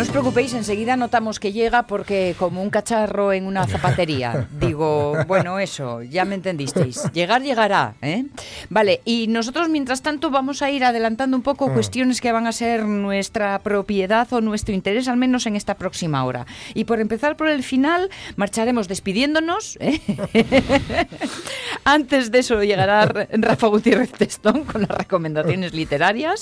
No 0.00 0.04
os 0.04 0.10
preocupéis, 0.12 0.54
enseguida 0.54 0.96
notamos 0.96 1.38
que 1.38 1.52
llega 1.52 1.82
porque 1.82 2.34
como 2.38 2.62
un 2.62 2.70
cacharro 2.70 3.34
en 3.34 3.44
una 3.44 3.66
zapatería. 3.66 4.48
Digo, 4.58 5.12
bueno, 5.26 5.58
eso, 5.58 6.02
ya 6.02 6.24
me 6.24 6.36
entendisteis. 6.36 7.12
Llegar, 7.12 7.42
llegará. 7.42 7.96
¿eh? 8.00 8.24
Vale, 8.70 9.02
y 9.04 9.26
nosotros 9.26 9.68
mientras 9.68 10.00
tanto 10.00 10.30
vamos 10.30 10.62
a 10.62 10.70
ir 10.70 10.84
adelantando 10.84 11.36
un 11.36 11.42
poco 11.42 11.70
cuestiones 11.74 12.22
que 12.22 12.32
van 12.32 12.46
a 12.46 12.52
ser 12.52 12.86
nuestra 12.86 13.58
propiedad 13.58 14.26
o 14.32 14.40
nuestro 14.40 14.74
interés, 14.74 15.06
al 15.06 15.18
menos 15.18 15.44
en 15.44 15.54
esta 15.54 15.74
próxima 15.74 16.24
hora. 16.24 16.46
Y 16.72 16.84
por 16.84 16.98
empezar 16.98 17.36
por 17.36 17.48
el 17.48 17.62
final, 17.62 18.08
marcharemos 18.36 18.88
despidiéndonos. 18.88 19.76
¿eh? 19.82 20.00
Antes 21.84 22.30
de 22.30 22.38
eso 22.38 22.62
llegará 22.62 23.04
Rafa 23.04 23.66
Gutiérrez 23.66 24.12
Testón 24.12 24.64
con 24.64 24.80
las 24.80 24.96
recomendaciones 24.96 25.74
literarias. 25.74 26.40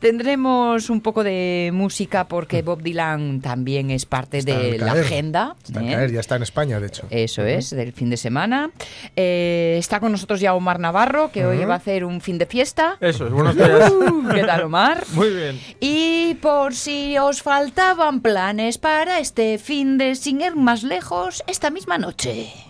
Tendremos 0.00 0.90
un 0.90 1.00
poco 1.00 1.22
de 1.22 1.70
música 1.72 2.26
porque 2.26 2.62
Bob 2.62 2.87
Dylan 2.88 3.40
también 3.40 3.90
es 3.90 4.06
parte 4.06 4.38
Está 4.38 4.58
de 4.58 4.78
la 4.78 4.92
agenda. 4.92 5.56
Está 5.62 5.80
en 5.80 5.88
¿eh? 5.88 5.92
caer, 5.92 6.12
ya 6.12 6.20
está 6.20 6.36
en 6.36 6.42
España, 6.42 6.80
de 6.80 6.86
hecho. 6.86 7.06
Eso 7.10 7.42
es, 7.44 7.70
del 7.70 7.92
fin 7.92 8.10
de 8.10 8.16
semana. 8.16 8.70
Eh, 9.16 9.76
está 9.78 10.00
con 10.00 10.12
nosotros 10.12 10.40
ya 10.40 10.54
Omar 10.54 10.80
Navarro, 10.80 11.30
que 11.30 11.46
hoy 11.46 11.64
va 11.64 11.74
a 11.74 11.76
hacer 11.76 12.04
un 12.04 12.20
fin 12.20 12.38
de 12.38 12.46
fiesta. 12.46 12.96
Eso 13.00 13.26
es, 13.26 13.32
buenos 13.32 13.56
días. 13.56 13.90
Uh, 13.90 14.28
¿Qué 14.34 14.44
tal, 14.44 14.62
Omar? 14.62 15.04
Muy 15.12 15.30
bien. 15.30 15.60
Y 15.80 16.34
por 16.36 16.74
si 16.74 17.18
os 17.18 17.42
faltaban 17.42 18.20
planes 18.20 18.78
para 18.78 19.18
este 19.18 19.58
fin 19.58 19.98
de 19.98 20.14
sin 20.14 20.40
ir 20.40 20.56
más 20.56 20.82
lejos, 20.82 21.42
esta 21.46 21.70
misma 21.70 21.98
noche. 21.98 22.67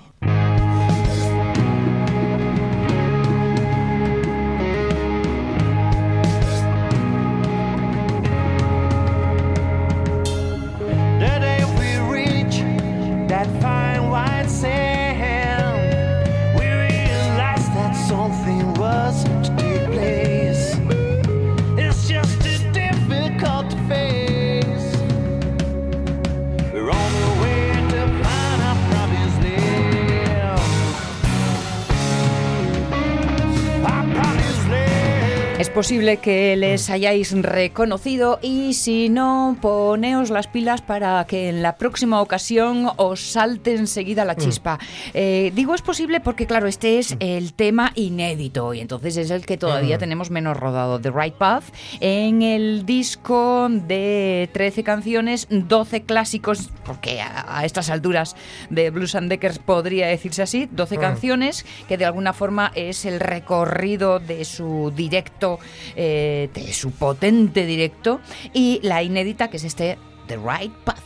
Posible 35.79 36.17
que 36.17 36.57
les 36.57 36.91
hayáis 36.91 37.31
reconocido 37.41 38.41
y 38.43 38.75
si 38.75 39.09
no, 39.09 39.57
poneos 39.61 40.29
las 40.29 40.49
pilas 40.49 40.83
para 40.83 41.25
que 41.29 41.51
en 41.51 41.63
la 41.63 41.77
próxima 41.77 42.21
ocasión 42.21 42.91
os 42.97 43.21
salte 43.21 43.77
enseguida 43.77 44.25
la 44.25 44.35
chispa. 44.35 44.81
Eh, 45.15 45.53
digo 45.55 45.77
es 45.77 45.83
posible 45.83 46.19
porque, 46.19 46.49
claro, 46.49 46.67
este 46.67 46.99
es 46.99 47.17
el 47.21 47.53
tema 47.55 47.93
inédito 47.95 48.75
y 48.75 48.81
entonces 48.81 49.17
es 49.19 49.31
el 49.31 49.47
que 49.47 49.57
todavía 49.57 49.99
tenemos 49.99 50.33
menos 50.33 50.57
rodado. 50.57 51.01
The 51.01 51.13
Right 51.13 51.35
Path. 51.35 51.67
En 52.01 52.43
el 52.43 52.85
disco 52.85 53.69
de 53.71 54.51
13 54.53 54.83
canciones, 54.83 55.47
12 55.49 56.03
clásicos, 56.03 56.71
porque 56.85 57.21
a, 57.21 57.57
a 57.57 57.65
estas 57.65 57.89
alturas 57.89 58.35
de 58.69 58.91
Blues 58.91 59.15
and 59.15 59.29
Deckers 59.29 59.61
podría 59.61 60.09
decirse 60.09 60.43
así, 60.43 60.69
12 60.73 60.97
canciones 60.97 61.65
que 61.87 61.97
de 61.97 62.05
alguna 62.05 62.33
forma 62.33 62.73
es 62.75 63.05
el 63.05 63.21
recorrido 63.21 64.19
de 64.19 64.45
su 64.45 64.93
directo, 64.97 65.61
eh, 65.97 66.49
de 66.53 66.73
su 66.73 66.91
potente 66.93 67.67
directo, 67.67 68.21
y 68.53 68.81
la 68.83 69.03
inédita 69.03 69.49
que 69.49 69.59
es 69.59 69.65
este 69.65 69.99
The 70.27 70.37
Right 70.37 70.73
Path. 70.85 70.99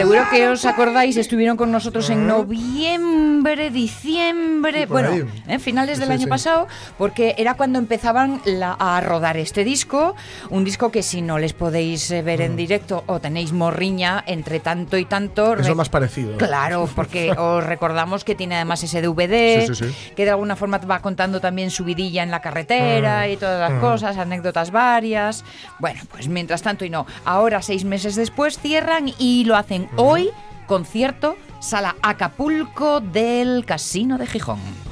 Seguro 0.00 0.22
que 0.30 0.48
os 0.48 0.64
acordáis, 0.64 1.16
estuvieron 1.16 1.56
con 1.56 1.70
nosotros 1.70 2.08
en 2.10 2.26
noviembre, 2.26 3.70
diciembre, 3.70 4.86
bueno, 4.86 5.10
en 5.46 5.60
finales 5.60 5.98
del 5.98 6.08
Sí, 6.08 6.12
año 6.14 6.22
sí. 6.24 6.28
pasado, 6.28 6.68
porque 6.96 7.34
era 7.38 7.54
cuando 7.54 7.78
empezaban 7.78 8.40
la- 8.44 8.76
a 8.78 9.00
rodar 9.00 9.36
este 9.36 9.62
disco, 9.64 10.14
un 10.48 10.64
disco 10.64 10.90
que 10.90 11.02
si 11.02 11.20
no 11.22 11.38
les 11.38 11.52
podéis 11.52 12.10
eh, 12.10 12.22
ver 12.22 12.40
en 12.40 12.56
directo 12.56 13.04
o 13.06 13.20
tenéis 13.20 13.52
morriña 13.52 14.24
entre 14.26 14.60
tanto 14.60 14.96
y 14.96 15.04
tanto, 15.04 15.54
Es 15.54 15.68
lo 15.68 15.74
más 15.74 15.88
parecido. 15.90 16.38
Claro, 16.38 16.88
porque 16.96 17.32
os 17.32 17.62
recordamos 17.64 18.24
que 18.24 18.34
tiene 18.34 18.56
además 18.56 18.82
ese 18.82 19.02
DVD, 19.02 19.66
Sí, 19.74 19.84
que 20.16 20.24
de 20.24 20.30
alguna 20.30 20.56
forma 20.56 20.78
va 20.78 21.00
contando 21.00 21.40
también 21.40 21.70
su 21.70 21.84
vidilla 21.84 22.22
en 22.22 22.30
la 22.30 22.40
carretera 22.40 23.26
Mm, 23.26 23.30
y 23.32 23.36
todas 23.36 23.70
las 23.70 23.80
cosas, 23.80 24.16
anécdotas 24.16 24.70
varias. 24.70 25.44
Bueno, 25.78 26.00
pues 26.10 26.28
mientras 26.28 26.62
tanto 26.62 26.84
y 26.84 26.90
no, 26.90 27.06
ahora 27.24 27.60
seis 27.60 27.84
meses 27.84 28.14
después 28.16 28.58
cierran 28.58 29.10
y 29.18 29.44
lo 29.44 29.56
hacen 29.56 29.88
hoy, 29.96 30.30
concierto, 30.66 31.36
sala 31.60 31.96
Acapulco 32.02 33.00
del 33.00 33.64
Casino 33.64 34.18
de 34.18 34.26
Gijón. 34.26 34.89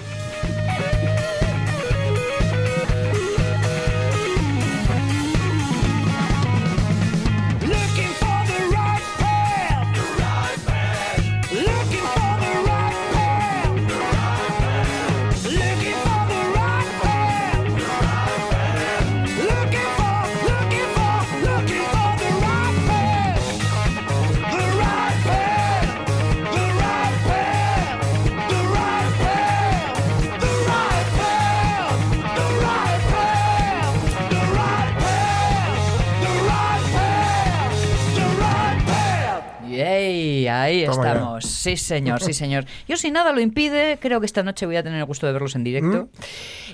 Sí, 41.58 41.76
señor, 41.76 42.22
sí, 42.22 42.32
señor. 42.32 42.66
Yo 42.88 42.96
si 42.96 43.10
nada 43.10 43.32
lo 43.32 43.40
impide, 43.40 43.98
creo 44.00 44.20
que 44.20 44.26
esta 44.26 44.44
noche 44.44 44.64
voy 44.64 44.76
a 44.76 44.82
tener 44.84 45.00
el 45.00 45.04
gusto 45.06 45.26
de 45.26 45.32
verlos 45.32 45.56
en 45.56 45.64
directo. 45.64 46.08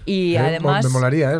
Y 0.04 0.34
Eh, 0.34 0.38
además... 0.38 0.84
Me 0.84 0.90
molaría, 0.90 1.32
¿eh? 1.32 1.36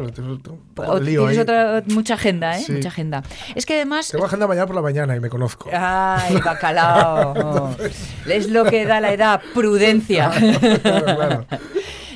o- 0.77 0.99
Lío 0.99 1.21
tienes 1.27 1.39
otra, 1.41 1.83
mucha 1.89 2.15
agenda, 2.15 2.57
¿eh? 2.59 2.63
Sí. 2.63 2.73
Mucha 2.73 2.89
agenda. 2.89 3.23
Es 3.55 3.67
que 3.67 3.75
además... 3.75 4.09
Tengo 4.09 4.25
agenda 4.25 4.47
mañana 4.47 4.67
por 4.67 4.77
la 4.77 4.81
mañana 4.83 5.15
y 5.15 5.21
me 5.21 5.29
conozco. 5.29 5.69
Ay, 5.73 6.37
bacalao. 6.43 7.77
Es 8.27 8.49
lo 8.49 8.65
que 8.65 8.87
da 8.87 9.01
la 9.01 9.13
edad, 9.13 9.43
prudencia. 9.53 10.31
Claro, 10.83 11.05
claro. 11.05 11.47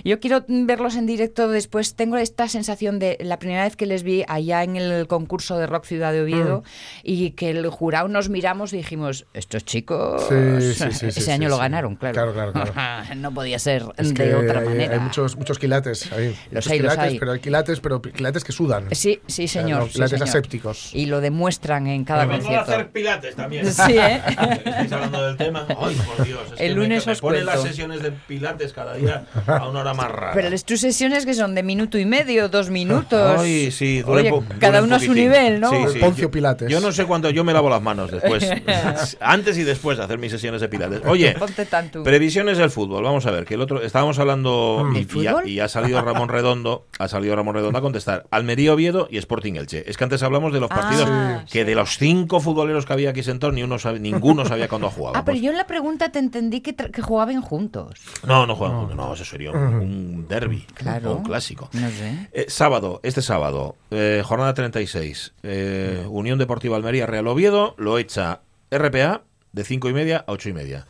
Yo 0.04 0.20
quiero 0.20 0.44
verlos 0.48 0.96
en 0.96 1.06
directo 1.06 1.48
después. 1.48 1.94
Tengo 1.94 2.16
esta 2.16 2.48
sensación 2.48 2.98
de 2.98 3.16
la 3.20 3.38
primera 3.38 3.64
vez 3.64 3.76
que 3.76 3.86
les 3.86 4.02
vi 4.02 4.24
allá 4.28 4.62
en 4.62 4.76
el 4.76 5.06
concurso 5.06 5.58
de 5.58 5.66
Rock 5.66 5.84
Ciudad 5.84 6.12
de 6.12 6.22
Oviedo 6.22 6.62
y 7.02 7.30
que 7.32 7.50
el 7.50 7.66
jurado 7.68 8.08
nos 8.08 8.28
miramos 8.28 8.72
y 8.72 8.78
dijimos, 8.78 9.26
estos 9.34 9.64
chicos 9.64 10.22
Sí, 10.28 10.34
sí, 10.60 10.74
sí, 10.74 10.92
sí, 10.92 11.06
ese 11.06 11.20
sí, 11.22 11.30
año 11.30 11.48
sí. 11.48 11.50
lo 11.50 11.58
ganaron, 11.58 11.96
claro. 11.96 12.32
Claro, 12.32 12.52
claro, 12.52 13.04
no 13.16 13.32
podía 13.32 13.58
ser 13.58 13.84
Es 13.96 14.14
de 14.14 14.34
otra 14.34 14.60
hay, 14.60 14.66
manera. 14.68 14.94
hay 14.94 15.00
muchos, 15.00 15.36
muchos 15.36 15.58
quilates 15.58 16.10
ahí. 16.12 16.36
Los 16.50 16.66
Muchos 16.66 16.72
hay, 16.72 16.78
los 16.80 16.92
quilates, 16.92 17.12
hay. 17.12 17.18
pero 17.18 17.32
hay 17.32 17.40
quilates, 17.40 17.80
pero 17.80 18.02
quilates 18.02 18.44
que 18.44 18.52
sudan. 18.52 18.86
Sí, 18.92 19.20
sí, 19.26 19.44
O 19.44 19.48
sea, 19.48 19.62
señor. 19.62 19.80
no, 19.80 19.86
sí, 19.86 19.92
quilates 19.94 20.10
señor. 20.18 20.28
asépticos. 20.28 20.94
Y 20.94 21.06
lo 21.06 21.20
demuestran 21.20 21.86
en 21.86 22.04
cada 22.04 22.24
Vamos 22.26 22.36
a 22.36 22.42
concierto. 22.44 22.72
hacer 22.72 22.90
pilates 22.90 23.34
también. 23.36 23.66
Sí, 23.88 23.96
¿eh? 23.96 24.20
Estáis 24.26 24.92
hablando 24.92 25.22
del 25.26 25.36
tema. 25.36 25.66
Ay, 25.68 25.96
por 26.16 26.26
Dios. 26.26 26.40
Es 26.46 26.52
El 26.52 26.56
que 26.58 26.68
me- 26.68 26.74
lunes 26.74 27.06
me, 27.06 27.12
os 27.12 27.20
ponen 27.20 27.46
las 27.46 27.62
sesiones 27.62 28.02
de 28.02 28.10
pilates 28.12 28.72
cada 28.72 28.94
día 28.94 29.24
a 29.46 29.68
una 29.68 29.80
hora 29.80 29.87
más 29.94 30.10
rara. 30.10 30.32
Pero 30.34 30.50
las 30.50 30.64
tus 30.64 30.80
sesiones 30.80 31.24
que 31.26 31.34
son 31.34 31.54
de 31.54 31.62
minuto 31.62 31.98
y 31.98 32.04
medio, 32.06 32.48
dos 32.48 32.70
minutos. 32.78 33.38
Ay, 33.40 33.70
sí, 33.70 34.02
duele 34.02 34.20
Oye, 34.20 34.30
po- 34.30 34.44
cada 34.60 34.82
uno 34.82 34.96
a 34.96 35.00
su 35.00 35.12
nivel, 35.14 35.60
¿no? 35.60 35.70
Sí. 35.90 35.98
Poncio 35.98 36.30
Pilates. 36.30 36.68
Yo 36.70 36.80
no 36.80 36.92
sé 36.92 37.04
cuánto 37.06 37.30
yo 37.30 37.44
me 37.44 37.52
lavo 37.52 37.68
las 37.70 37.82
manos 37.82 38.10
después. 38.10 38.48
antes 39.20 39.58
y 39.58 39.64
después 39.64 39.98
de 39.98 40.04
hacer 40.04 40.18
mis 40.18 40.30
sesiones 40.32 40.60
de 40.60 40.68
pilates. 40.68 41.02
Oye, 41.06 41.32
Ponte 41.38 41.66
tanto. 41.66 42.02
previsiones 42.02 42.58
del 42.58 42.70
fútbol. 42.70 43.02
Vamos 43.04 43.26
a 43.26 43.30
ver, 43.30 43.44
que 43.44 43.54
el 43.54 43.60
otro 43.60 43.82
estábamos 43.82 44.18
hablando 44.18 44.88
y, 44.94 44.98
¿El 44.98 45.02
y 45.02 45.26
ha, 45.26 45.32
fútbol? 45.32 45.48
y 45.48 45.60
ha 45.60 45.68
salido 45.68 46.00
Ramón 46.02 46.28
Redondo, 46.28 46.86
ha 46.98 47.08
salido 47.08 47.36
Ramón 47.36 47.54
Redondo 47.54 47.78
a 47.78 47.82
contestar. 47.82 48.26
Almería 48.30 48.72
Oviedo 48.74 49.08
y 49.10 49.18
Sporting 49.18 49.54
Elche. 49.54 49.84
Es 49.88 49.96
que 49.96 50.04
antes 50.04 50.22
hablamos 50.22 50.52
de 50.52 50.60
los 50.60 50.70
Ah, 50.70 50.74
partidos 50.74 51.08
Sí. 51.08 51.52
que 51.52 51.64
de 51.64 51.74
los 51.74 51.98
cinco 51.98 52.40
futboleros 52.40 52.84
que 52.86 52.92
había 52.92 53.10
aquí 53.10 53.22
sentados 53.22 53.54
ni 53.54 53.62
uno 53.62 53.78
sabe- 53.78 54.00
ninguno 54.00 54.44
sabía 54.44 54.68
cuándo 54.68 54.90
jugaba. 54.90 55.18
Ah, 55.18 55.24
pero 55.24 55.38
yo 55.38 55.50
en 55.50 55.56
la 55.56 55.66
pregunta 55.66 56.10
te 56.12 56.18
entendí 56.18 56.60
que, 56.60 56.74
jugaban 57.02 57.40
juntos. 57.40 58.00
No, 58.26 58.46
no 58.46 58.54
juegan 58.54 58.78
juntos. 58.78 58.96
No, 58.96 59.14
eso 59.14 59.24
sería 59.24 59.50
un, 59.52 59.58
un 59.78 60.26
derby, 60.28 60.66
Claro. 60.74 61.16
un 61.16 61.22
clásico. 61.24 61.68
No 61.72 61.88
sé. 61.90 62.28
Eh, 62.32 62.46
sábado, 62.48 63.00
este 63.02 63.22
sábado, 63.22 63.76
eh, 63.90 64.22
jornada 64.24 64.54
36, 64.54 65.32
eh, 65.42 66.04
Unión 66.08 66.38
Deportiva 66.38 66.76
Almería 66.76 67.06
Real 67.06 67.26
Oviedo, 67.26 67.74
lo 67.78 67.98
echa 67.98 68.40
RPA 68.70 69.22
de 69.52 69.64
5 69.64 69.88
y 69.88 69.92
media 69.92 70.18
a 70.26 70.32
8 70.32 70.48
y 70.50 70.52
media. 70.52 70.86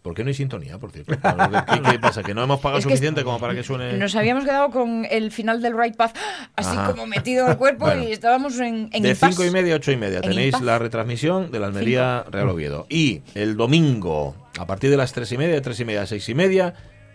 ¿Por 0.00 0.14
qué 0.14 0.22
no 0.24 0.28
hay 0.28 0.34
sintonía, 0.34 0.78
por 0.78 0.92
cierto? 0.92 1.12
¿Qué, 1.14 1.82
qué 1.90 1.98
pasa? 1.98 2.22
¿Que 2.22 2.32
no 2.32 2.42
hemos 2.42 2.60
pagado 2.60 2.78
Es 2.78 2.84
suficiente 2.84 3.22
como 3.22 3.38
para 3.38 3.54
que 3.54 3.62
suene...? 3.62 3.94
Nos 3.98 4.14
habíamos 4.16 4.44
quedado 4.44 4.70
con 4.70 5.06
el 5.10 5.30
final 5.30 5.60
del 5.60 5.76
Right 5.78 5.94
Path 5.94 6.16
así 6.56 6.70
Ajá. 6.74 6.90
como 6.90 7.06
metido 7.06 7.46
al 7.46 7.58
cuerpo 7.58 7.84
Bueno. 7.86 8.02
y 8.02 8.12
estábamos 8.12 8.58
en, 8.60 8.88
en 8.92 9.02
de 9.02 9.10
impasse. 9.10 9.32
5 9.34 9.44
y 9.44 9.50
media 9.50 9.74
a 9.74 9.76
8 9.76 9.92
y 9.92 9.96
media 9.96 10.16
En 10.18 10.30
tenéis 10.30 10.58
la 10.62 10.78
retransmisión 10.78 11.50
de 11.50 11.58
la 11.60 11.66
Almería 11.66 12.24
Real 12.30 12.48
Oviedo. 12.48 12.86
Y 12.88 13.20
el 13.34 13.56
domingo, 13.58 14.34
a 14.58 14.66
partir 14.66 14.88
de 14.90 14.96
las 14.96 15.12
3 15.12 15.32
y 15.32 15.38
media, 15.38 15.54
de 15.54 15.60
3 15.60 15.80
y 15.80 15.84
media 15.84 16.02
a 16.02 16.06
6 16.06 16.28
y 16.30 16.34
media, 16.34 16.74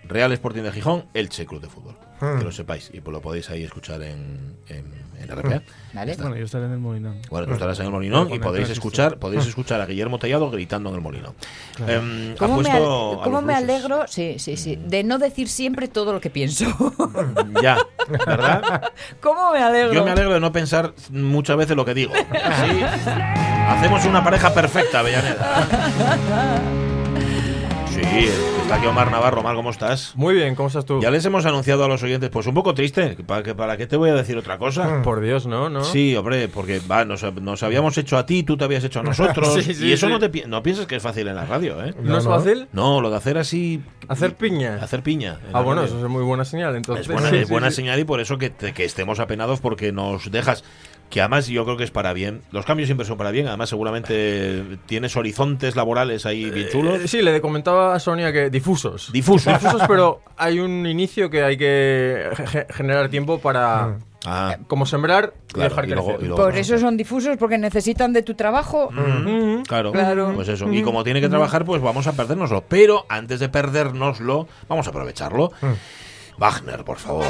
Real 0.09 0.31
Sporting 0.33 0.63
de 0.63 0.71
Gijón, 0.71 1.05
Elche 1.13 1.45
Club 1.45 1.61
de 1.61 1.69
Fútbol. 1.69 1.95
Que 2.19 2.43
lo 2.43 2.51
sepáis 2.51 2.89
y 2.93 2.99
pues 2.99 3.13
lo 3.13 3.21
podéis 3.21 3.49
ahí 3.49 3.63
escuchar 3.63 4.01
en, 4.01 4.57
en, 4.67 4.85
en 5.21 5.29
RPA. 5.37 5.61
Vale. 5.93 6.15
Bueno, 6.17 6.35
yo 6.35 6.43
estaré 6.43 6.65
en 6.65 6.73
el 6.73 6.79
Molinón. 6.79 7.17
Bueno, 7.29 7.47
tú 7.47 7.53
estarás 7.53 7.79
en 7.79 7.85
el 7.85 7.91
Molinón 7.93 8.33
y 8.33 8.39
podéis 8.39 8.69
escuchar, 8.69 9.19
podéis 9.19 9.45
escuchar 9.45 9.79
a 9.79 9.85
Guillermo 9.85 10.19
Tellado 10.19 10.51
gritando 10.51 10.89
en 10.89 10.95
el 10.95 11.01
Molinón. 11.01 11.33
Em, 11.87 12.33
ha 12.33 12.35
¿Cómo 12.35 12.57
me, 12.61 12.71
al- 12.71 12.83
cómo 13.23 13.41
me 13.41 13.53
alegro? 13.53 14.05
Sí, 14.09 14.37
sí, 14.37 14.57
sí. 14.57 14.75
De 14.75 15.01
no 15.05 15.17
decir 15.17 15.47
siempre 15.47 15.87
todo 15.87 16.11
lo 16.11 16.19
que 16.19 16.29
pienso. 16.29 16.65
Ya, 17.61 17.77
¿verdad? 18.09 18.91
¿Cómo 19.21 19.53
me 19.53 19.59
alegro? 19.63 19.93
Yo 19.93 20.03
me 20.03 20.11
alegro 20.11 20.33
de 20.33 20.39
no 20.41 20.51
pensar 20.51 20.93
muchas 21.11 21.55
veces 21.55 21.77
lo 21.77 21.85
que 21.85 21.93
digo. 21.93 22.11
Así 22.43 22.81
hacemos 23.69 24.03
una 24.05 24.21
pareja 24.23 24.53
perfecta, 24.53 24.99
Avellaneda. 24.99 25.67
Sí, 28.03 28.29
está 28.61 28.75
aquí 28.75 28.85
Omar 28.87 29.11
Navarro. 29.11 29.41
Omar, 29.41 29.55
¿cómo 29.55 29.69
estás? 29.69 30.13
Muy 30.15 30.33
bien, 30.33 30.55
¿cómo 30.55 30.67
estás 30.67 30.85
tú? 30.85 30.99
Ya 31.01 31.11
les 31.11 31.23
hemos 31.25 31.45
anunciado 31.45 31.83
a 31.83 31.87
los 31.87 32.01
oyentes, 32.03 32.29
pues 32.29 32.47
un 32.47 32.53
poco 32.53 32.73
triste, 32.73 33.17
¿para, 33.25 33.43
que, 33.43 33.53
para 33.55 33.77
qué 33.77 33.87
te 33.87 33.97
voy 33.97 34.09
a 34.09 34.13
decir 34.15 34.37
otra 34.37 34.57
cosa? 34.57 35.01
Por 35.03 35.21
Dios, 35.21 35.45
¿no? 35.45 35.69
¿No? 35.69 35.83
Sí, 35.83 36.15
hombre, 36.15 36.47
porque 36.47 36.79
va, 36.79 37.05
nos, 37.05 37.23
nos 37.41 37.61
habíamos 37.63 37.97
hecho 37.97 38.17
a 38.17 38.25
ti, 38.25 38.43
tú 38.43 38.57
te 38.57 38.63
habías 38.65 38.83
hecho 38.83 38.99
a 38.99 39.03
nosotros. 39.03 39.49
Sí, 39.63 39.73
sí, 39.73 39.87
y 39.87 39.91
eso 39.93 40.07
sí. 40.07 40.13
no 40.13 40.19
te 40.19 40.29
pi- 40.29 40.43
no 40.47 40.63
pienses 40.63 40.85
que 40.87 40.95
es 40.95 41.03
fácil 41.03 41.27
en 41.27 41.35
la 41.35 41.45
radio, 41.45 41.83
¿eh? 41.83 41.93
¿No, 42.01 42.17
es 42.17 42.23
No, 42.25 42.29
fácil? 42.31 42.67
No, 42.71 43.01
lo 43.01 43.09
de 43.09 43.17
hacer 43.17 43.37
así. 43.37 43.81
¿Hacer 44.07 44.35
piña? 44.35 44.79
Hacer 44.81 45.03
piña. 45.03 45.39
Ah, 45.53 45.61
bueno, 45.61 45.81
radio. 45.81 45.95
eso 45.95 46.05
es 46.05 46.11
muy 46.11 46.23
buena 46.23 46.45
señal, 46.45 46.75
entonces. 46.75 47.07
Es 47.07 47.11
buena, 47.13 47.29
Sí, 47.29 47.35
es 47.37 47.47
sí, 47.47 47.51
buena 47.51 47.69
sí. 47.69 47.75
señal 47.77 47.99
y 47.99 48.03
por 48.05 48.19
eso 48.21 48.37
que, 48.37 48.49
te- 48.49 48.73
que 48.73 48.85
estemos 48.85 49.19
apenados 49.19 49.59
porque 49.59 49.91
nos 49.91 50.31
dejas. 50.31 50.63
Que 51.09 51.21
además 51.21 51.47
yo 51.47 51.65
creo 51.65 51.75
que 51.75 51.83
es 51.83 51.89
para 51.91 52.13
bien. 52.13 52.41
Los 52.51 52.65
cambios 52.65 52.87
siempre 52.87 53.05
son 53.05 53.17
para 53.17 53.31
bien. 53.31 53.47
Además, 53.47 53.69
seguramente 53.69 54.63
tienes 54.85 55.15
horizontes 55.17 55.75
laborales 55.75 56.25
ahí 56.27 56.49
bien 56.51 56.69
chulos. 56.69 56.99
Eh, 57.01 57.07
sí, 57.07 57.21
le 57.23 57.41
comentaba 57.41 57.95
a 57.95 57.99
Sonia 57.99 58.31
que 58.31 58.49
difusos. 58.51 59.11
Difusos. 59.11 59.51
Difusos, 59.59 59.81
pero 59.87 60.21
hay 60.37 60.59
un 60.59 60.85
inicio 60.85 61.29
que 61.31 61.43
hay 61.43 61.57
que 61.57 62.29
ge- 62.47 62.67
generar 62.69 63.09
tiempo 63.09 63.39
para, 63.39 63.97
Ah, 64.25 64.57
como 64.67 64.85
sembrar 64.85 65.33
y 65.49 65.53
Claro, 65.53 65.69
dejar 65.69 65.85
y 65.85 65.87
luego- 65.91 66.05
crecer. 66.09 66.23
y 66.23 66.27
luego- 66.27 66.43
Por 66.43 66.55
eso 66.57 66.77
son 66.77 66.95
difusos, 66.97 67.37
porque 67.37 67.57
necesitan 67.57 68.11
de 68.13 68.21
tu 68.21 68.35
trabajo. 68.35 68.89
Mm, 68.91 69.61
claro, 69.63 69.91
Claro. 69.93 70.33
pues 70.35 70.49
eso. 70.49 70.71
Y 70.71 70.83
como 70.83 71.03
tiene 71.03 71.21
que 71.21 71.29
trabajar, 71.29 71.65
pues 71.65 71.81
vamos 71.81 72.05
a 72.05 72.11
perdérnoslo. 72.13 72.63
Pero 72.67 73.05
antes 73.09 73.39
de 73.39 73.49
perdérnoslo, 73.49 74.47
vamos 74.67 74.85
a 74.85 74.89
aprovecharlo. 74.91 75.53
Wagner, 76.37 76.83
por 76.83 76.97
favor. 76.97 77.25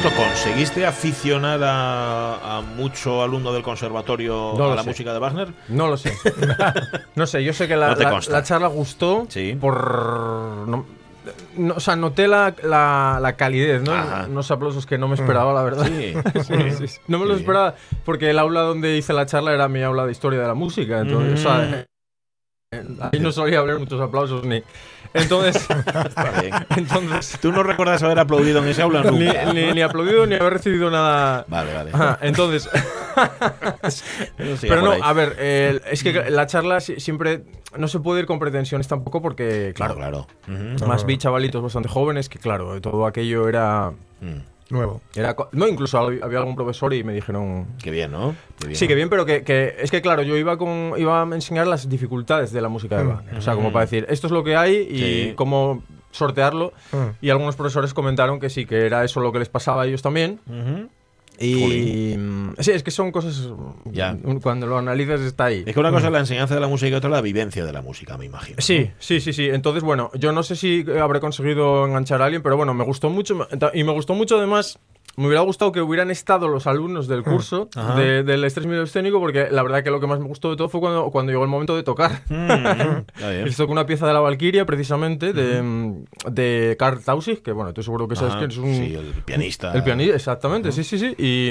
Cierto, 0.00 0.16
¿conseguiste 0.16 0.86
aficionar 0.86 1.60
a, 1.62 2.58
a 2.58 2.60
mucho 2.62 3.22
alumno 3.22 3.52
del 3.52 3.62
conservatorio 3.62 4.54
No 4.56 4.72
a 4.72 4.76
la 4.76 4.82
sé. 4.82 4.88
música 4.90 5.12
de 5.12 5.18
Wagner? 5.18 5.48
No 5.68 5.88
lo 5.88 5.96
sé. 5.96 6.12
no 7.14 7.26
sé, 7.26 7.42
yo 7.44 7.52
sé 7.52 7.68
que 7.68 7.76
la, 7.76 7.94
No 7.94 8.18
la- 8.28 8.42
charla 8.42 8.68
gustó 8.68 9.26
Sí. 9.28 9.56
por... 9.60 10.66
No, 10.68 10.86
no, 11.56 11.74
o 11.74 11.80
sea, 11.80 11.94
noté 11.96 12.26
la, 12.28 12.54
la, 12.62 13.18
la 13.20 13.32
calidez, 13.36 13.82
¿no? 13.82 13.92
Ajá. 13.92 14.26
Unos 14.30 14.50
aplausos 14.50 14.86
que 14.86 14.96
no 14.98 15.08
me 15.08 15.14
esperaba, 15.14 15.52
la 15.52 15.62
verdad. 15.62 15.86
Sí. 15.86 16.14
Sí, 16.44 16.70
sí, 16.78 16.88
sí. 16.88 17.00
No 17.06 17.18
me 17.18 17.26
lo 17.26 17.34
esperaba 17.34 17.74
porque 18.04 18.30
el 18.30 18.38
aula 18.38 18.60
donde 18.62 18.96
hice 18.96 19.12
la 19.12 19.26
charla 19.26 19.52
era 19.52 19.68
mi 19.68 19.82
aula 19.82 20.06
de 20.06 20.12
historia 20.12 20.40
de 20.40 20.46
la 20.46 20.54
música. 20.54 21.00
Entonces, 21.00 21.34
o 21.44 21.48
sea, 21.48 21.86
eh, 22.72 22.84
ahí 23.12 23.20
no 23.20 23.32
solía 23.32 23.58
haber 23.58 23.78
muchos 23.78 24.00
aplausos 24.00 24.44
ni. 24.44 24.62
Entonces, 25.14 25.66
entonces 26.76 27.38
¿Tú 27.40 27.50
no 27.52 27.62
recuerdas 27.62 28.02
haber 28.02 28.18
aplaudido 28.18 28.58
en 28.62 28.68
ese 28.68 28.82
aula 28.82 29.02
nunca? 29.02 29.52
ni, 29.52 29.72
ni 29.72 29.80
aplaudido 29.82 30.26
ni 30.26 30.34
haber 30.34 30.52
recibido 30.54 30.90
nada. 30.90 31.44
Vale, 31.48 31.74
vale. 31.74 31.90
Ajá, 31.92 32.18
entonces, 32.22 32.68
pero 34.62 34.82
no, 34.82 34.92
a 34.92 35.12
ver, 35.12 35.36
eh, 35.38 35.80
es 35.90 36.02
que 36.02 36.30
la 36.30 36.46
charla 36.46 36.80
si- 36.80 37.00
siempre 37.00 37.42
no 37.76 37.88
se 37.88 38.00
puede 38.00 38.20
ir 38.20 38.26
con 38.26 38.38
pretensiones 38.38 38.88
tampoco 38.88 39.20
porque, 39.22 39.72
Claro, 39.74 39.94
claro. 39.96 40.26
Además 40.46 41.04
vi 41.06 41.18
chavalitos 41.18 41.62
bastante 41.62 41.88
jóvenes 41.88 42.28
que, 42.28 42.38
claro, 42.38 42.80
todo 42.80 43.06
aquello 43.06 43.48
era... 43.48 43.92
Mm. 44.20 44.38
Nuevo. 44.70 45.00
era 45.14 45.34
no, 45.52 45.66
incluso 45.66 45.98
había 45.98 46.38
algún 46.38 46.54
profesor 46.54 46.92
y 46.94 47.02
me 47.02 47.12
dijeron... 47.14 47.66
Qué 47.82 47.90
bien, 47.90 48.10
¿no? 48.12 48.34
Qué 48.60 48.66
bien. 48.68 48.78
Sí, 48.78 48.86
que 48.86 48.94
bien, 48.94 49.08
pero 49.08 49.24
que, 49.24 49.42
que- 49.42 49.76
es 49.80 49.90
que 49.90 50.02
claro, 50.02 50.22
yo 50.22 50.36
iba 50.36 50.56
con 50.58 50.92
iba 50.98 51.22
a 51.22 51.24
enseñar 51.24 51.66
las 51.66 51.88
dificultades 51.88 52.52
de 52.52 52.60
la 52.60 52.68
música 52.68 52.98
de 52.98 53.04
Wagner. 53.04 53.34
O 53.36 53.40
sea, 53.40 53.54
como 53.54 53.72
para 53.72 53.86
decir, 53.86 54.04
esto 54.08 54.26
es 54.26 54.32
lo 54.32 54.44
que 54.44 54.56
hay 54.56 54.76
y 54.90 54.98
Sí. 54.98 55.32
cómo 55.36 55.82
sortearlo. 56.10 56.72
Mm. 56.92 56.96
Y 57.24 57.30
algunos 57.30 57.56
profesores 57.56 57.94
comentaron 57.94 58.40
que 58.40 58.50
sí, 58.50 58.66
que 58.66 58.86
era 58.86 59.04
eso 59.04 59.20
lo 59.20 59.32
que 59.32 59.38
les 59.38 59.48
pasaba 59.48 59.82
a 59.82 59.86
ellos 59.86 60.02
también. 60.02 60.40
Ujú. 60.46 60.88
Y 61.40 62.16
mm, 62.16 62.54
sí, 62.58 62.72
es 62.72 62.82
que 62.82 62.90
son 62.90 63.12
cosas 63.12 63.48
Ya. 63.84 64.12
mm, 64.12 64.40
cuando 64.40 64.66
lo 64.66 64.78
analizas 64.78 65.20
está 65.20 65.46
ahí. 65.46 65.62
Es 65.66 65.74
que 65.74 65.80
una 65.80 65.90
cosa 65.90 66.06
es 66.06 66.12
la 66.12 66.18
enseñanza 66.20 66.54
de 66.54 66.60
la 66.60 66.68
música 66.68 66.90
y 66.90 66.94
otra 66.94 67.10
la 67.10 67.20
vivencia 67.20 67.64
de 67.64 67.72
la 67.72 67.82
música, 67.82 68.18
me 68.18 68.24
imagino. 68.24 68.56
¿no? 68.56 68.62
Sí, 68.62 68.90
sí, 68.98 69.20
sí, 69.20 69.32
sí. 69.32 69.48
Entonces, 69.48 69.82
bueno, 69.82 70.10
yo 70.14 70.32
no 70.32 70.42
sé 70.42 70.56
si 70.56 70.84
habré 71.00 71.20
conseguido 71.20 71.86
enganchar 71.86 72.22
a 72.22 72.24
alguien, 72.26 72.42
pero 72.42 72.56
bueno, 72.56 72.74
me 72.74 72.84
gustó 72.84 73.10
mucho. 73.10 73.46
Y 73.74 73.84
me 73.84 73.92
gustó 73.92 74.14
mucho 74.14 74.36
además. 74.38 74.78
Me 75.18 75.26
hubiera 75.26 75.40
gustado 75.42 75.72
que 75.72 75.80
hubieran 75.80 76.10
estado 76.10 76.46
los 76.48 76.66
alumnos 76.68 77.08
del 77.08 77.22
curso 77.24 77.68
Ajá. 77.74 77.96
de- 77.96 78.22
del 78.22 78.44
estrés 78.44 78.66
medio 78.66 78.84
escénico, 78.84 79.18
porque 79.18 79.48
la 79.50 79.62
verdad 79.64 79.82
que 79.82 79.90
lo 79.90 79.98
que 80.00 80.06
más 80.06 80.20
me 80.20 80.26
gustó 80.26 80.50
de 80.50 80.56
todo 80.56 80.68
fue 80.68 80.80
cuando, 80.80 81.10
cuando 81.10 81.32
llegó 81.32 81.42
el 81.42 81.50
momento 81.50 81.74
de 81.74 81.82
tocar. 81.82 82.22
Mm, 82.28 82.34
está 83.14 83.30
bien. 83.30 83.44
Les 83.44 83.56
tocó 83.56 83.72
una 83.72 83.84
pieza 83.84 84.06
de 84.06 84.12
la 84.12 84.20
Valquiria, 84.20 84.64
precisamente, 84.64 85.32
de, 85.32 85.60
mm, 85.60 86.04
de 86.30 86.76
Karl 86.78 87.02
Tausig, 87.04 87.42
que 87.42 87.50
bueno, 87.50 87.72
tú 87.74 87.82
seguro 87.82 88.06
que 88.06 88.14
sabes 88.16 88.34
Ajá, 88.34 88.46
que 88.46 88.52
es 88.52 88.58
un. 88.58 88.72
sí, 88.74 88.94
el 88.94 89.06
pianista. 89.24 89.72
El 89.74 89.82
pianista, 89.82 90.14
exactamente, 90.14 90.70
sí, 90.70 90.84
sí, 90.84 90.98
sí. 90.98 91.14
Y, 91.18 91.50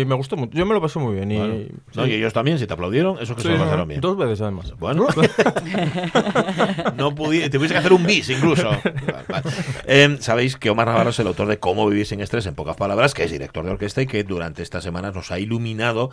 y 0.00 0.04
me 0.04 0.14
gustó 0.14 0.36
mucho. 0.36 0.56
Yo 0.56 0.64
me 0.64 0.74
lo 0.74 0.80
pasé 0.80 0.98
muy 1.00 1.14
bien. 1.16 1.32
Y, 1.32 1.36
Bueno. 1.38 1.54
No, 1.96 2.04
sí. 2.04 2.10
y 2.10 2.14
ellos 2.14 2.32
también, 2.32 2.58
si 2.60 2.66
te 2.68 2.74
aplaudieron, 2.74 3.18
eso 3.20 3.34
que 3.34 3.42
Sí, 3.42 3.48
se 3.48 3.54
lo 3.54 3.64
pasaron 3.64 3.88
bien. 3.88 4.00
Dos 4.00 4.16
veces 4.16 4.40
además. 4.42 4.72
Bueno, 4.78 5.08
no 6.96 7.14
pudi 7.14 7.48
te 7.50 7.58
hubiese 7.58 7.74
que 7.74 7.78
hacer 7.80 7.92
un 7.92 8.04
bis 8.06 8.28
incluso. 8.30 8.68
Vale, 8.70 9.24
vale. 9.28 9.42
Eh, 9.86 10.16
Sabéis 10.20 10.56
que 10.56 10.70
Omar 10.70 10.86
Navarro 10.86 11.10
es 11.10 11.18
el 11.18 11.26
autor 11.26 11.48
de 11.48 11.58
Cómo 11.58 11.88
vivir 11.88 12.06
sin 12.06 12.20
estrés 12.20 12.46
en 12.46 12.54
pocas 12.54 12.76
palabras. 12.76 12.91
Palabras, 12.92 13.14
que 13.14 13.24
es 13.24 13.30
director 13.30 13.64
de 13.64 13.70
orquesta 13.70 14.02
y 14.02 14.06
que 14.06 14.22
durante 14.22 14.62
estas 14.62 14.84
semanas 14.84 15.14
nos 15.14 15.30
ha 15.30 15.38
iluminado 15.38 16.10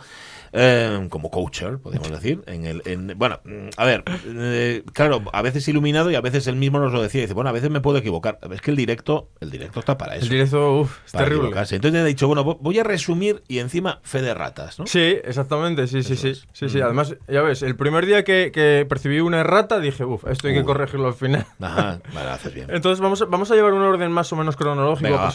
eh, 0.52 1.06
como 1.10 1.30
coacher, 1.30 1.78
podemos 1.78 2.10
decir. 2.10 2.42
En 2.46 2.64
el, 2.64 2.82
en- 2.86 3.12
bueno, 3.16 3.40
mm, 3.44 3.68
a 3.76 3.84
ver, 3.84 4.02
eh, 4.26 4.82
claro, 4.92 5.22
a 5.32 5.42
veces 5.42 5.66
iluminado 5.68 6.10
y 6.10 6.14
a 6.14 6.20
veces 6.20 6.46
él 6.46 6.56
mismo 6.56 6.78
nos 6.80 6.92
lo 6.92 7.02
decía. 7.02 7.20
Dice, 7.20 7.34
bueno, 7.34 7.50
a 7.50 7.52
veces 7.52 7.70
me 7.70 7.80
puedo 7.80 7.98
equivocar. 7.98 8.38
Es 8.50 8.60
que 8.60 8.70
el 8.70 8.76
directo, 8.76 9.28
el 9.40 9.50
directo 9.50 9.80
está 9.80 9.96
para 9.98 10.14
eso. 10.16 10.24
El 10.24 10.30
directo, 10.30 10.80
uff, 10.80 10.98
es 11.06 11.12
terrible. 11.12 11.36
equivocarse. 11.44 11.76
Entonces 11.76 12.00
he 12.00 12.04
dicho, 12.04 12.26
bueno, 12.26 12.44
vo- 12.44 12.58
voy 12.60 12.78
a 12.78 12.84
resumir 12.84 13.42
y 13.46 13.58
encima 13.58 14.00
fe 14.02 14.22
de 14.22 14.34
ratas, 14.34 14.78
¿no? 14.78 14.86
Sí, 14.86 15.18
exactamente, 15.24 15.86
sí, 15.86 16.02
sí, 16.02 16.14
Eso 16.14 16.22
sí. 16.22 16.28
es. 16.30 16.46
sí, 16.52 16.68
sí. 16.68 16.80
Además, 16.80 17.14
ya 17.28 17.42
ves, 17.42 17.62
el 17.62 17.76
primer 17.76 18.06
día 18.06 18.24
que, 18.24 18.50
que 18.52 18.86
percibí 18.88 19.20
una 19.20 19.40
errata 19.40 19.78
dije, 19.80 20.04
uff, 20.04 20.24
esto 20.26 20.48
hay 20.48 20.54
que 20.54 20.64
corregirlo 20.64 21.08
al 21.08 21.14
final. 21.14 21.46
Ajá, 21.60 22.00
vale, 22.12 22.30
haces 22.30 22.54
bien. 22.54 22.66
Entonces 22.72 23.00
vamos 23.00 23.20
a, 23.22 23.26
vamos 23.26 23.50
a 23.50 23.54
llevar 23.54 23.72
un 23.72 23.82
orden 23.82 24.10
más 24.10 24.32
o 24.32 24.36
menos 24.36 24.56
cronológico 24.56 25.10
Venga, 25.10 25.22
va. 25.22 25.30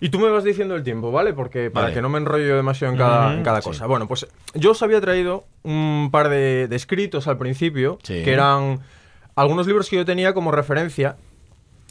Y 0.00 0.08
tú 0.10 0.18
me 0.18 0.28
vas 0.28 0.44
diciendo 0.44 0.74
el 0.76 0.82
tiempo, 0.82 1.10
¿vale? 1.12 1.32
Porque 1.32 1.70
para 1.70 1.84
Vale. 1.86 1.94
que 1.94 2.02
no 2.02 2.08
me 2.08 2.18
enrollo 2.18 2.56
demasiado 2.56 2.92
en 2.92 2.98
cada, 2.98 3.34
en 3.34 3.42
cada 3.42 3.60
sí. 3.62 3.68
cosa. 3.68 3.86
Bueno, 3.86 4.06
pues 4.08 4.26
yo 4.54 4.72
os 4.72 4.82
había 4.82 5.00
traído 5.00 5.44
un 5.62 6.08
par 6.12 6.28
de, 6.28 6.68
de 6.68 6.76
escritos 6.76 7.26
al 7.28 7.38
principio, 7.38 7.98
Sí. 8.02 8.22
que 8.22 8.32
eran 8.32 8.80
algunos 9.34 9.66
libros 9.66 9.88
que 9.88 9.96
yo 9.96 10.04
tenía 10.04 10.32
como 10.34 10.50
referencia, 10.50 11.16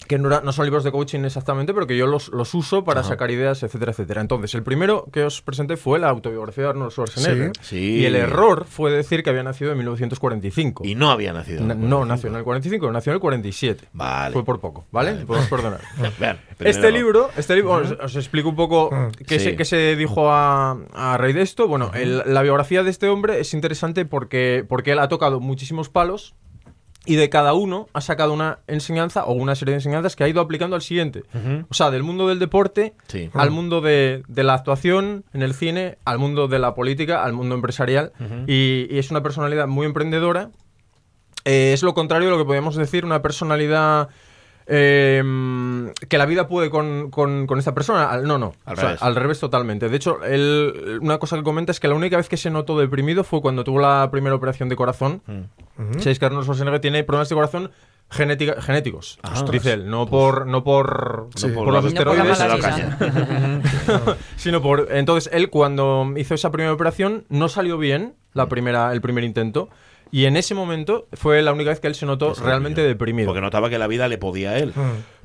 que 0.07 0.19
no, 0.19 0.27
era- 0.27 0.41
no 0.41 0.51
son 0.51 0.65
libros 0.65 0.83
de 0.83 0.91
coaching 0.91 1.21
exactamente, 1.25 1.73
pero 1.73 1.87
que 1.87 1.97
yo 1.97 2.05
los, 2.05 2.27
los 2.29 2.53
uso 2.53 2.83
para 2.83 2.99
Ajá. 2.99 3.09
sacar 3.09 3.31
ideas, 3.31 3.63
etcétera, 3.63 3.91
etcétera. 3.91 4.21
Entonces, 4.21 4.53
el 4.53 4.61
primero 4.61 5.07
que 5.11 5.23
os 5.23 5.41
presenté 5.41 5.77
fue 5.77 5.97
la 5.99 6.09
autobiografía 6.09 6.65
de 6.65 6.69
Arnold 6.71 6.91
Schwarzenegger. 6.91 7.51
Sí. 7.61 7.69
Sí. 7.77 7.95
Y 8.01 8.05
el 8.05 8.15
error 8.15 8.65
fue 8.69 8.91
decir 8.91 9.23
que 9.23 9.29
había 9.31 9.41
nacido 9.43 9.71
en 9.71 9.77
1945. 9.77 10.85
Y 10.85 10.95
no 10.95 11.09
había 11.09 11.33
nacido. 11.33 11.59
en 11.61 11.67
no, 11.89 11.97
45. 11.99 12.05
nació 12.05 12.29
en 12.29 12.35
el 12.35 12.43
45, 12.43 12.91
nació 12.91 13.11
en 13.11 13.15
el 13.15 13.19
47. 13.21 13.85
Vale. 13.93 14.33
Fue 14.33 14.43
por 14.45 14.59
poco, 14.59 14.85
¿vale? 14.91 15.13
Vale. 15.13 15.25
Podemos 15.25 15.49
perdonar. 15.49 15.81
Vean, 16.19 16.37
primer 16.57 16.75
Este 16.75 16.91
libro, 16.91 17.29
este 17.37 17.55
libro 17.55 17.71
os, 17.73 17.91
os 17.91 18.15
explico 18.15 18.49
un 18.49 18.55
poco 18.55 18.89
qué, 19.25 19.39
Sí. 19.39 19.45
se, 19.45 19.55
qué 19.55 19.65
se 19.65 19.95
dijo 19.95 20.29
a, 20.31 20.77
a 20.93 21.17
raíz 21.17 21.35
de 21.35 21.41
esto. 21.41 21.67
Bueno, 21.67 21.89
el- 21.95 22.21
la 22.25 22.41
biografía 22.43 22.83
de 22.83 22.89
este 22.91 23.07
hombre 23.09 23.39
es 23.39 23.53
interesante 23.53 24.05
porque, 24.05 24.63
porque 24.67 24.91
él 24.91 24.99
ha 24.99 25.07
tocado 25.07 25.39
muchísimos 25.39 25.89
palos 25.89 26.35
y 27.05 27.15
de 27.15 27.29
cada 27.29 27.53
uno 27.53 27.87
ha 27.93 28.01
sacado 28.01 28.33
una 28.33 28.59
enseñanza 28.67 29.25
o 29.25 29.33
una 29.33 29.55
serie 29.55 29.73
de 29.73 29.77
enseñanzas 29.77 30.15
que 30.15 30.23
ha 30.23 30.27
ido 30.27 30.41
aplicando 30.41 30.75
al 30.75 30.81
siguiente. 30.81 31.23
O 31.69 31.73
sea, 31.73 31.91
del 31.91 32.03
mundo 32.03 32.27
del 32.27 32.39
deporte 32.39 32.93
Sí. 33.07 33.29
al 33.33 33.51
mundo 33.51 33.81
de, 33.81 34.23
de 34.27 34.43
la 34.43 34.53
actuación 34.55 35.23
en 35.33 35.41
el 35.43 35.53
cine, 35.53 35.97
al 36.05 36.17
mundo 36.19 36.47
de 36.47 36.59
la 36.59 36.73
política, 36.75 37.23
al 37.23 37.33
mundo 37.33 37.55
empresarial. 37.55 38.11
y, 38.47 38.87
y 38.89 38.97
es 38.99 39.11
una 39.11 39.21
personalidad 39.23 39.67
muy 39.67 39.85
emprendedora. 39.85 40.49
Eh, 41.45 41.73
es 41.73 41.83
lo 41.83 41.93
contrario 41.93 42.27
de 42.27 42.31
lo 42.31 42.37
que 42.39 42.45
podríamos 42.45 42.75
decir, 42.75 43.05
una 43.05 43.21
personalidad 43.21 44.09
eh, 44.67 45.23
que 46.09 46.17
la 46.17 46.25
vida 46.25 46.47
puede 46.47 46.69
con, 46.69 47.09
con- 47.11 47.47
con 47.47 47.59
esta 47.59 47.73
persona. 47.73 48.09
Al- 48.09 48.23
No, 48.27 48.37
no. 48.37 48.53
Al 48.65 48.73
O 48.73 48.75
sea, 48.77 48.85
revés. 48.89 49.01
al 49.03 49.15
revés 49.15 49.39
totalmente. 49.39 49.89
De 49.89 49.95
hecho, 49.95 50.23
él, 50.23 50.99
una 51.01 51.17
cosa 51.17 51.37
que 51.37 51.43
comenta 51.43 51.71
es 51.71 51.79
que 51.79 51.87
la 51.87 51.95
única 51.95 52.17
vez 52.17 52.29
que 52.29 52.37
se 52.37 52.49
notó 52.49 52.77
deprimido 52.79 53.23
fue 53.23 53.41
cuando 53.41 53.63
tuvo 53.63 53.79
la 53.79 54.09
primera 54.11 54.35
operación 54.35 54.69
de 54.69 54.75
corazón. 54.75 55.21
Sabéis 55.99 56.19
que 56.19 56.25
Arnold 56.25 56.43
Schwarzenegger 56.45 56.79
tiene 56.81 57.03
problemas 57.03 57.29
de 57.29 57.35
corazón 57.35 57.71
genética- 58.09 58.61
genéticos, 58.61 59.17
Ah, 59.23 59.43
dice 59.51 59.73
él, 59.73 59.89
no 59.89 60.05
por, 60.05 60.45
no 60.45 60.63
por, 60.63 61.27
Sí, 61.35 61.47
por 61.47 61.65
por 61.65 61.73
los 61.73 61.83
la- 61.85 61.89
No 61.89 62.05
por 62.05 62.15
esteroides, 62.15 62.95
sino 64.37 64.61
por 64.61 64.87
entonces 64.91 65.31
él 65.33 65.49
cuando 65.49 66.13
hizo 66.15 66.33
esa 66.35 66.51
primera 66.51 66.71
operación 66.73 67.25
no 67.29 67.49
salió 67.49 67.77
bien 67.77 68.13
la 68.33 68.47
primera 68.47 68.91
el 68.93 69.01
primer 69.01 69.23
intento 69.23 69.69
y 70.11 70.25
en 70.25 70.37
ese 70.37 70.53
momento 70.55 71.07
fue 71.13 71.41
la 71.41 71.51
única 71.53 71.69
vez 71.71 71.79
que 71.79 71.87
él 71.87 71.95
se 71.95 72.05
notó 72.05 72.33
realmente 72.35 72.81
deprimido. 72.81 73.27
Porque 73.27 73.41
notaba 73.41 73.69
que 73.69 73.77
la 73.77 73.87
vida 73.87 74.07
le 74.07 74.17
podía 74.17 74.51
a 74.51 74.57
él. 74.59 74.73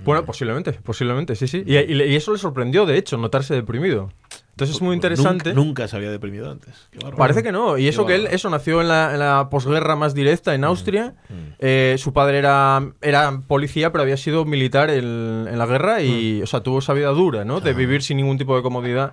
Bueno, 0.05 0.25
posiblemente, 0.25 0.73
posiblemente, 0.73 1.37
sí, 1.37 1.47
sí. 1.49 1.63
Y, 1.67 1.77
y 1.77 1.95
le- 1.95 2.07
y 2.09 2.17
eso 2.17 2.33
le 2.33 2.39
sorprendió, 2.39 2.87
de 2.87 2.97
hecho, 2.97 3.17
notarse 3.17 3.55
deprimido. 3.55 4.11
Entonces 4.53 4.77
es 4.77 4.83
muy 4.83 4.95
interesante. 4.95 5.51
Nunca, 5.55 5.65
nunca 5.65 5.89
se 5.89 5.97
había 5.97 6.11
deprimido 6.11 6.51
antes. 6.51 6.89
Parece 7.17 7.43
que 7.43 7.51
no. 7.51 7.79
Y 7.79 7.89
eso 7.89 8.05
que 8.05 8.15
él, 8.17 8.27
eso 8.31 8.51
nació 8.51 8.83
en 8.83 8.89
la, 8.89 9.13
en 9.15 9.19
la 9.21 9.49
posguerra 9.49 9.97
más 9.97 10.13
directa 10.13 10.55
en 10.55 10.65
Austria. 10.65 11.15
Eh, 11.61 11.95
su 11.99 12.13
padre 12.13 12.39
era, 12.39 12.83
era 13.01 13.41
policía, 13.47 13.91
pero 13.91 14.03
había 14.03 14.19
sido 14.19 14.45
militar 14.45 14.91
en, 14.91 15.47
en 15.51 15.57
la 15.59 15.65
guerra 15.65 16.03
y, 16.03 16.43
o 16.43 16.47
sea, 16.47 16.61
tuvo 16.63 16.81
esa 16.81 16.93
vida 16.93 17.09
dura, 17.09 17.45
¿no? 17.45 17.61
De 17.61 17.73
vivir 17.73 18.03
sin 18.03 18.19
ningún 18.19 18.37
tipo 18.37 18.55
de 18.55 18.63
comodidad. 18.63 19.13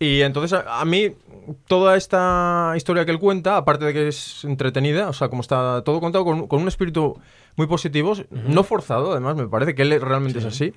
Y 0.00 0.20
entonces 0.20 0.52
a, 0.52 0.80
a 0.80 0.84
mí 0.84 1.12
toda 1.66 1.96
esta 1.96 2.72
historia 2.76 3.04
que 3.04 3.10
él 3.10 3.18
cuenta, 3.18 3.56
aparte 3.56 3.84
de 3.86 3.92
que 3.92 4.08
es 4.08 4.44
entretenida, 4.44 5.08
o 5.08 5.12
sea, 5.12 5.28
como 5.28 5.42
está 5.42 5.82
todo 5.84 6.00
contado 6.00 6.24
con, 6.24 6.46
con 6.46 6.62
un 6.62 6.68
espíritu 6.68 7.18
muy 7.56 7.66
positivo, 7.66 8.14
no 8.30 8.62
forzado, 8.62 9.12
además, 9.12 9.36
me 9.36 9.48
parece 9.48 9.74
que 9.74 9.82
él 9.82 10.00
realmente 10.00 10.38
es 10.38 10.44
así. 10.44 10.72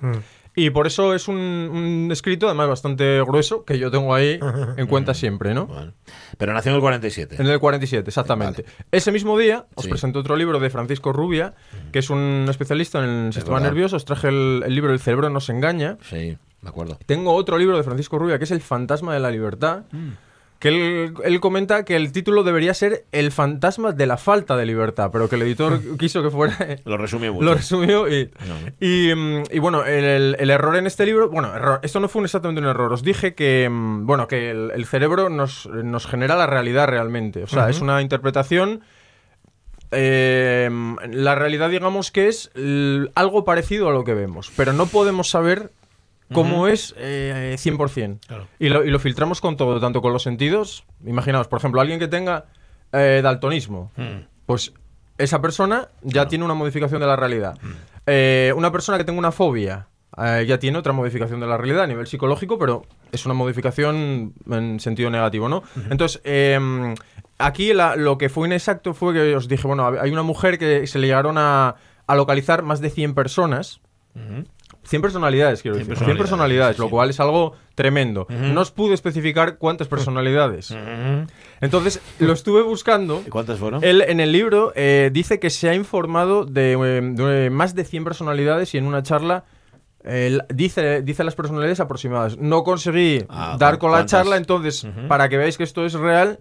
Y 0.54 0.70
por 0.70 0.86
eso 0.86 1.14
es 1.14 1.28
un, 1.28 1.36
un 1.36 2.08
escrito, 2.12 2.46
además, 2.46 2.68
bastante 2.68 3.22
grueso, 3.22 3.64
que 3.64 3.78
yo 3.78 3.90
tengo 3.90 4.14
ahí 4.14 4.38
en 4.76 4.86
cuenta 4.86 5.14
siempre, 5.14 5.54
¿no? 5.54 5.66
Bueno. 5.66 5.92
Pero 6.36 6.52
nació 6.52 6.70
en 6.70 6.76
el 6.76 6.80
47. 6.82 7.36
En 7.38 7.46
el 7.46 7.58
47, 7.58 8.08
exactamente. 8.10 8.64
Ese 8.90 9.12
mismo 9.12 9.38
día 9.38 9.66
os 9.76 9.84
Sí. 9.84 9.90
presento 9.90 10.18
otro 10.18 10.36
libro 10.36 10.58
de 10.60 10.68
Francisco 10.70 11.12
Rubia, 11.12 11.54
que 11.92 12.00
es 12.00 12.10
un 12.10 12.46
especialista 12.50 13.02
en 13.02 13.08
el 13.26 13.32
sistema 13.32 13.56
verdad. 13.58 13.68
nervioso. 13.70 13.96
Os 13.96 14.04
traje 14.04 14.28
el, 14.28 14.62
el 14.66 14.74
libro 14.74 14.92
El 14.92 14.98
cerebro 15.00 15.30
nos 15.30 15.48
engaña. 15.48 15.96
Sí, 16.02 16.36
me 16.60 16.68
acuerdo. 16.68 16.98
Tengo 17.06 17.32
otro 17.34 17.56
libro 17.56 17.76
de 17.78 17.82
Francisco 17.84 18.18
Rubia, 18.18 18.36
que 18.38 18.44
es 18.44 18.50
El 18.50 18.60
fantasma 18.60 19.14
de 19.14 19.20
la 19.20 19.30
libertad. 19.30 19.84
Que 20.62 20.68
él, 20.68 21.14
él 21.24 21.40
comenta 21.40 21.84
que 21.84 21.96
el 21.96 22.12
título 22.12 22.44
debería 22.44 22.72
ser 22.72 23.04
El 23.10 23.32
fantasma 23.32 23.90
de 23.90 24.06
la 24.06 24.16
falta 24.16 24.56
de 24.56 24.64
libertad, 24.64 25.10
pero 25.12 25.28
que 25.28 25.34
el 25.34 25.42
editor 25.42 25.80
quiso 25.98 26.22
que 26.22 26.30
fuera 26.30 26.56
Lo 26.84 26.96
resumió 26.96 27.32
mucho. 27.34 27.44
lo 27.44 27.54
resumió 27.54 28.08
y, 28.08 28.30
No. 28.46 28.54
y, 28.78 29.12
mm, 29.12 29.42
y 29.50 29.58
bueno, 29.58 29.84
el, 29.84 30.36
el- 30.38 30.50
error 30.50 30.76
en 30.76 30.86
este 30.86 31.04
libro, 31.04 31.28
bueno, 31.30 31.52
error, 31.52 31.80
esto 31.82 31.98
no 31.98 32.08
fue 32.08 32.22
exactamente 32.22 32.60
un 32.60 32.68
error, 32.68 32.92
os 32.92 33.02
dije 33.02 33.34
que, 33.34 33.68
mm, 33.68 34.06
bueno, 34.06 34.28
que 34.28 34.50
el, 34.52 34.70
el 34.72 34.86
cerebro 34.86 35.28
nos, 35.28 35.66
nos 35.66 36.06
genera 36.06 36.36
la 36.36 36.46
realidad 36.46 36.86
realmente, 36.86 37.42
o 37.42 37.48
sea, 37.48 37.68
es 37.68 37.80
una 37.80 38.00
interpretación... 38.00 38.82
eh, 39.90 40.70
la 41.10 41.34
realidad 41.34 41.70
digamos 41.70 42.10
que 42.12 42.28
es 42.28 42.50
algo 43.14 43.44
parecido 43.44 43.88
a 43.88 43.92
lo 43.92 44.04
que 44.04 44.14
vemos, 44.14 44.52
pero 44.56 44.72
no 44.72 44.86
podemos 44.86 45.28
saber 45.28 45.72
cómo 46.32 46.68
es 46.68 46.94
eh, 46.98 47.56
100%. 47.58 48.18
Claro. 48.26 48.48
Y, 48.58 48.68
lo, 48.68 48.84
y 48.84 48.90
lo 48.90 48.98
filtramos 48.98 49.40
con 49.40 49.56
todo, 49.56 49.80
tanto 49.80 50.00
con 50.02 50.12
los 50.12 50.22
sentidos. 50.22 50.84
Imaginaos, 51.06 51.48
por 51.48 51.58
ejemplo, 51.58 51.80
alguien 51.80 51.98
que 51.98 52.08
tenga 52.08 52.46
eh, 52.92 53.20
daltonismo, 53.22 53.90
pues 54.46 54.72
esa 55.18 55.40
persona 55.40 55.88
ya 56.02 56.26
tiene 56.28 56.44
una 56.44 56.54
modificación 56.54 57.00
de 57.00 57.06
la 57.06 57.16
realidad. 57.16 57.58
Eh, 58.06 58.52
una 58.56 58.72
persona 58.72 58.98
que 58.98 59.04
tenga 59.04 59.18
una 59.18 59.30
fobia 59.32 59.86
eh, 60.18 60.44
ya 60.46 60.58
tiene 60.58 60.76
otra 60.78 60.92
modificación 60.92 61.40
de 61.40 61.46
la 61.46 61.56
realidad 61.56 61.84
a 61.84 61.86
nivel 61.86 62.06
psicológico, 62.06 62.58
pero 62.58 62.84
es 63.12 63.24
una 63.24 63.34
modificación 63.34 64.34
en 64.50 64.80
sentido 64.80 65.08
negativo, 65.10 65.48
¿no? 65.48 65.62
Entonces, 65.90 66.20
eh, 66.24 66.94
aquí 67.38 67.72
la- 67.72 67.96
lo 67.96 68.18
que 68.18 68.28
fue 68.28 68.46
inexacto 68.48 68.92
fue 68.94 69.14
que 69.14 69.36
os 69.36 69.48
dije, 69.48 69.66
bueno, 69.66 69.86
hay 70.00 70.10
una 70.10 70.22
mujer 70.22 70.58
que 70.58 70.86
se 70.86 70.98
le 70.98 71.06
llegaron 71.06 71.38
a, 71.38 71.76
a 72.06 72.14
localizar 72.16 72.62
más 72.62 72.80
de 72.80 72.90
100 72.90 73.14
personas. 73.14 73.80
100 74.84 75.02
personalidades, 75.02 75.62
quiero 75.62 75.76
100 75.76 75.88
decir. 75.88 76.04
100 76.04 76.18
personalidades, 76.18 76.76
sí, 76.76 76.82
sí. 76.82 76.84
lo 76.86 76.90
cual 76.90 77.10
es 77.10 77.20
algo 77.20 77.54
tremendo. 77.74 78.26
No 78.28 78.60
os 78.60 78.70
pude 78.70 78.94
especificar 78.94 79.56
cuántas 79.58 79.88
personalidades. 79.88 80.74
Entonces, 81.60 82.00
lo 82.18 82.32
estuve 82.32 82.62
buscando. 82.62 83.22
¿Y 83.26 83.30
cuántas 83.30 83.58
fueron? 83.58 83.82
Él 83.84 84.02
en 84.06 84.20
el 84.20 84.32
libro 84.32 84.72
eh, 84.74 85.10
dice 85.12 85.38
que 85.38 85.50
se 85.50 85.68
ha 85.68 85.74
informado 85.74 86.44
de, 86.44 86.72
eh, 86.72 87.00
de 87.02 87.50
más 87.50 87.74
de 87.74 87.84
100 87.84 88.04
personalidades 88.04 88.74
y 88.74 88.78
en 88.78 88.86
una 88.86 89.02
charla 89.02 89.44
eh, 90.04 90.38
dice, 90.52 91.02
dice 91.02 91.22
las 91.24 91.34
personalidades 91.34 91.80
aproximadas. 91.80 92.36
No 92.38 92.64
conseguí 92.64 93.24
Ah, 93.28 93.56
dar 93.58 93.78
con 93.78 93.92
la 93.92 94.04
charla, 94.06 94.36
entonces, 94.36 94.86
para 95.08 95.28
que 95.28 95.36
veáis 95.36 95.56
que 95.56 95.64
esto 95.64 95.86
es 95.86 95.92
real, 95.94 96.40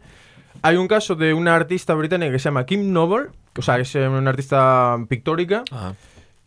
hay 0.63 0.77
un 0.77 0.87
caso 0.87 1.15
de 1.15 1.33
una 1.33 1.55
artista 1.55 1.93
británica 1.93 2.31
que 2.31 2.39
se 2.39 2.45
llama 2.45 2.65
Kim 2.65 2.91
Noble, 2.91 3.27
o 3.57 3.61
sea, 3.61 3.77
es 3.79 3.95
eh, 3.95 4.07
una 4.07 4.31
artista 4.31 4.97
pictórica, 5.07 5.63
Ajá. 5.71 5.93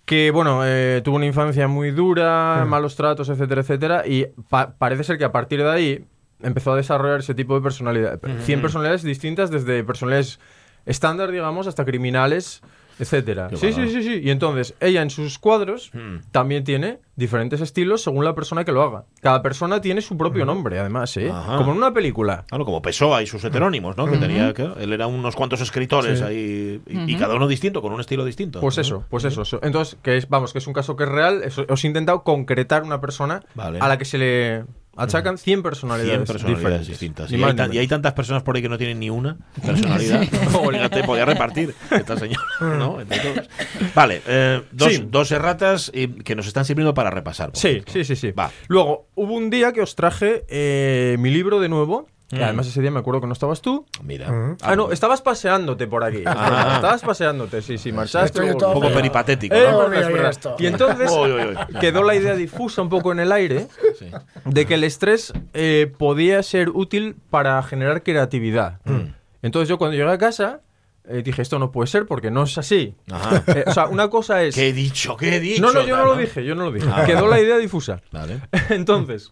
Que 0.05 0.31
bueno, 0.31 0.61
eh, 0.65 1.01
tuvo 1.05 1.17
una 1.17 1.27
infancia 1.27 1.67
muy 1.69 1.91
dura, 1.91 2.65
malos 2.67 2.97
tratos, 2.97 3.29
etcétera, 3.29 3.63
etcétera, 3.63 4.07
y 4.07 4.27
pa- 4.51 4.75
parece 4.77 5.05
ser 5.05 5.19
que 5.19 5.25
a 5.25 5.33
partir 5.33 5.63
de 5.63 5.71
ahí 5.71 6.05
empezó 6.43 6.73
a 6.73 6.77
desarrollar 6.77 7.21
ese 7.21 7.35
tipo 7.35 7.55
de 7.55 7.63
personalidad. 7.63 8.21
100 8.43 8.61
personalidades 8.61 9.03
distintas, 9.03 9.51
desde 9.51 9.83
personalidades 9.85 10.41
estándar, 10.85 11.31
digamos, 11.31 11.67
hasta 11.67 11.85
criminales, 11.87 12.61
etcétera. 12.99 13.51
Sí, 13.55 13.73
sí, 13.73 13.89
sí, 13.89 14.03
sí. 14.03 14.21
Y 14.23 14.31
entonces, 14.31 14.75
ella 14.81 15.03
en 15.03 15.11
sus 15.11 15.39
cuadros 15.39 15.91
Mm. 15.95 16.19
también 16.31 16.65
tiene 16.65 16.99
diferentes 17.17 17.61
estilos 17.61 18.03
según 18.03 18.25
la 18.25 18.35
persona 18.35 18.65
que 18.65 18.73
lo 18.73 18.83
haga. 18.83 19.05
Cada 19.21 19.41
persona 19.43 19.81
tiene 19.81 20.01
su 20.01 20.17
propio 20.17 20.45
nombre, 20.45 20.79
además, 20.79 21.17
¿eh? 21.17 21.31
Ajá. 21.31 21.57
Como 21.57 21.73
en 21.73 21.79
una 21.79 21.93
película. 21.93 22.45
Claro, 22.49 22.65
como 22.65 22.83
Pessoa 22.83 23.23
y 23.23 23.27
sus 23.27 23.43
heterónimos, 23.45 23.97
¿no? 23.97 24.07
Que 24.11 24.19
tenía, 24.19 24.53
que 24.53 24.69
él 24.81 24.93
era 24.93 25.07
unos 25.07 25.37
cuantos 25.37 25.61
escritores 25.61 26.23
ahí 26.23 26.81
y, 26.87 27.13
y 27.13 27.17
cada 27.17 27.35
uno 27.37 27.47
distinto, 27.47 27.83
con 27.83 27.93
un 27.93 28.01
estilo 28.01 28.25
distinto. 28.25 28.61
Pues 28.61 28.77
¿no? 28.77 28.81
eso, 28.83 29.05
pues 29.11 29.25
eso. 29.25 29.43
eso. 29.43 29.61
Entonces, 29.63 29.97
que 30.03 30.17
es, 30.17 30.29
vamos, 30.29 30.53
que 30.53 30.59
es 30.59 30.67
un 30.67 30.73
caso 30.73 30.97
que 30.97 31.05
es 31.05 31.09
real. 31.09 31.43
os 31.69 31.85
he 31.85 31.87
intentado 31.87 32.23
concretar 32.25 32.83
una 32.83 33.01
persona 33.01 33.43
Vale. 33.55 33.79
a 33.81 33.89
la 33.89 33.99
que 33.99 34.05
se 34.05 34.19
le 34.19 34.65
Achacan 34.97 35.39
100 35.39 35.63
personalidades, 35.63 36.13
100 36.13 36.25
personalidades 36.27 36.87
diferentes. 36.87 36.89
distintas. 36.89 37.33
Y 37.33 37.43
hay, 37.43 37.77
y 37.77 37.79
hay 37.79 37.89
tantas 37.89 38.13
personas 38.13 38.43
por 38.43 38.57
ahí 38.57 38.63
que 38.63 38.69
no 38.69 38.79
tienen 38.79 38.99
ni 39.01 39.11
una 39.11 39.37
personalidad. 39.67 40.23
Fíjate, 40.23 41.03
podía 41.07 41.25
repartir 41.25 41.75
esta 41.91 42.17
señora. 42.17 42.43
¿no? 42.61 43.01
Entre 43.01 43.19
todos. 43.19 43.49
Vale, 43.95 44.23
eh, 44.27 44.63
dos, 44.73 44.93
Sí. 44.93 45.07
dos 45.11 45.31
erratas 45.33 45.91
y 45.95 46.09
que 46.09 46.35
nos 46.37 46.47
están 46.47 46.65
sirviendo 46.65 46.95
para 46.95 47.11
repasar. 47.11 47.51
Sí, 47.55 47.83
sí, 47.87 48.05
sí, 48.05 48.17
sí. 48.17 48.31
Va. 48.33 48.51
Luego, 48.69 49.09
hubo 49.15 49.35
un 49.35 49.51
día 49.51 49.73
que 49.73 49.81
os 49.83 49.95
traje 49.97 50.45
eh, 50.49 51.17
mi 51.19 51.31
libro 51.31 51.61
de 51.61 51.69
nuevo. 51.69 52.09
Mm. 52.31 52.43
además 52.43 52.67
ese 52.67 52.81
día 52.81 52.91
me 52.91 52.99
acuerdo 53.01 53.21
que 53.21 53.27
no 53.27 53.33
estabas 53.33 53.61
tú. 53.61 53.87
Mira. 54.03 54.57
Ah, 54.63 54.75
no, 54.75 54.91
estabas 54.93 55.21
paseándote 55.23 55.87
por 55.87 56.03
aquí. 56.05 56.23
Ah. 56.27 56.73
Estabas 56.77 57.03
paseándote, 57.03 57.61
sí, 57.63 57.79
sí, 57.79 57.93
marchaste. 57.93 58.41
Un 58.41 58.59
poco 58.59 58.91
peripatético, 58.93 59.55
Eh, 59.55 59.69
¿no? 59.71 59.89
verdad. 59.89 60.31
esto. 60.31 60.57
Y 60.59 60.67
entonces 60.67 61.11
Uy, 61.11 61.31
uy, 61.33 61.43
uy. 61.49 61.79
quedó 61.81 62.03
la 62.03 62.15
idea 62.15 62.35
difusa 62.35 62.83
un 62.83 62.89
poco 62.89 63.13
en 63.13 63.21
el 63.21 63.31
aire 63.33 63.69
Sí. 63.99 64.07
de 64.45 64.67
que 64.67 64.75
el 64.75 64.85
estrés 64.85 65.33
eh, 65.53 65.93
podía 65.99 66.43
ser 66.43 66.71
útil 66.71 67.17
para 67.31 67.63
generar 67.63 68.03
creatividad. 68.03 68.81
Mm. 68.85 69.13
Entonces 69.43 69.69
yo 69.69 69.77
cuando 69.79 69.97
llegué 69.97 70.11
a 70.11 70.19
casa 70.19 70.61
eh, 71.07 71.21
dije, 71.23 71.43
esto 71.43 71.59
no 71.59 71.71
puede 71.71 71.87
ser 71.87 72.07
porque 72.07 72.31
no 72.31 72.45
es 72.45 72.57
así. 72.57 72.95
Ajá. 73.13 73.43
Eh, 73.49 73.65
o 73.67 73.73
sea, 73.75 73.89
una 73.89 74.09
cosa 74.09 74.43
es... 74.43 74.55
¿Qué 74.55 74.71
he 74.71 74.73
dicho? 74.73 75.19
¿Qué 75.19 75.37
he 75.37 75.41
dicho? 75.41 75.61
No, 75.61 75.71
no, 75.71 75.85
yo 75.87 75.99
no 75.99 76.05
lo 76.07 76.13
Tal, 76.15 76.21
dije, 76.25 76.45
yo 76.47 76.55
no 76.55 76.65
lo 76.65 76.73
dije. 76.73 76.89
Ah. 76.91 77.05
Quedó 77.05 77.29
la 77.29 77.39
idea 77.39 77.59
difusa. 77.59 78.01
Vale. 78.11 78.41
Entonces, 78.71 79.31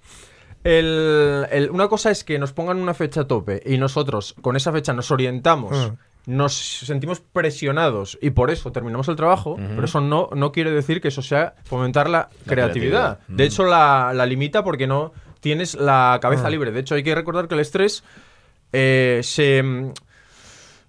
el- 0.65 1.47
el- 1.51 1.71
una 1.71 1.89
cosa 1.89 2.11
es 2.11 2.25
que 2.25 2.39
nos 2.39 2.53
pongan 2.53 2.79
una 2.79 2.95
fecha 2.95 3.23
a 3.23 3.25
tope 3.27 3.63
y 3.67 3.79
nosotros 3.79 4.35
con 4.41 4.57
esa 4.57 4.73
fecha 4.73 4.93
nos 4.93 5.11
orientamos, 5.11 5.91
Mm. 6.27 6.31
nos 6.37 6.55
sentimos 6.55 7.21
presionados 7.21 8.19
y 8.23 8.31
por 8.31 8.51
eso 8.51 8.71
terminamos 8.73 9.09
el 9.09 9.17
trabajo, 9.17 9.57
pero 9.57 9.85
eso 9.85 10.01
no, 10.01 10.29
no 10.35 10.53
quiere 10.53 10.71
decir 10.71 11.01
que 11.01 11.09
eso 11.09 11.23
sea 11.23 11.55
fomentar 11.65 12.09
la, 12.09 12.29
creatividad. 12.47 13.19
creatividad. 13.19 13.19
De 13.29 13.45
hecho, 13.45 13.65
la, 13.65 14.13
la 14.15 14.25
limita 14.27 14.63
porque 14.63 14.87
no 14.87 15.13
tienes 15.41 15.75
la 15.75 16.19
cabeza 16.23 16.49
Mm. 16.49 16.51
libre. 16.53 16.71
De 16.73 16.81
hecho, 16.81 16.95
hay 16.95 17.03
que 17.03 17.15
recordar 17.15 17.49
que 17.49 17.55
el 17.55 17.61
estrés 17.61 18.05
eh, 18.73 19.21
se... 19.23 19.63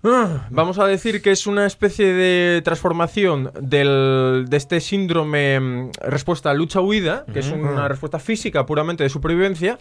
ah, 0.03 0.47
Vamos 0.49 0.79
a 0.79 0.87
decir 0.87 1.21
que 1.21 1.31
es 1.31 1.47
una 1.47 1.65
especie 1.65 2.13
de 2.13 2.61
transformación 2.63 3.51
del, 3.59 4.45
de 4.49 4.57
este 4.57 4.79
síndrome 4.79 5.59
mm, 5.59 5.91
respuesta 6.01 6.53
lucha-huida, 6.53 7.25
que 7.31 7.39
es 7.39 7.49
una 7.51 7.87
respuesta 7.87 8.19
física 8.19 8.65
puramente 8.65 9.03
de 9.03 9.09
supervivencia, 9.09 9.77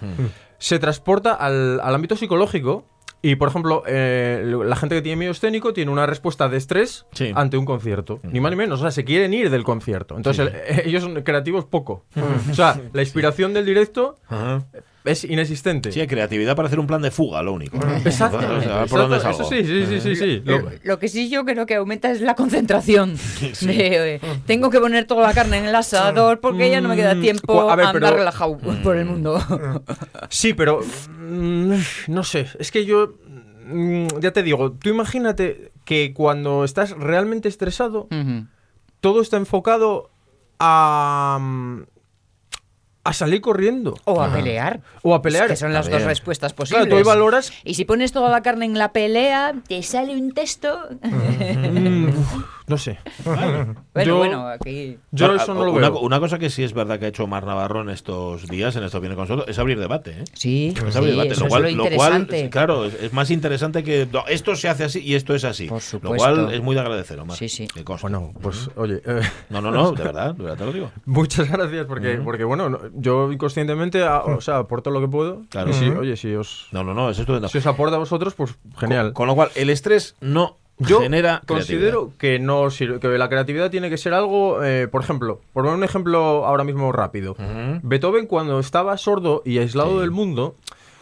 se 0.58 0.78
transporta 0.78 1.34
al, 1.34 1.80
al 1.80 1.94
ámbito 1.94 2.16
psicológico. 2.16 2.86
Y, 3.24 3.36
por 3.36 3.48
ejemplo, 3.48 3.84
eh, 3.86 4.42
la 4.64 4.74
gente 4.74 4.96
que 4.96 5.02
tiene 5.02 5.14
miedo 5.14 5.30
escénico 5.30 5.72
tiene 5.72 5.92
una 5.92 6.06
respuesta 6.06 6.48
de 6.48 6.56
estrés 6.56 7.06
Sí. 7.12 7.30
ante 7.36 7.56
un 7.56 7.64
concierto. 7.64 8.18
Ni 8.24 8.40
más 8.40 8.50
ni 8.50 8.56
menos. 8.56 8.80
O 8.80 8.82
sea, 8.82 8.90
se 8.90 9.04
quieren 9.04 9.32
ir 9.32 9.48
del 9.48 9.62
concierto. 9.62 10.16
Entonces, 10.16 10.52
el- 10.66 10.80
ellos 10.88 11.04
son 11.04 11.22
creativos 11.22 11.64
poco. 11.64 12.04
o 12.50 12.52
sea, 12.54 12.80
la 12.92 13.00
inspiración 13.00 13.54
del 13.54 13.64
directo 13.64 14.16
Ajá. 14.26 14.64
Es 15.04 15.24
inexistente. 15.24 15.90
Sí, 15.92 16.00
hay 16.00 16.06
creatividad 16.06 16.54
para 16.54 16.66
hacer 16.68 16.78
un 16.78 16.86
plan 16.86 17.02
de 17.02 17.10
fuga, 17.10 17.42
lo 17.42 17.52
único. 17.52 17.76
Exacto. 18.04 18.38
Por 18.88 19.00
dónde 19.00 19.18
salgo. 19.20 19.40
Eso 19.42 19.48
sí, 19.48 19.64
sí, 19.64 19.86
sí, 19.86 20.00
sí. 20.00 20.16
sí. 20.16 20.42
Lo- 20.44 20.70
Lo 20.84 20.98
que 20.98 21.08
sí 21.08 21.28
yo 21.28 21.44
creo 21.44 21.66
que 21.66 21.74
aumenta 21.74 22.10
es 22.10 22.20
la 22.20 22.34
concentración. 22.34 23.16
De, 23.60 24.14
eh, 24.16 24.20
tengo 24.46 24.70
que 24.70 24.78
poner 24.80 25.06
toda 25.06 25.22
la 25.26 25.34
carne 25.34 25.58
en 25.58 25.64
el 25.66 25.74
asador 25.74 26.40
porque 26.40 26.70
ya 26.70 26.80
no 26.80 26.88
me 26.88 26.96
queda 26.96 27.14
Mm, 27.14 27.20
tiempo 27.20 27.70
a 27.70 27.76
ver, 27.76 27.86
andar 27.86 28.02
pero- 28.02 28.16
relajado 28.16 28.58
por 28.58 28.96
el 28.96 29.04
mundo. 29.06 29.38
Sí, 30.30 30.54
pero 30.54 30.80
mm, 31.18 31.74
no 32.08 32.24
sé, 32.24 32.46
es 32.58 32.70
que 32.70 32.84
yo 32.84 33.14
mm, 33.66 34.06
ya 34.20 34.32
te 34.32 34.42
digo, 34.42 34.72
tú 34.72 34.88
imagínate 34.88 35.72
que 35.84 36.12
cuando 36.14 36.64
estás 36.64 36.92
realmente 36.92 37.48
estresado, 37.48 38.08
todo 39.00 39.20
está 39.20 39.36
enfocado 39.36 40.10
a 40.58 41.38
mm, 41.40 41.82
a 43.04 43.12
salir 43.12 43.40
corriendo 43.40 43.94
O 44.04 44.22
a 44.22 44.32
pelear. 44.32 44.80
o 45.02 45.14
a 45.14 45.22
pelear. 45.22 45.48
Que 45.48 45.56
son 45.56 45.72
las 45.72 45.90
dos 45.90 46.02
respuestas 46.02 46.52
Claro, 46.52 46.62
posibles. 46.70 46.88
tú 46.88 46.96
ahí 46.96 47.02
valoras 47.02 47.52
Y 47.64 47.74
si 47.74 47.84
pones 47.84 48.12
toda 48.12 48.30
la 48.30 48.42
carne 48.42 48.64
en 48.64 48.78
la 48.78 48.92
pelea, 48.92 49.54
te 49.66 49.82
sale 49.82 50.14
un 50.16 50.32
texto. 50.32 50.78
mm, 51.02 52.08
no 52.66 52.78
sé. 52.78 52.98
bueno, 53.24 53.74
Yo- 54.04 54.16
bueno, 54.18 54.46
aquí. 54.48 54.98
Yo 55.10 55.34
eso 55.34 55.54
no 55.54 55.64
lo 55.64 55.72
una, 55.72 55.90
veo. 55.90 56.00
una 56.00 56.20
cosa 56.20 56.38
que 56.38 56.50
sí 56.50 56.62
es 56.62 56.72
verdad 56.72 56.98
que 56.98 57.06
ha 57.06 57.08
hecho 57.08 57.24
Omar 57.24 57.44
Navarro 57.46 57.80
en 57.82 57.90
estos 57.90 58.46
días, 58.48 58.76
en 58.76 58.84
estos 58.84 59.00
viene 59.00 59.16
con 59.16 59.24
nosotros, 59.24 59.48
es 59.48 59.58
abrir 59.58 59.78
debate. 59.78 60.10
¿eh? 60.12 60.24
Sí, 60.34 60.74
Es 60.76 60.92
sí, 60.92 60.98
abrir 60.98 61.12
debate, 61.12 61.30
eso 61.32 61.40
lo 61.40 61.46
es 61.46 61.50
cual, 61.50 61.62
lo 61.76 61.84
lo 61.90 61.96
cual, 61.96 62.26
claro, 62.50 62.84
es, 62.84 62.94
es 62.94 63.12
más 63.12 63.30
interesante 63.30 63.82
que 63.82 64.06
no, 64.12 64.24
esto 64.28 64.54
se 64.56 64.68
hace 64.68 64.84
así 64.84 65.00
y 65.00 65.14
esto 65.14 65.34
es 65.34 65.44
así. 65.44 65.66
Por 65.68 65.80
Lo 66.02 66.14
cual 66.14 66.52
es 66.52 66.60
muy 66.62 66.74
de 66.74 66.80
agradecer, 66.80 67.18
Omar. 67.18 67.36
Sí, 67.36 67.48
sí. 67.48 67.66
Bueno, 68.00 68.32
pues 68.40 68.70
oye, 68.76 69.02
eh, 69.04 69.20
No, 69.50 69.60
no, 69.60 69.70
no, 69.70 69.92
de 69.92 70.02
verdad, 70.04 70.34
de 70.34 70.42
verdad 70.42 70.58
te 70.58 70.64
lo 70.66 70.72
digo. 70.72 70.90
muchas 71.04 71.50
gracias 71.50 71.86
porque, 71.86 72.20
porque 72.24 72.44
bueno, 72.44 72.68
no- 72.70 72.80
yo 72.94 73.30
inconscientemente, 73.32 74.02
a- 74.02 74.20
o 74.20 74.40
sea, 74.40 74.58
aporto 74.58 74.90
lo 74.90 75.00
que 75.00 75.08
puedo. 75.08 75.42
Claro. 75.50 75.70
Y 75.70 75.74
si, 75.74 75.88
oye, 75.88 76.16
si 76.16 76.34
os, 76.34 76.68
No, 76.72 76.84
no, 76.84 76.94
no, 76.94 77.10
es 77.10 77.18
estupendo. 77.18 77.48
si 77.48 77.58
os 77.58 77.66
aporta 77.66 77.96
a 77.96 77.98
vosotros, 77.98 78.34
pues 78.34 78.54
genial. 78.78 79.06
Con, 79.12 79.22
con 79.22 79.26
lo 79.28 79.34
cual, 79.34 79.50
el 79.54 79.70
estrés 79.70 80.14
no 80.20 80.56
Yo 80.88 81.00
genera 81.00 81.42
considero 81.46 82.12
que 82.18 82.38
no 82.38 82.70
sirve, 82.70 83.00
que 83.00 83.08
la 83.08 83.28
creatividad 83.28 83.70
tiene 83.70 83.90
que 83.90 83.96
ser 83.98 84.14
algo, 84.14 84.62
eh, 84.62 84.88
por 84.88 85.02
ejemplo, 85.02 85.40
por 85.52 85.64
poner 85.64 85.76
un 85.78 85.84
ejemplo 85.84 86.44
ahora 86.46 86.64
mismo 86.64 86.92
rápido. 86.92 87.36
Beethoven 87.82 88.26
cuando 88.26 88.58
estaba 88.60 88.96
sordo 88.98 89.42
y 89.44 89.58
aislado 89.58 90.00
del 90.00 90.10
mundo 90.10 90.56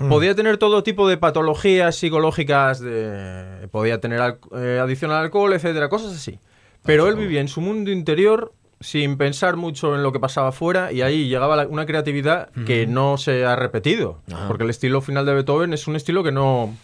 podía 0.08 0.34
tener 0.34 0.56
todo 0.56 0.82
tipo 0.82 1.08
de 1.08 1.16
patologías 1.18 1.94
psicológicas, 1.94 2.80
de, 2.80 3.68
podía 3.70 4.00
tener 4.00 4.20
al- 4.20 4.38
eh, 4.56 4.80
adicción 4.82 5.10
al 5.10 5.18
alcohol, 5.24 5.52
etcétera, 5.52 5.88
cosas 5.88 6.12
así. 6.14 6.38
Pero 6.84 7.06
él 7.08 7.16
vivía 7.16 7.40
en 7.42 7.48
su 7.48 7.60
mundo 7.60 7.90
interior 7.90 8.52
sin 8.80 9.18
pensar 9.18 9.56
mucho 9.56 9.94
en 9.94 10.02
lo 10.02 10.10
que 10.10 10.18
pasaba 10.18 10.48
afuera 10.48 10.90
y 10.90 11.02
ahí 11.02 11.28
llegaba 11.28 11.54
la- 11.54 11.66
una 11.66 11.84
creatividad 11.84 12.48
que 12.66 12.86
no 12.86 13.18
se 13.18 13.44
ha 13.44 13.54
repetido, 13.56 14.20
Ajá. 14.32 14.48
porque 14.48 14.64
el 14.64 14.70
estilo 14.70 15.02
final 15.02 15.26
de 15.26 15.34
Beethoven 15.34 15.74
es 15.74 15.86
un 15.86 15.96
estilo 15.96 16.22
que 16.24 16.32
no 16.32 16.74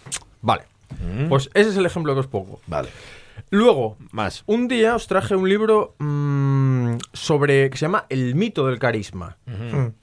vale. 0.42 0.64
Ujú. 0.90 1.28
Pues 1.28 1.50
ese 1.54 1.70
es 1.70 1.76
el 1.76 1.86
ejemplo 1.86 2.14
que 2.14 2.20
os 2.20 2.26
pongo. 2.26 2.60
Vale, 2.66 2.88
Luego, 3.50 3.96
más. 4.12 4.42
un 4.46 4.66
día 4.68 4.94
os 4.94 5.06
traje 5.06 5.36
un 5.36 5.48
libro 5.48 5.94
mm, 5.98 6.96
sobre 7.12 7.70
que 7.70 7.76
se 7.76 7.82
llama 7.86 8.06
El 8.08 8.34
mito 8.34 8.66
del 8.66 8.78
carisma. 8.78 9.36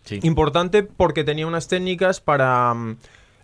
Sí. 0.03 0.19
Importante 0.23 0.83
porque 0.83 1.23
tenía 1.23 1.47
unas 1.47 1.67
técnicas 1.67 2.21
para, 2.21 2.73
mm, 2.73 2.97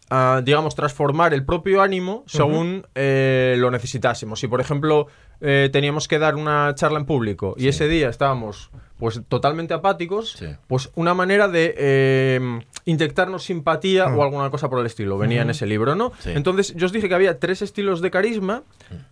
ah, 0.10 0.42
digamos, 0.44 0.76
transformar 0.76 1.34
el 1.34 1.44
propio 1.46 1.82
ánimo 1.82 2.24
según 2.28 2.86
eh, 2.96 3.56
lo 3.58 3.72
necesitásemos. 3.72 4.40
Si, 4.40 4.48
por 4.48 4.62
ejemplo, 4.62 5.08
eh, 5.42 5.70
teníamos 5.72 6.08
que 6.08 6.20
dar 6.20 6.36
una 6.36 6.74
charla 6.76 7.00
en 7.00 7.06
público 7.06 7.56
y 7.58 7.68
ese 7.68 7.88
día 7.88 8.10
estábamos 8.10 8.70
pues 9.00 9.22
totalmente 9.30 9.74
apáticos, 9.74 10.34
Sí. 10.34 10.46
pues 10.68 10.92
una 10.96 11.14
manera 11.16 11.48
de 11.48 11.74
eh, 11.78 12.60
inyectarnos 12.86 13.44
simpatía 13.46 14.06
o 14.08 14.22
alguna 14.22 14.52
cosa 14.52 14.70
por 14.70 14.80
el 14.80 14.86
estilo. 14.86 15.18
Venía 15.18 15.42
en 15.42 15.50
ese 15.50 15.66
libro, 15.66 15.96
¿no? 15.96 16.12
Sí. 16.20 16.32
Entonces, 16.36 16.76
yo 16.76 16.86
os 16.86 16.92
dije 16.92 17.08
que 17.10 17.16
había 17.16 17.40
tres 17.40 17.62
estilos 17.62 18.02
de 18.02 18.12
carisma 18.12 18.64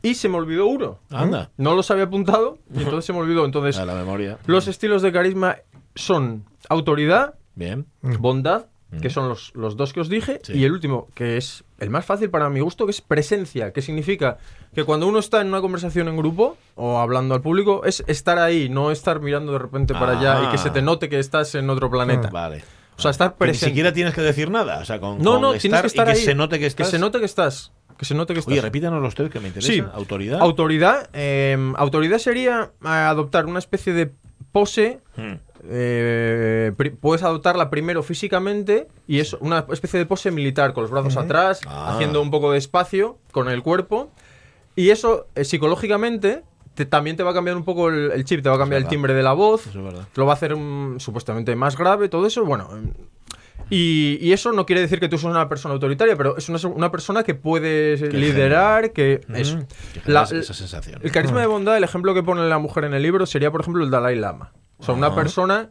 y 0.01 0.15
se 0.15 0.27
me 0.29 0.35
olvidó 0.37 0.67
uno. 0.67 0.99
Anda. 1.09 1.51
No 1.57 1.73
los 1.73 1.89
había 1.89 2.03
apuntado 2.03 2.59
y 2.75 2.79
entonces 2.79 3.05
se 3.05 3.13
me 3.13 3.19
olvidó. 3.19 3.45
Entonces, 3.45 3.77
A 3.77 3.85
la 3.85 3.95
memoria. 3.95 4.37
los 4.45 4.67
estilos 4.67 5.01
de 5.01 5.11
carisma 5.13 5.55
son 5.95 6.43
autoridad, 6.69 7.35
Bien. 7.55 7.85
bondad, 8.01 8.65
que 9.01 9.09
son 9.09 9.29
los, 9.29 9.53
los 9.55 9.77
dos 9.77 9.93
que 9.93 10.01
os 10.01 10.09
dije, 10.09 10.39
Sí. 10.43 10.53
y 10.53 10.65
el 10.65 10.71
último, 10.73 11.07
que 11.15 11.37
es 11.37 11.63
el 11.79 11.89
más 11.89 12.05
fácil 12.05 12.29
para 12.29 12.49
mi 12.49 12.59
gusto, 12.59 12.85
que 12.85 12.91
es 12.91 13.01
presencia, 13.01 13.71
que 13.71 13.81
significa 13.81 14.37
que 14.73 14.83
cuando 14.83 15.07
uno 15.07 15.19
está 15.19 15.41
en 15.41 15.47
una 15.47 15.61
conversación 15.61 16.07
en 16.07 16.17
grupo 16.17 16.57
o 16.75 16.99
hablando 16.99 17.35
al 17.35 17.41
público, 17.41 17.83
es 17.85 18.03
estar 18.07 18.39
ahí, 18.39 18.69
no 18.69 18.91
estar 18.91 19.19
mirando 19.19 19.51
de 19.53 19.59
repente 19.59 19.93
para 19.93 20.19
allá 20.19 20.43
y 20.43 20.51
que 20.51 20.57
se 20.57 20.69
te 20.69 20.81
note 20.81 21.09
que 21.09 21.19
estás 21.19 21.53
en 21.55 21.69
otro 21.69 21.89
planeta. 21.89 22.29
Vale. 22.29 22.63
O 22.97 23.01
sea, 23.01 23.11
estar 23.11 23.29
Que 23.29 23.33
ni 23.35 23.37
presente. 23.49 23.65
siquiera 23.67 23.93
tienes 23.93 24.13
que 24.15 24.21
decir 24.21 24.49
nada. 24.49 24.79
O 24.79 24.85
sea, 24.85 24.99
con, 24.99 25.19
no, 25.19 25.33
con 25.33 25.41
no, 25.41 25.53
tienes 25.53 25.81
que 25.81 25.87
estar 25.87 26.07
y 26.09 26.13
que 26.13 26.17
se 26.17 26.33
note 26.33 26.57
que 26.57 26.65
estás. 26.65 26.87
Que 26.87 26.91
se 26.91 26.97
note 26.99 27.19
que 27.19 27.25
estás. 27.25 27.71
Que 27.95 28.05
se 28.05 28.15
note 28.15 28.33
que 28.33 28.39
estás. 28.39 28.51
Oye, 28.51 28.61
repítanos 28.61 29.01
los 29.01 29.13
tres 29.13 29.29
que 29.29 29.39
me 29.39 29.49
interesa. 29.49 29.71
Sí. 29.71 29.83
Autoridad. 29.93 30.39
Autoridad. 30.41 31.09
eh, 31.13 31.57
autoridad 31.77 32.17
sería 32.17 32.71
eh, 32.83 32.87
adoptar 32.87 33.45
una 33.45 33.59
especie 33.59 33.93
de 33.93 34.11
pose. 34.51 34.99
Mm. 35.15 35.33
Eh, 35.69 36.71
puedes 37.01 37.23
adoptarla 37.23 37.69
primero 37.69 38.03
físicamente 38.03 38.87
y 39.07 39.19
es 39.19 39.33
una 39.33 39.65
especie 39.71 39.99
de 39.99 40.05
pose 40.05 40.31
militar 40.31 40.73
con 40.73 40.83
los 40.83 40.91
brazos 40.91 41.17
atrás, 41.17 41.61
Ah. 41.67 41.93
haciendo 41.93 42.21
un 42.21 42.31
poco 42.31 42.51
de 42.51 42.57
espacio 42.57 43.17
con 43.31 43.49
el 43.49 43.61
cuerpo. 43.63 44.11
Y 44.75 44.89
eso 44.91 45.27
eh, 45.35 45.43
psicológicamente 45.43 46.43
te- 46.75 46.85
también 46.85 47.17
te 47.17 47.23
va 47.23 47.31
a 47.31 47.33
cambiar 47.33 47.57
un 47.57 47.63
poco 47.65 47.89
el, 47.89 48.11
el 48.11 48.23
chip, 48.25 48.41
te 48.43 48.49
va 48.49 48.55
a 48.55 48.59
cambiar 48.59 48.81
el 48.81 48.87
timbre 48.87 49.13
de 49.13 49.23
la 49.23 49.33
voz, 49.33 49.65
es 49.67 49.75
verdad. 49.75 50.07
lo 50.15 50.25
va 50.25 50.33
a 50.33 50.35
hacer 50.35 50.55
mm, 50.55 50.99
supuestamente 50.99 51.55
más 51.55 51.75
grave, 51.77 52.07
todo 52.09 52.27
eso. 52.27 52.45
Bueno. 52.45 52.69
mm, 52.71 52.89
Y, 53.69 54.17
y 54.21 54.31
eso 54.31 54.53
no 54.53 54.65
quiere 54.65 54.81
decir 54.81 54.99
que 54.99 55.09
tú 55.09 55.17
seas 55.17 55.31
una 55.31 55.49
persona 55.49 55.73
autoritaria, 55.73 56.15
pero 56.15 56.37
es 56.37 56.47
una, 56.47 56.59
una 56.73 56.89
persona 56.91 57.23
que 57.23 57.33
puede 57.35 57.97
liderar, 58.11 58.93
que 58.93 59.21
es 59.33 59.55
Mm. 59.55 59.59
La- 60.05 60.23
esa 60.23 60.53
sensación. 60.53 61.01
el 61.03 61.11
carisma 61.11 61.41
de 61.41 61.47
bondad, 61.47 61.75
el 61.75 61.83
ejemplo 61.83 62.13
que 62.13 62.23
pone 62.23 62.47
la 62.47 62.59
mujer 62.59 62.85
en 62.85 62.93
el 62.93 63.01
libro 63.03 63.25
sería, 63.25 63.51
por 63.51 63.61
ejemplo, 63.61 63.83
el 63.83 63.89
Dalai 63.89 64.15
Lama. 64.15 64.53
O 64.79 64.83
sea, 64.83 64.93
una 64.93 65.13
persona 65.15 65.69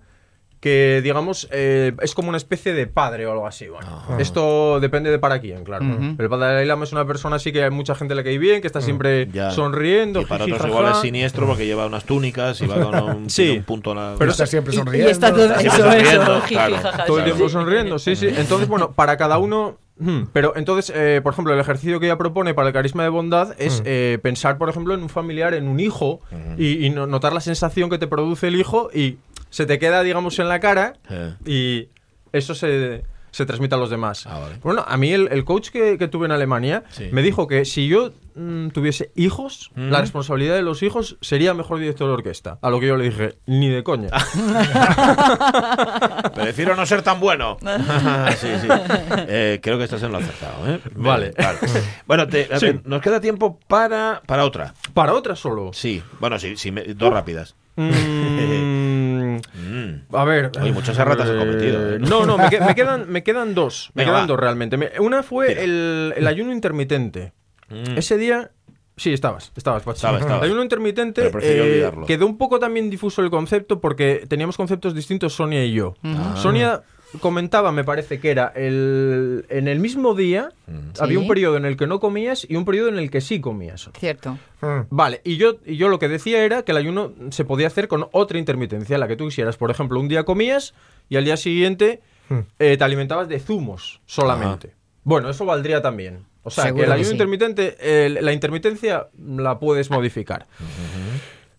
que 0.59 1.01
digamos 1.05 1.49
eh, 1.53 1.93
es 2.01 2.15
como 2.15 2.29
una 2.31 2.39
especie 2.39 2.73
de 2.73 2.87
padre 2.87 3.27
o 3.27 3.31
algo 3.31 3.47
así. 3.47 3.69
Bueno, 3.69 4.03
esto 4.19 4.81
depende 4.81 5.11
de 5.11 5.19
para 5.19 5.39
quién, 5.39 5.65
claro. 5.65 5.85
Pero 6.17 6.25
el 6.25 6.29
padre 6.31 6.47
Dalai 6.47 6.67
Lama 6.67 6.85
es 6.85 6.93
una 6.93 7.07
persona 7.07 7.37
así 7.37 7.53
que 7.53 7.63
hay 7.63 7.71
mucha 7.71 7.95
gente 7.95 8.15
le 8.15 8.25
cae 8.25 8.39
bien, 8.39 8.61
que 8.63 8.67
está 8.67 8.81
siempre 8.81 9.29
Ya. 9.33 9.51
sonriendo. 9.51 10.23
Y 10.23 10.25
para 10.25 10.45
jiji, 10.47 10.55
otros 10.57 10.67
jaja. 10.71 10.79
igual 10.81 10.93
es 10.95 11.01
siniestro 11.03 11.47
porque 11.47 11.67
lleva 11.67 11.87
unas 11.87 12.05
túnicas 12.05 12.61
y 12.63 12.67
va 12.67 12.81
con 12.81 12.95
un, 13.17 13.31
Sí. 13.31 13.43
tiene 13.45 13.59
un 13.59 13.65
punto 13.65 13.91
en 13.93 13.97
la... 13.99 14.15
Pero 14.19 14.31
está 14.31 14.47
siempre 14.47 14.73
Y- 14.75 14.77
sonriendo. 14.79 15.09
Y, 15.09 15.13
está 15.13 15.31
todo 15.31 15.45
Siempre 15.47 15.67
eso, 15.67 15.77
sonriendo, 15.77 16.23
eso, 16.23 16.41
jiji, 16.41 16.55
claro. 16.55 16.77
jaja, 16.79 17.05
todo 17.05 17.19
el 17.19 17.25
sí, 17.25 17.31
tiempo 17.31 17.49
sí. 17.49 17.53
sonriendo, 17.53 17.99
sí, 17.99 18.17
sí. 18.17 18.29
Entonces, 18.35 18.67
bueno, 18.69 18.93
para 18.93 19.17
cada 19.17 19.39
uno. 19.39 19.79
Hmm, 19.99 20.23
Pero 20.33 20.55
entonces, 20.57 20.95
eh, 20.97 21.21
por 21.23 21.33
ejemplo, 21.33 21.53
el 21.55 21.61
ejercicio 21.61 21.99
que 22.01 22.07
ella 22.07 22.19
propone 22.19 22.55
para 22.55 22.69
el 22.69 22.75
carisma 22.75 23.03
de 23.03 23.09
bondad 23.09 23.55
es 23.59 23.83
eh, 23.85 24.19
pensar, 24.23 24.59
por 24.59 24.69
ejemplo, 24.69 24.95
en 24.95 25.03
un 25.03 25.09
familiar, 25.09 25.55
en 25.55 25.69
un 25.69 25.81
hijo, 25.81 26.21
y, 26.59 26.85
y 26.87 26.91
no- 26.91 27.07
notar 27.07 27.33
la 27.33 27.41
sensación 27.41 27.91
que 27.91 27.99
te 27.99 28.07
produce 28.07 28.49
el 28.49 28.57
hijo 28.57 28.91
y 28.93 29.19
se 29.51 29.65
te 29.67 29.79
queda, 29.79 30.03
digamos, 30.03 30.39
en 30.39 30.49
la 30.49 30.61
cara 30.61 30.95
Eh. 31.11 31.35
y 31.47 31.89
eso 32.33 32.55
se, 32.55 33.05
se 33.37 33.47
transmite 33.47 33.75
a 33.75 33.79
los 33.79 33.91
demás. 33.91 34.27
Ah, 34.27 34.39
vale. 34.39 34.57
Bueno, 34.63 34.85
a 34.87 34.97
mí 34.97 35.13
el, 35.13 35.29
el 35.31 35.45
coach 35.45 35.69
que, 35.69 35.99
que 35.99 36.09
tuve 36.09 36.27
en 36.27 36.33
Alemania 36.33 36.85
Sí. 36.91 37.09
me 37.13 37.23
dijo 37.23 37.47
que 37.47 37.65
si 37.65 37.89
yo 37.89 38.13
mm, 38.35 38.69
tuviese 38.69 39.11
hijos, 39.15 39.71
Mm. 39.75 39.91
la 39.91 40.01
responsabilidad 40.01 40.55
de 40.55 40.63
los 40.63 40.83
hijos 40.83 41.17
sería 41.21 41.55
mejor 41.55 41.79
director 41.79 42.07
de 42.09 42.15
orquesta. 42.15 42.59
A 42.63 42.71
lo 42.71 42.81
que 42.81 42.87
yo 42.87 42.97
le 42.97 43.05
dije, 43.11 43.39
ni 43.47 43.69
de 43.69 43.83
coña. 43.85 44.09
Prefiero 46.35 46.77
no 46.77 46.87
ser 46.87 47.03
tan 47.03 47.21
bueno. 47.21 47.57
sí, 48.39 48.49
sí. 48.61 48.69
Eh, 49.29 49.61
creo 49.63 49.79
que 49.79 49.85
estás 49.85 50.03
en 50.03 50.13
lo 50.13 50.19
acertado. 50.19 50.69
¿eh? 50.75 50.81
Vale. 50.95 51.33
Claro. 51.33 51.59
Bueno, 52.07 52.27
te- 52.27 52.49
a 52.53 52.59
Sí. 52.59 52.67
ver, 52.67 52.83
nos 52.87 53.01
queda 53.03 53.21
tiempo 53.21 53.59
para, 53.69 54.23
para 54.27 54.45
otra. 54.45 54.75
Para 54.95 55.15
otra 55.15 55.37
solo. 55.37 55.71
Sí, 55.73 56.03
bueno, 56.21 56.39
sí, 56.39 56.57
sí, 56.57 56.71
me- 56.71 56.85
dos 56.95 57.13
rápidas. 57.13 57.55
Mm, 57.77 57.91
Mm. 59.17 60.15
a 60.15 60.25
ver. 60.25 60.51
Oye, 60.61 60.73
muchas 60.73 60.99
erratas 60.99 61.29
he 61.29 61.35
eh, 61.35 61.39
cometido, 61.39 61.95
¿eh? 61.95 61.99
No, 61.99 62.25
no, 62.27 62.39
me, 62.39 62.49
que- 62.51 62.61
me 62.61 62.75
quedan, 62.75 63.09
me 63.11 63.23
quedan 63.23 63.55
dos. 63.55 63.91
Me 63.95 64.03
Venga, 64.03 64.13
quedan 64.13 64.23
va. 64.25 64.27
dos 64.29 64.41
realmente. 64.41 64.77
Me- 64.77 64.93
una 65.01 65.23
fue 65.23 65.63
el, 65.65 66.15
el 66.17 66.27
ayuno 66.27 66.53
intermitente. 66.53 67.33
Mm. 67.69 67.97
Ese 67.99 68.17
día. 68.17 68.51
Sí, 68.99 69.13
estabas, 69.13 69.53
estabas, 69.55 69.83
Pachi. 69.83 69.97
Estaba, 69.99 70.19
estaba. 70.19 70.39
El 70.39 70.45
ayuno 70.45 70.63
intermitente 70.63 71.31
eh, 71.43 71.91
quedó 72.07 72.27
un 72.27 72.39
poco 72.39 72.59
también 72.59 72.89
difuso 72.89 73.21
el 73.21 73.29
concepto 73.29 73.79
porque 73.79 74.25
teníamos 74.27 74.57
conceptos 74.57 74.95
distintos 74.95 75.35
Sonia 75.35 75.63
y 75.65 75.73
yo. 75.75 75.95
Ah. 76.03 76.35
Sonia 76.37 76.81
comentaba, 77.21 77.73
me 77.73 77.85
parece 77.85 78.21
que 78.21 78.31
era 78.31 78.53
el, 78.55 79.47
en 79.49 79.69
el 79.69 79.79
mismo 79.81 80.15
día 80.15 80.51
había 80.99 81.19
un 81.19 81.29
periodo 81.29 81.57
en 81.57 81.65
el 81.65 81.77
que 81.77 81.87
no 81.87 82.01
comías 82.01 82.47
y 82.49 82.57
un 82.57 82.65
periodo 82.65 82.89
en 82.89 82.99
el 82.99 83.11
que 83.11 83.21
sí 83.21 83.41
comías. 83.41 83.91
Cierto. 83.99 84.39
Mm. 84.61 84.81
Vale, 84.91 85.21
y 85.25 85.37
yo, 85.37 85.57
y 85.65 85.77
yo 85.77 85.89
lo 85.89 85.99
que 85.99 86.09
decía 86.09 86.45
era 86.45 86.63
que 86.63 86.73
el 86.73 86.79
ayuno 86.79 87.13
se 87.31 87.45
podía 87.45 87.67
hacer 87.69 87.89
con 87.89 88.07
otra 88.13 88.39
intermitencia, 88.39 88.99
la 88.99 89.09
que 89.09 89.17
tú 89.17 89.27
quisieras. 89.27 89.57
Por 89.57 89.71
ejemplo, 89.71 90.01
un 90.01 90.09
día 90.09 90.25
comías 90.25 90.75
y 91.09 91.17
al 91.17 91.25
día 91.25 91.37
siguiente 91.37 92.01
Hmm. 92.29 92.41
eh, 92.59 92.77
te 92.77 92.85
alimentabas 92.85 93.29
de 93.29 93.39
zumos 93.39 94.01
solamente. 94.05 94.75
Bueno, 95.05 95.31
eso 95.31 95.45
valdría 95.45 95.81
también. 95.81 96.25
O 96.43 96.51
sea, 96.51 96.65
Seguro 96.65 96.83
que 96.83 96.85
el 96.85 96.89
que 96.91 96.95
ayuno 96.95 97.09
sí. 97.09 97.13
intermitente, 97.15 97.77
eh, 97.81 98.09
la 98.21 98.33
intermitencia 98.33 99.09
la 99.19 99.59
puedes 99.59 99.91
modificar. 99.91 100.47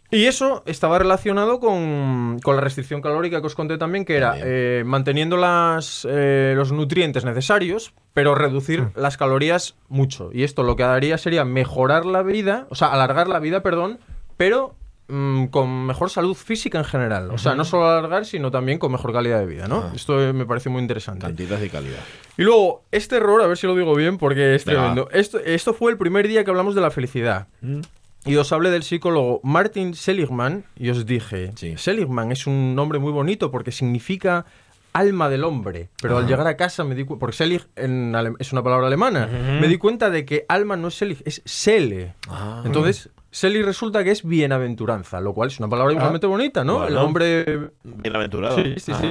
Y 0.09 0.25
eso 0.25 0.63
estaba 0.65 0.99
relacionado 0.99 1.59
con, 1.59 2.39
con 2.41 2.55
la 2.55 2.61
restricción 2.61 3.01
calórica 3.01 3.41
que 3.41 3.47
os 3.47 3.55
conté 3.55 3.77
también, 3.77 4.05
que 4.05 4.15
era 4.15 4.35
eh, 4.41 4.83
manteniendo 4.85 5.35
las, 5.35 6.07
eh, 6.09 6.53
los 6.55 6.71
nutrientes 6.71 7.25
necesarios, 7.25 7.93
pero 8.13 8.33
reducir 8.33 8.81
Hmm. 8.81 8.91
las 8.95 9.17
calorías 9.17 9.75
mucho. 9.89 10.29
Y 10.31 10.43
esto 10.43 10.63
lo 10.63 10.75
que 10.75 10.83
haría 10.83 11.17
sería 11.17 11.43
mejorar 11.45 12.05
la 12.05 12.23
vida, 12.23 12.67
o 12.69 12.75
sea, 12.75 12.87
alargar 12.87 13.27
la 13.27 13.39
vida, 13.39 13.63
perdón, 13.63 13.99
pero 14.37 14.75
mm, 15.09 15.45
con 15.47 15.85
mejor 15.85 16.09
salud 16.09 16.35
física 16.35 16.77
en 16.77 16.85
general. 16.85 17.31
O 17.31 17.37
sea, 17.37 17.55
no 17.55 17.63
solo 17.65 17.89
alargar, 17.89 18.25
sino 18.25 18.49
también 18.51 18.77
con 18.77 18.91
mejor 18.91 19.13
calidad 19.13 19.39
de 19.39 19.45
vida, 19.45 19.67
¿no? 19.67 19.85
Ah. 19.87 19.91
Esto 19.95 20.17
me 20.33 20.45
parece 20.45 20.69
muy 20.69 20.81
interesante. 20.81 21.25
Cantidad 21.25 21.61
y 21.61 21.69
calidad. 21.69 21.99
Y 22.37 22.43
luego, 22.43 22.83
este 22.91 23.17
error, 23.17 23.41
a 23.41 23.47
ver 23.47 23.57
si 23.57 23.67
lo 23.67 23.75
digo 23.75 23.95
bien, 23.95 24.17
porque 24.17 24.55
es 24.55 24.63
tremendo. 24.63 25.09
Esto, 25.11 25.39
esto 25.39 25.73
fue 25.73 25.91
el 25.91 25.97
primer 25.97 26.27
día 26.27 26.43
que 26.43 26.49
hablamos 26.49 26.75
de 26.75 26.81
la 26.81 26.91
felicidad. 26.91 27.47
Mm. 27.61 27.81
Y 28.27 28.35
os 28.35 28.51
hablé 28.51 28.69
del 28.69 28.83
psicólogo 28.83 29.39
Martin 29.43 29.93
Seligman 29.93 30.65
y 30.77 30.89
os 30.89 31.05
dije, 31.05 31.53
Sí. 31.55 31.75
Seligman 31.77 32.31
es 32.31 32.45
un 32.45 32.75
nombre 32.75 32.99
muy 32.99 33.11
bonito 33.11 33.51
porque 33.51 33.71
significa 33.71 34.45
alma 34.93 35.29
del 35.29 35.43
hombre. 35.43 35.89
Pero 36.01 36.17
al 36.17 36.27
llegar 36.27 36.47
a 36.47 36.57
casa 36.57 36.83
me 36.83 36.95
di 36.95 37.05
cuenta, 37.05 37.19
porque 37.19 37.35
Selig 37.35 37.67
en 37.75 38.15
es 38.39 38.51
una 38.51 38.63
palabra 38.63 38.87
alemana, 38.87 39.27
me 39.61 39.67
di 39.67 39.77
cuenta 39.77 40.09
de 40.09 40.25
que 40.25 40.45
alma 40.49 40.75
no 40.75 40.87
es 40.89 40.95
Selig, 40.95 41.21
es 41.25 41.41
Sele. 41.45 42.15
Ah. 42.29 42.63
Entonces, 42.65 43.09
Selig 43.31 43.63
resulta 43.63 44.03
que 44.03 44.11
es 44.11 44.23
bienaventuranza, 44.23 45.21
lo 45.21 45.33
cual 45.33 45.49
es 45.49 45.59
una 45.59 45.69
palabra 45.69 45.93
igualmente 45.93 46.25
bonita, 46.27 46.63
¿no? 46.63 46.87
El 46.87 46.97
hombre... 46.97 47.69
Bienaventurado. 47.83 48.55
Sí, 48.57 48.73
sí, 48.77 48.93
sí. 48.93 49.09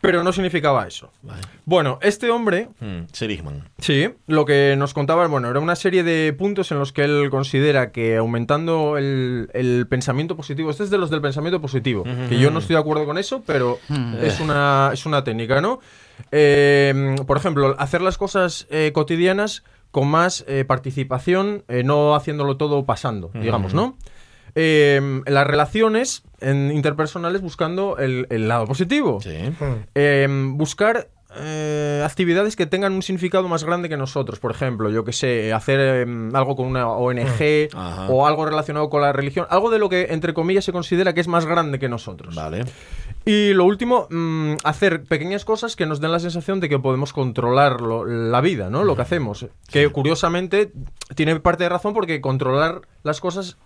Pero 0.00 0.22
no 0.22 0.32
significaba 0.32 0.86
eso. 0.86 1.10
Vale. 1.22 1.40
Bueno, 1.64 1.98
este 2.02 2.30
hombre 2.30 2.68
Mm, 2.80 3.06
Seligman. 3.12 3.68
Sí, 3.78 4.08
lo 4.26 4.44
que 4.44 4.76
nos 4.78 4.94
contaba, 4.94 5.26
bueno, 5.26 5.50
era 5.50 5.58
una 5.58 5.74
serie 5.74 6.04
de 6.04 6.32
puntos 6.32 6.70
en 6.70 6.78
los 6.78 6.92
que 6.92 7.02
él 7.02 7.28
considera 7.30 7.90
que 7.90 8.16
aumentando 8.16 8.96
el, 8.96 9.50
el 9.54 9.86
pensamiento 9.88 10.36
positivo, 10.36 10.70
este 10.70 10.84
es 10.84 10.90
de 10.90 10.98
los 10.98 11.10
del 11.10 11.20
pensamiento 11.20 11.60
positivo, 11.60 12.04
que 12.28 12.38
yo 12.38 12.50
no 12.50 12.60
estoy 12.60 12.74
de 12.74 12.80
acuerdo 12.80 13.06
con 13.06 13.18
eso, 13.18 13.42
pero 13.44 13.78
es, 14.22 14.38
una, 14.40 14.90
es 14.92 15.04
una 15.04 15.24
técnica, 15.24 15.60
¿no? 15.60 15.80
Eh, 16.32 17.16
por 17.26 17.36
ejemplo, 17.36 17.74
hacer 17.78 18.00
las 18.02 18.18
cosas 18.18 18.66
eh, 18.70 18.92
cotidianas 18.94 19.64
con 19.90 20.08
más 20.08 20.44
eh, 20.48 20.64
participación, 20.64 21.64
eh, 21.68 21.82
no 21.82 22.14
haciéndolo 22.14 22.56
todo 22.56 22.84
pasando, 22.84 23.30
digamos, 23.34 23.74
¿no? 23.74 23.96
Eh, 24.60 24.96
en 24.96 25.22
las 25.34 25.46
relaciones 25.46 26.22
en 26.40 26.72
interpersonales 26.72 27.40
buscando 27.42 27.96
el, 27.98 28.26
el 28.30 28.48
lado 28.48 28.66
positivo. 28.66 29.20
Sí. 29.20 29.30
Eh, 29.94 30.26
buscar 30.54 31.08
eh, 31.36 32.02
actividades 32.04 32.56
que 32.56 32.66
tengan 32.66 32.92
un 32.94 33.02
significado 33.02 33.46
más 33.48 33.62
grande 33.62 33.88
que 33.88 33.96
nosotros. 33.96 34.40
Por 34.40 34.50
ejemplo, 34.50 34.90
yo 34.90 35.04
que 35.04 35.12
sé, 35.12 35.52
hacer 35.52 35.78
eh, 35.80 36.30
algo 36.34 36.56
con 36.56 36.66
una 36.66 36.88
ONG 36.88 37.68
Ajá. 37.72 38.08
o 38.08 38.26
algo 38.26 38.46
relacionado 38.46 38.88
con 38.90 39.02
la 39.02 39.12
religión. 39.12 39.46
Algo 39.50 39.70
de 39.70 39.78
lo 39.78 39.88
que, 39.88 40.08
entre 40.10 40.34
comillas, 40.34 40.64
se 40.64 40.72
considera 40.72 41.12
que 41.12 41.20
es 41.20 41.28
más 41.28 41.46
grande 41.46 41.78
que 41.78 41.88
nosotros. 41.88 42.34
Vale. 42.34 42.64
Y 43.24 43.52
lo 43.52 43.64
último, 43.64 44.06
mm, 44.10 44.54
hacer 44.64 45.04
pequeñas 45.04 45.44
cosas 45.44 45.76
que 45.76 45.86
nos 45.86 46.00
den 46.00 46.10
la 46.12 46.18
sensación 46.18 46.60
de 46.60 46.68
que 46.68 46.78
podemos 46.78 47.12
controlar 47.12 47.80
lo- 47.80 48.04
la 48.06 48.40
vida, 48.40 48.70
¿no? 48.70 48.82
Lo 48.84 48.96
que 48.96 49.02
hacemos. 49.02 49.46
Que 49.70 49.88
curiosamente 49.90 50.72
tiene 51.14 51.38
parte 51.38 51.64
de 51.64 51.68
razón 51.68 51.92
porque 51.94 52.20
controlar 52.20 52.80
las 53.04 53.20
cosas. 53.20 53.58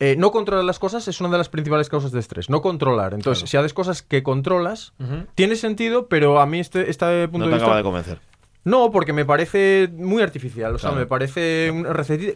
Eh, 0.00 0.14
no 0.16 0.30
controlar 0.30 0.64
las 0.64 0.78
cosas 0.78 1.08
es 1.08 1.20
una 1.20 1.28
de 1.30 1.38
las 1.38 1.48
principales 1.48 1.88
causas 1.88 2.12
de 2.12 2.20
estrés. 2.20 2.48
No 2.50 2.62
controlar. 2.62 3.14
Entonces, 3.14 3.48
si 3.50 3.56
haces 3.56 3.74
cosas 3.74 4.02
que 4.02 4.22
controlas, 4.22 4.92
tiene 5.34 5.56
sentido, 5.56 6.06
pero 6.08 6.40
a 6.40 6.46
mí 6.46 6.60
este, 6.60 6.88
este 6.90 7.26
punto 7.28 7.38
No 7.38 7.44
de 7.46 7.50
te 7.50 7.54
vista. 7.56 7.64
acaba 7.66 7.76
de 7.78 7.82
convencer. 7.82 8.20
No, 8.64 8.90
porque 8.90 9.12
me 9.12 9.24
parece 9.24 9.88
muy 9.92 10.22
artificial. 10.22 10.74
O 10.74 10.78
sea, 10.78 10.90
Claro. 10.90 11.00
me 11.02 11.06
parece 11.06 11.70
un 11.70 11.84
recetita. 11.84 12.34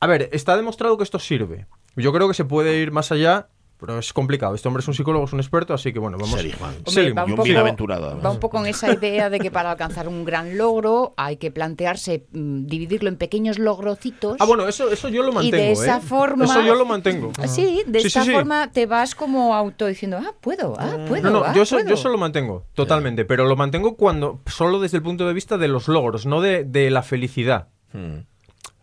A 0.00 0.06
ver, 0.06 0.28
está 0.32 0.56
demostrado 0.56 0.96
que 0.96 1.04
esto 1.04 1.18
sirve. 1.18 1.66
Yo 1.96 2.12
creo 2.12 2.28
que 2.28 2.34
se 2.34 2.44
puede 2.44 2.78
ir 2.78 2.92
más 2.92 3.12
allá, 3.12 3.48
pero 3.82 3.98
es 3.98 4.12
complicado. 4.12 4.54
Este 4.54 4.68
hombre 4.68 4.80
es 4.80 4.88
un 4.88 4.94
psicólogo, 4.94 5.24
es 5.24 5.32
un 5.32 5.40
experto, 5.40 5.74
así 5.74 5.92
que 5.92 5.98
bueno, 5.98 6.16
vamos. 6.18 6.36
Seligman. 6.38 6.70
Hombre, 6.76 6.92
Seligman. 6.92 7.24
va 7.24 7.28
Y 7.28 7.32
un 7.32 7.36
poco-. 7.76 8.22
Va 8.24 8.30
un 8.30 8.38
poco 8.38 8.58
en 8.60 8.66
esa 8.66 8.92
idea 8.92 9.28
de 9.28 9.40
que 9.40 9.50
para 9.50 9.72
alcanzar 9.72 10.06
un 10.06 10.24
gran 10.24 10.56
logro 10.56 11.14
hay 11.16 11.36
que 11.36 11.50
plantearse 11.50 12.26
mm, 12.32 12.66
dividirlo 12.66 13.08
en 13.08 13.16
pequeños 13.16 13.58
logrocitos. 13.58 14.36
Ah, 14.38 14.44
bueno, 14.44 14.68
eso, 14.68 14.90
eso 14.90 15.08
yo 15.08 15.22
lo 15.22 15.30
y 15.30 15.34
mantengo. 15.34 15.56
de 15.56 15.72
esa 15.72 15.96
¿eh? 15.96 16.00
forma. 16.00 16.44
Eso 16.44 16.62
yo 16.62 16.74
lo 16.76 16.84
mantengo. 16.86 17.32
Sí, 17.48 17.82
de 17.86 18.00
Sí, 18.00 18.10
sí, 18.10 18.20
sí. 18.22 18.32
forma 18.32 18.70
te 18.70 18.86
vas 18.86 19.14
como 19.14 19.54
auto 19.54 19.86
diciendo, 19.86 20.18
ah, 20.20 20.32
puedo, 20.40 20.76
ah, 20.78 20.96
puedo. 21.08 21.22
No, 21.24 21.30
no, 21.40 21.44
ah, 21.44 21.52
yo 21.54 21.62
eso, 21.62 21.76
puedo". 21.76 21.88
yo 21.88 21.94
eso 21.94 22.08
lo 22.08 22.18
mantengo, 22.18 22.64
totalmente. 22.74 23.24
Pero 23.24 23.46
lo 23.46 23.56
mantengo 23.56 23.96
cuando 23.96 24.40
solo 24.46 24.78
desde 24.80 24.98
el 24.98 25.02
punto 25.02 25.26
de 25.26 25.34
vista 25.34 25.58
de 25.58 25.68
los 25.68 25.88
logros, 25.88 26.24
no 26.26 26.40
de, 26.40 26.64
de 26.64 26.90
la 26.90 27.02
felicidad. 27.02 27.68
Mm. 27.92 28.18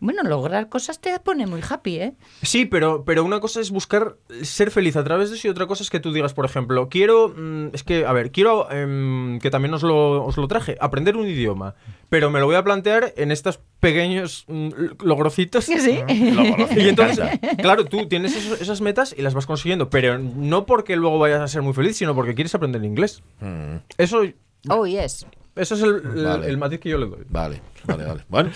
Bueno, 0.01 0.23
lograr 0.23 0.69
cosas 0.69 0.99
te 0.99 1.17
pone 1.19 1.45
muy 1.45 1.61
happy, 1.67 1.95
¿eh? 1.97 2.13
Sí, 2.41 2.65
pero, 2.65 3.03
pero 3.03 3.23
una 3.25 3.39
cosa 3.39 3.59
es 3.59 3.69
buscar 3.71 4.15
ser 4.43 4.71
feliz 4.71 4.95
a 4.95 5.03
través 5.03 5.29
de 5.29 5.35
eso 5.35 5.47
y 5.47 5.51
otra 5.51 5.67
cosa 5.67 5.83
es 5.83 5.89
que 5.89 5.99
tú 5.99 6.13
digas, 6.13 6.33
por 6.33 6.45
ejemplo, 6.45 6.87
quiero, 6.89 7.33
mm, 7.35 7.67
es 7.73 7.83
que, 7.83 8.05
a 8.05 8.13
ver, 8.13 8.31
quiero, 8.31 8.71
em, 8.71 9.39
que 9.39 9.49
también 9.51 9.73
os 9.73 9.83
lo, 9.83 10.23
os 10.25 10.37
lo 10.37 10.47
traje, 10.47 10.77
aprender 10.79 11.17
un 11.17 11.27
idioma, 11.27 11.75
pero 12.09 12.29
me 12.29 12.39
lo 12.39 12.45
voy 12.45 12.55
a 12.55 12.63
plantear 12.63 13.13
en 13.17 13.31
estos 13.31 13.59
pequeños 13.79 14.45
mm, 14.47 14.69
logrocitos. 15.03 15.65
Sí. 15.79 15.99
Conozco, 16.07 16.73
Y 16.79 16.87
entonces, 16.89 17.19
claro, 17.57 17.85
tú 17.85 18.07
tienes 18.07 18.35
esos- 18.35 18.61
esas 18.61 18.81
metas 18.81 19.13
y 19.17 19.21
las 19.21 19.33
vas 19.33 19.45
consiguiendo, 19.45 19.89
pero 19.89 20.17
no 20.17 20.65
porque 20.65 20.95
luego 20.95 21.19
vayas 21.19 21.41
a 21.41 21.47
ser 21.47 21.61
muy 21.61 21.73
feliz, 21.73 21.97
sino 21.97 22.15
porque 22.15 22.35
quieres 22.35 22.53
aprender 22.55 22.83
inglés. 22.83 23.21
Mm. 23.41 23.75
Eso, 23.97 24.21
Oh, 24.69 24.85
yes. 24.85 25.25
Eso 25.55 25.75
es 25.75 25.81
el, 25.81 26.01
Vale. 26.23 26.47
el 26.47 26.57
matiz 26.57 26.79
que 26.79 26.89
yo 26.89 26.97
le 26.97 27.05
doy. 27.07 27.25
Vale, 27.29 27.61
vale, 27.85 28.05
vale. 28.05 28.21
Bueno, 28.29 28.49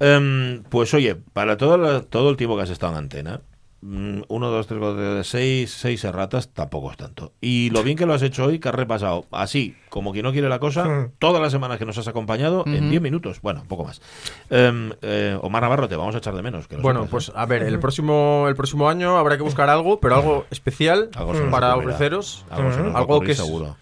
em, 0.00 0.62
pues 0.64 0.92
oye, 0.94 1.14
para 1.14 1.56
todo, 1.56 1.76
la- 1.78 2.02
todo 2.02 2.30
el 2.30 2.36
tiempo 2.36 2.56
que 2.56 2.62
has 2.62 2.70
estado 2.70 2.92
en 2.92 2.98
antena, 2.98 3.40
mm, 3.82 4.22
uno, 4.28 4.50
dos, 4.50 4.66
tres, 4.66 4.78
cuatro, 4.80 5.22
seis, 5.24 5.70
seis 5.70 6.02
erratas 6.04 6.48
tampoco 6.48 6.90
es 6.90 6.96
tanto. 6.96 7.32
Y 7.40 7.70
lo 7.70 7.82
bien 7.82 7.96
que 7.96 8.06
lo 8.06 8.14
has 8.14 8.22
hecho 8.22 8.44
hoy, 8.46 8.58
que 8.58 8.68
has 8.68 8.74
repasado 8.74 9.26
así, 9.30 9.76
como 9.90 10.12
quien 10.12 10.24
no 10.24 10.32
quiere 10.32 10.48
la 10.48 10.58
cosa, 10.58 10.84
Hmm. 10.84 11.10
todas 11.18 11.40
las 11.42 11.52
semanas 11.52 11.78
que 11.78 11.84
nos 11.86 11.96
has 11.98 12.08
acompañado, 12.08 12.64
en 12.66 12.90
10 12.90 13.00
minutos, 13.02 13.40
bueno, 13.42 13.60
un 13.62 13.68
poco 13.68 13.84
más. 13.84 14.00
Eh, 14.50 15.38
Omar 15.42 15.62
Navarro, 15.62 15.88
te 15.88 15.96
vamos 15.96 16.14
a 16.14 16.18
echar 16.18 16.34
de 16.34 16.42
menos. 16.42 16.68
que 16.68 16.76
Bueno, 16.76 17.00
sepas, 17.00 17.10
pues 17.10 17.28
¿eh? 17.28 17.32
a 17.34 17.46
ver, 17.46 17.62
el 17.62 17.78
próximo, 17.78 18.46
el 18.48 18.56
próximo 18.56 18.88
año 18.88 19.16
habrá 19.18 19.36
que 19.36 19.42
buscar 19.42 19.68
algo, 19.68 20.00
pero 20.00 20.16
algo 20.16 20.46
especial 20.50 21.10
Algo 21.16 21.32
para 21.50 21.76
ofreceros. 21.76 22.44
Algo, 22.50 23.20
que 23.20 23.32
es- 23.32 23.38
seguro. 23.38 23.76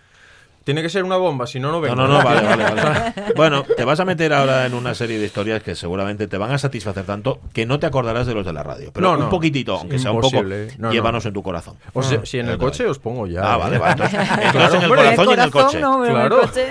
Tiene 0.65 0.81
que 0.83 0.89
ser 0.89 1.05
una 1.05 1.17
bomba, 1.19 1.47
si 1.47 1.61
no, 1.61 1.69
no 1.69 1.75
No, 1.75 1.81
vengo. 1.83 1.95
no, 1.97 2.09
no, 2.09 2.25
vale, 2.25 2.41
vale, 2.43 2.65
vale. 2.65 3.15
Bueno, 3.37 3.65
te 3.77 3.85
vas 3.85 4.01
a 4.01 4.05
meter 4.05 4.33
ahora 4.33 4.65
en 4.67 4.75
una 4.75 4.95
serie 4.95 5.19
de 5.19 5.27
historias 5.27 5.63
que 5.63 5.75
seguramente 5.75 6.27
te 6.27 6.39
van 6.39 6.53
a 6.53 6.59
satisfacer 6.59 7.05
tanto 7.05 7.39
que 7.53 7.67
no 7.67 7.79
te 7.79 7.87
acordarás 7.87 8.27
de 8.27 8.35
los 8.35 8.47
de 8.47 8.53
la 8.53 8.63
radio. 8.63 8.91
Pero 8.93 9.07
No, 9.11 9.17
no. 9.17 9.25
un 9.25 9.31
poquitito, 9.31 9.77
aunque 9.79 9.99
sea 9.99 10.13
un 10.13 10.21
poco. 10.23 10.43
No, 10.43 10.49
no. 10.79 10.93
llévanos 10.93 11.27
en 11.27 11.33
tu 11.35 11.43
corazón. 11.43 11.77
O 11.93 12.03
sea, 12.03 12.25
si 12.25 12.39
en 12.39 12.49
el 12.49 12.59
coche 12.59 12.87
os 12.87 12.99
pongo 12.99 13.27
ya. 13.27 13.41
Ah, 13.43 13.57
¿eh? 13.57 13.59
vale, 13.59 13.79
vale. 13.79 13.93
Entonces, 13.93 14.21
entonces 14.43 14.75
en 14.75 14.83
el 14.83 14.91
hombre. 14.91 15.15
corazón 15.17 15.29
y 15.29 15.33
en 15.35 15.41
el 15.41 15.51
coche. 15.51 15.81
no, 15.81 16.01
pero 16.01 16.17
en 16.17 16.23
el 16.23 16.29
Claro. 16.29 16.41
coche. 16.41 16.67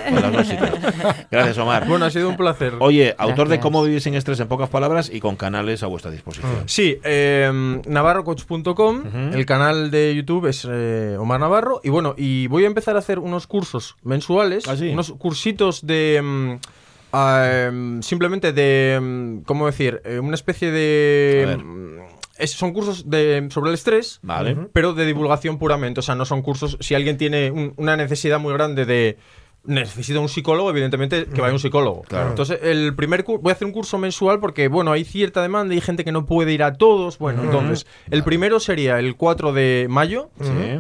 Gracias, 1.32 1.58
Omar. 1.58 1.88
Bueno, 1.88 2.06
ha 2.06 2.10
sido 2.12 2.30
un 2.30 2.38
placer. 2.38 2.74
Oye, 2.80 3.14
autor 3.18 3.48
de 3.48 3.56
Gracias. 3.58 3.62
Cómo 3.64 3.84
vivir 3.84 4.02
sin 4.02 4.16
estrés 4.16 4.40
en 4.40 4.48
pocas 4.48 4.70
palabras 4.70 5.10
y 5.14 5.20
con 5.20 5.36
canales 5.36 5.84
a 5.84 5.88
vuestra 5.88 6.10
disposición. 6.12 6.64
Sí, 6.66 6.98
eh, 7.04 7.82
navarrocoach.com, 7.86 9.04
el 9.34 9.46
canal 9.46 9.92
de 9.92 10.16
YouTube 10.16 10.48
es 10.48 10.68
eh, 10.70 11.16
Omar 11.20 11.40
Navarro, 11.40 11.80
y 11.84 11.90
bueno, 11.90 12.14
y 12.18 12.48
voy 12.48 12.64
a 12.64 12.68
empezar 12.68 12.96
a 12.96 13.00
hacer 13.00 13.20
unos 13.20 13.48
cursos 13.48 13.83
mensuales, 14.04 14.68
¿Ah, 14.68 14.76
sí? 14.78 14.90
unos 14.90 15.12
cursitos 15.14 15.86
de... 15.86 16.22
mm, 16.24 16.52
ah, 17.14 17.48
em, 17.68 18.02
simplemente 18.02 18.54
de... 18.54 19.00
mm, 19.02 19.38
¿Cómo 19.46 19.66
decir? 19.66 20.02
Eh, 20.06 20.20
una 20.20 20.36
especie 20.36 20.72
de... 20.72 21.58
mm, 21.64 22.00
es- 22.38 22.52
son 22.52 22.74
cursos 22.74 23.10
de, 23.10 23.48
sobre 23.52 23.70
el 23.70 23.76
estrés, 23.76 24.20
Vale. 24.24 24.56
pero 24.74 24.94
de 24.94 25.06
divulgación 25.06 25.58
puramente. 25.60 26.00
O 26.00 26.04
sea, 26.04 26.16
no 26.16 26.26
son 26.26 26.42
cursos... 26.42 26.78
Si 26.80 26.96
alguien 26.96 27.18
tiene 27.18 27.52
un- 27.52 27.74
una 27.78 27.96
necesidad 27.98 28.40
muy 28.40 28.54
grande 28.54 28.86
de... 28.86 29.18
Necesita 29.66 30.20
un 30.20 30.28
psicólogo, 30.28 30.70
evidentemente 30.70 31.26
que 31.26 31.40
vaya 31.40 31.54
un 31.54 31.60
psicólogo. 31.60 32.02
Claro. 32.02 32.30
Entonces, 32.30 32.60
el 32.64 32.94
primer 32.96 33.24
voy 33.24 33.50
a 33.50 33.54
hacer 33.54 33.66
un 33.66 33.72
curso 33.72 33.98
mensual 33.98 34.42
porque, 34.42 34.68
bueno, 34.68 34.92
hay 34.92 35.06
cierta 35.06 35.42
demanda 35.42 35.74
y 35.74 35.78
hay 35.78 35.82
gente 35.82 36.04
que 36.04 36.12
no 36.12 36.26
puede 36.26 36.52
ir 36.52 36.64
a 36.64 36.74
todos. 36.74 37.18
Bueno, 37.18 37.44
entonces, 37.44 37.88
el 38.12 38.24
primero 38.24 38.60
sería 38.60 39.00
el 39.00 39.16
4 39.16 39.54
de 39.54 39.88
mayo 39.90 40.30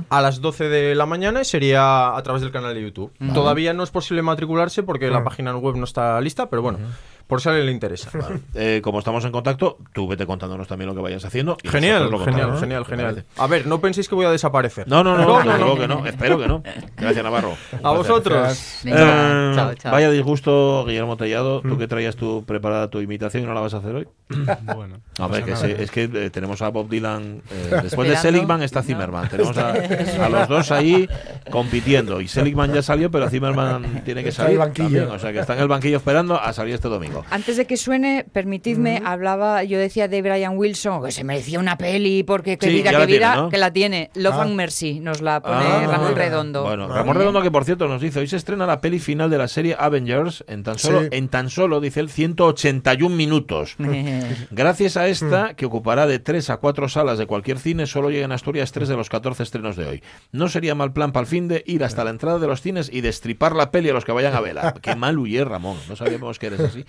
a 0.09 0.21
las 0.21 0.41
12 0.41 0.67
de 0.67 0.95
la 0.95 1.05
mañana 1.05 1.41
y 1.41 1.45
sería 1.45 2.15
a 2.15 2.23
través 2.23 2.41
del 2.41 2.51
canal 2.51 2.73
de 2.73 2.81
YouTube. 2.81 3.11
Todavía 3.33 3.73
no 3.73 3.83
es 3.83 3.91
posible 3.91 4.21
matricularse 4.21 4.83
porque 4.83 5.09
la 5.09 5.23
página 5.23 5.55
web 5.55 5.77
no 5.77 5.85
está 5.85 6.19
lista, 6.19 6.49
pero 6.49 6.61
bueno, 6.61 6.79
por 7.27 7.41
si 7.41 7.49
a 7.49 7.51
alguien 7.51 7.65
le 7.67 7.71
interesa. 7.71 8.09
Eh, 8.53 8.81
como 8.83 8.99
estamos 8.99 9.23
en 9.25 9.31
contacto, 9.31 9.77
tú 9.93 10.07
vete 10.07 10.25
contándonos 10.25 10.67
también 10.67 10.89
lo 10.89 10.95
que 10.95 11.01
vayas 11.01 11.23
haciendo. 11.25 11.57
y 11.63 11.67
Genial, 11.67 12.09
lo 12.11 12.19
genial, 12.19 12.57
genial, 12.59 12.83
¿Te 12.83 12.89
genial. 12.91 13.25
A 13.37 13.47
ver, 13.47 13.65
no 13.65 13.79
penséis 13.81 14.07
que 14.09 14.15
voy 14.15 14.25
a 14.25 14.31
desaparecer. 14.31 14.87
No, 14.87 15.03
no, 15.03 15.17
no, 15.17 15.25
No, 15.25 15.37
desde 15.37 15.49
no, 15.51 15.57
luego 15.57 15.75
no. 15.75 15.81
que 15.81 15.87
no. 15.87 16.05
Espero 16.05 16.37
que 16.39 16.47
no. 16.47 16.63
Gracias, 16.97 17.23
Navarro. 17.23 17.49
Un 17.71 17.77
A 17.77 17.81
placer. 17.81 17.97
vosotros. 17.97 18.85
Eh, 18.85 19.51
chao, 19.55 19.73
chao. 19.75 19.91
Vaya 19.91 20.09
disgusto, 20.11 20.85
Guillermo 20.85 21.17
Tellado. 21.17 21.61
Tú 21.61 21.77
que 21.77 21.87
traías 21.87 22.15
tu 22.15 22.43
preparada 22.45 22.89
tu 22.89 22.99
imitación 23.01 23.43
y 23.43 23.45
no 23.45 23.53
la 23.53 23.61
vas 23.61 23.73
a 23.73 23.77
hacer 23.77 23.95
hoy. 23.95 24.07
Bueno. 24.75 24.99
A 25.19 25.27
ver, 25.27 25.43
que 25.43 25.55
se- 25.55 25.81
es 25.83 25.91
que 25.91 26.03
eh, 26.13 26.29
tenemos 26.29 26.61
a 26.61 26.69
Bob 26.69 26.89
Dylan. 26.89 27.41
eh, 27.51 27.79
después 27.83 28.09
de. 28.09 28.17
Seligman 28.17 28.61
está 28.63 28.81
Zimmerman. 28.83 29.29
Tenemos 29.29 29.57
a, 29.57 29.71
a 29.71 30.29
los 30.29 30.47
dos 30.47 30.71
ahí 30.71 31.07
compitiendo. 31.51 32.21
Y 32.21 32.27
Seligman 32.27 32.73
ya 32.73 32.81
salió, 32.81 33.11
pero 33.11 33.29
Zimmerman 33.29 34.01
tiene 34.05 34.23
que 34.23 34.29
Está 34.29 34.43
en 34.43 34.45
salir. 34.47 34.51
el 34.53 34.59
banquillo. 34.59 34.83
también. 34.99 35.09
O 35.15 35.19
sea 35.19 35.31
que 35.33 35.39
está 35.39 35.53
en 35.53 35.59
el 35.61 35.67
banquillo 35.67 35.97
esperando 35.97 36.39
a 36.39 36.51
salir 36.53 36.73
este 36.75 36.87
domingo. 36.87 37.12
Antes 37.29 37.57
de 37.57 37.65
que 37.65 37.77
suene, 37.77 38.25
permitidme, 38.31 39.01
hablaba, 39.05 39.63
yo 39.63 39.77
decía 39.79 40.07
de 40.07 40.21
Brian 40.21 40.57
Wilson, 40.57 41.03
que 41.03 41.11
se 41.11 41.23
merecía 41.23 41.59
una 41.59 41.77
peli, 41.77 42.23
porque 42.23 42.57
que 42.57 42.67
Sí, 42.67 42.73
vida, 42.73 42.91
que 42.91 42.97
la 42.97 43.05
tiene, 43.05 43.17
vida, 43.19 43.35
¿no? 43.35 43.49
que 43.49 43.57
la 43.57 43.71
tiene. 43.73 44.09
Love 44.15 44.35
Ah. 44.37 44.41
and 44.43 44.55
Mercy, 44.55 44.99
nos 44.99 45.21
la 45.21 45.41
pone 45.41 45.55
Ah, 45.65 45.85
Ramón 45.87 46.09
mira. 46.13 46.25
Redondo. 46.25 46.63
Bueno, 46.63 46.87
Ramón 46.87 47.15
Redondo 47.15 47.41
que 47.41 47.51
por 47.51 47.65
cierto 47.65 47.87
nos 47.87 48.01
dice, 48.01 48.19
hoy 48.19 48.27
se 48.27 48.37
estrena 48.37 48.65
la 48.65 48.81
peli 48.81 48.99
final 48.99 49.29
de 49.29 49.37
la 49.37 49.47
serie 49.47 49.75
Avengers 49.77 50.43
en 50.47 50.63
tan 50.63 50.77
solo, 50.79 51.01
Sí. 51.01 51.07
en 51.11 51.27
tan 51.29 51.49
solo 51.49 51.79
dice 51.81 51.99
él, 51.99 52.09
181 52.09 53.15
minutos. 53.15 53.75
Gracias 54.51 54.97
a 54.97 55.07
esta, 55.07 55.53
que 55.55 55.65
ocupará 55.65 56.07
de 56.07 56.19
3 56.19 56.49
a 56.49 56.57
4 56.57 56.89
salas 56.89 57.17
de 57.17 57.25
cualquier 57.25 57.59
cine, 57.59 57.85
solo 57.85 58.09
llegan 58.09 58.31
a 58.31 58.35
Asturias 58.35 58.71
3 58.71 58.87
de 58.89 58.95
los 58.97 59.09
14 59.09 59.43
estrenos 59.43 59.75
de 59.75 59.85
hoy. 59.85 60.03
No 60.31 60.47
sería 60.49 60.75
mal 60.75 60.93
plan 60.93 61.11
para 61.11 61.21
el 61.21 61.27
fin 61.27 61.47
de 61.47 61.63
ir 61.65 61.83
hasta 61.83 62.03
la 62.03 62.09
entrada 62.09 62.39
de 62.39 62.47
los 62.47 62.61
cines 62.61 62.89
y 62.91 63.01
destripar 63.01 63.55
la 63.55 63.71
peli 63.71 63.89
a 63.89 63.93
los 63.93 64.05
que 64.05 64.11
vayan 64.11 64.33
a 64.33 64.41
verla. 64.41 64.73
Qué 64.81 64.95
mal 64.95 65.17
huye, 65.17 65.43
Ramón. 65.43 65.77
No 65.89 65.95
sabíamos 65.95 66.39
que 66.39 66.47
eres 66.47 66.59
así. 66.59 66.85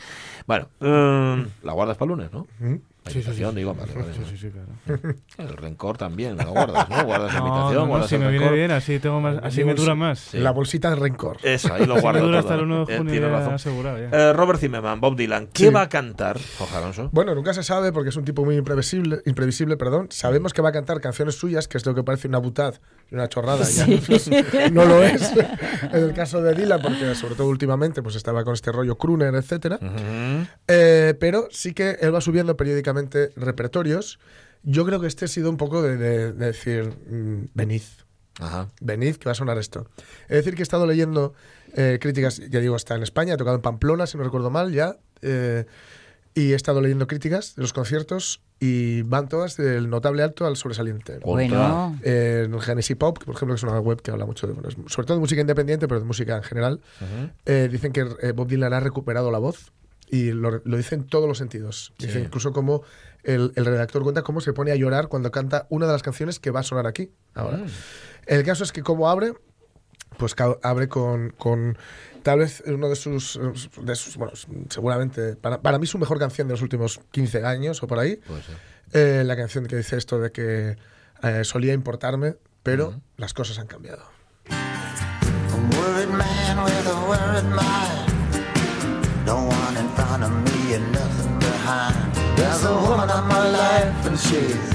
Bueno, 0.46 0.68
eh, 0.80 1.46
la 1.62 1.72
guardas 1.72 1.96
para 1.96 2.10
lunes, 2.10 2.32
¿no? 2.32 2.46
Sí, 3.06 3.12
sí, 3.12 3.12
sí. 3.12 3.18
invitación, 3.18 3.54
digo, 3.54 3.74
vale, 3.74 3.92
vale, 3.94 4.12
Sí, 4.14 4.20
vale. 4.20 4.30
sí, 4.30 4.38
sí, 4.38 4.50
claro. 4.50 5.14
El 5.38 5.48
rencor 5.56 5.98
también, 5.98 6.36
lo 6.38 6.50
guardas, 6.52 6.88
¿no? 6.88 7.04
Guardas 7.04 7.34
la 7.34 7.40
No, 7.40 7.72
no, 7.72 7.86
guardas 7.86 8.08
si 8.08 8.14
el 8.14 8.20
me 8.22 8.28
viene 8.28 8.44
rencor. 8.44 8.56
bien, 8.56 8.70
así, 8.70 8.98
tengo 8.98 9.20
más, 9.20 9.36
así 9.42 9.62
me 9.62 9.74
dura 9.74 9.94
más. 9.94 10.18
Sí. 10.18 10.38
La 10.38 10.52
bolsita 10.52 10.88
de 10.90 10.96
rencor. 10.96 11.36
Eso, 11.42 11.72
ahí 11.74 11.84
lo 11.84 11.94
me 11.96 12.00
guardo 12.00 12.20
dura 12.26 12.40
todo. 12.40 12.48
hasta 12.52 12.54
el 12.54 12.62
1 12.62 12.86
de 12.86 12.96
junio 12.96 13.12
tienes 13.12 13.30
ya 13.30 13.36
razón. 13.38 13.54
asegurado, 13.54 13.98
ya. 13.98 14.08
Eh, 14.10 14.32
Robert 14.32 14.58
Zimmerman, 14.58 15.00
Bob 15.00 15.16
Dylan, 15.16 15.48
¿qué 15.52 15.64
Sí. 15.66 15.70
va 15.70 15.82
a 15.82 15.88
cantar, 15.90 16.38
Jorge 16.58 16.76
Alonso? 16.76 17.10
Bueno, 17.12 17.34
nunca 17.34 17.52
se 17.52 17.62
sabe 17.62 17.92
porque 17.92 18.08
es 18.08 18.16
un 18.16 18.24
tipo 18.24 18.42
muy 18.44 18.56
imprevisible, 18.56 19.20
imprevisible, 19.26 19.76
perdón. 19.76 20.06
Sabemos 20.10 20.54
que 20.54 20.62
va 20.62 20.70
a 20.70 20.72
cantar 20.72 21.00
canciones 21.02 21.34
suyas, 21.34 21.68
que 21.68 21.76
es 21.76 21.84
lo 21.84 21.94
que 21.94 22.02
parece 22.04 22.28
una 22.28 22.38
butad 22.38 22.74
y 23.10 23.14
una 23.16 23.28
chorrada. 23.28 23.64
Ya 23.68 23.86
no 24.72 24.86
lo 24.86 25.02
es 25.04 25.30
en 25.92 26.02
el 26.04 26.14
caso 26.14 26.40
de 26.40 26.54
Dylan, 26.54 26.80
porque 26.80 27.14
sobre 27.14 27.34
todo 27.34 27.48
últimamente 27.48 28.02
pues 28.02 28.16
estaba 28.16 28.44
con 28.44 28.54
este 28.54 28.72
rollo 28.72 28.96
crooner, 28.96 29.34
etcétera. 29.34 29.76
Ujú. 29.76 30.46
Eh, 30.68 31.14
pero 31.20 31.48
sí 31.50 31.74
que 31.74 31.98
él 32.00 32.14
va 32.14 32.22
subiendo 32.22 32.56
periódicamente 32.56 32.93
repertorios. 33.36 34.18
Yo 34.62 34.84
creo 34.86 35.00
que 35.00 35.06
este 35.06 35.26
ha 35.26 35.28
sido 35.28 35.50
un 35.50 35.56
poco 35.56 35.82
de, 35.82 35.96
de- 35.96 36.32
de 36.32 36.46
decir, 36.46 36.84
mm, 37.10 37.48
venid, 37.54 37.82
Ajá. 38.40 38.68
venid, 38.80 39.16
que 39.16 39.26
va 39.26 39.32
a 39.32 39.34
sonar 39.34 39.58
esto. 39.58 39.86
Es 40.28 40.36
decir, 40.38 40.54
que 40.54 40.62
he 40.62 40.64
estado 40.64 40.86
leyendo 40.86 41.34
eh, 41.76 41.98
críticas, 42.00 42.38
ya 42.50 42.60
digo, 42.60 42.76
está 42.76 42.94
en 42.94 43.02
España, 43.02 43.34
ha 43.34 43.36
tocado 43.36 43.56
en 43.56 43.62
Pamplona, 43.62 44.06
si 44.06 44.16
no 44.16 44.24
recuerdo 44.24 44.50
mal, 44.50 44.72
ya. 44.72 44.96
eh, 45.22 45.64
y 46.36 46.50
he 46.50 46.54
estado 46.56 46.80
leyendo 46.80 47.06
críticas 47.06 47.54
de 47.54 47.62
los 47.62 47.72
conciertos 47.72 48.40
y 48.58 49.02
van 49.02 49.28
todas 49.28 49.56
del 49.56 49.88
notable 49.88 50.22
alto 50.24 50.46
al 50.46 50.56
sobresaliente. 50.56 51.20
Bueno, 51.22 51.96
Eh, 52.02 52.42
en 52.46 52.60
Genesis 52.60 52.96
Pop, 52.96 53.18
que 53.18 53.24
por 53.24 53.36
ejemplo 53.36 53.54
que 53.54 53.58
es 53.58 53.62
una 53.62 53.78
web 53.78 54.02
que 54.02 54.10
habla 54.10 54.26
mucho 54.26 54.48
de, 54.48 54.52
bueno, 54.52 54.68
sobre 54.88 55.06
todo 55.06 55.16
de 55.16 55.20
música 55.20 55.40
independiente, 55.40 55.86
pero 55.86 56.00
de 56.00 56.06
música 56.06 56.36
en 56.36 56.42
general, 56.42 56.80
eh, 57.46 57.68
dicen 57.70 57.92
que 57.92 58.04
eh, 58.22 58.32
Bob 58.32 58.48
Dylan 58.48 58.72
ha 58.72 58.80
recuperado 58.80 59.30
la 59.30 59.38
voz 59.38 59.70
y 60.14 60.30
lo, 60.32 60.60
lo 60.64 60.76
dice 60.76 60.94
en 60.94 61.04
todos 61.04 61.26
los 61.28 61.38
sentidos. 61.38 61.92
Dice 61.98 62.20
incluso 62.26 62.52
como 62.52 62.82
el, 63.22 63.52
el 63.56 63.64
redactor 63.64 64.02
cuenta 64.02 64.22
cómo 64.22 64.40
se 64.40 64.52
pone 64.52 64.70
a 64.70 64.76
llorar 64.76 65.08
cuando 65.08 65.30
canta 65.30 65.66
una 65.70 65.86
de 65.86 65.92
las 65.92 66.02
canciones 66.02 66.38
que 66.38 66.50
va 66.50 66.60
a 66.60 66.62
sonar 66.62 66.86
aquí 66.86 67.10
ahora. 67.34 67.58
El 68.26 68.44
caso 68.44 68.64
es 68.64 68.72
que 68.72 68.82
como 68.82 69.08
abre, 69.08 69.32
pues 70.18 70.34
abre 70.62 70.88
con, 70.88 71.30
con 71.30 71.76
tal 72.22 72.38
vez 72.40 72.62
uno 72.66 72.88
de 72.88 72.96
sus, 72.96 73.38
de 73.82 73.96
sus- 73.96 74.16
bueno, 74.16 74.32
seguramente, 74.70 75.36
para, 75.36 75.60
para 75.62 75.78
mí 75.78 75.86
su 75.86 75.98
mejor 75.98 76.18
canción 76.18 76.46
de 76.48 76.52
los 76.54 76.62
últimos 76.62 77.00
15 77.10 77.44
años 77.44 77.82
o 77.82 77.86
por 77.86 77.98
ahí, 77.98 78.20
eh, 78.92 79.22
la 79.26 79.36
canción 79.36 79.66
que 79.66 79.76
dice 79.76 79.96
esto 79.96 80.20
de 80.20 80.30
que 80.30 80.76
eh, 81.22 81.44
solía 81.44 81.72
importarme, 81.72 82.36
pero 82.62 83.00
las 83.16 83.34
cosas 83.34 83.58
han 83.58 83.66
cambiado. 83.66 84.04
A 88.06 88.13
No 89.24 89.36
one 89.36 89.76
in 89.78 89.88
front 89.90 90.22
of 90.22 90.30
me 90.30 90.74
and 90.74 90.92
nothing 90.92 91.38
behind. 91.38 92.14
There's 92.36 92.62
a 92.64 92.74
woman 92.74 93.08
in 93.08 93.24
my 93.26 93.48
life 93.48 94.06
and 94.06 94.18
she's 94.18 94.74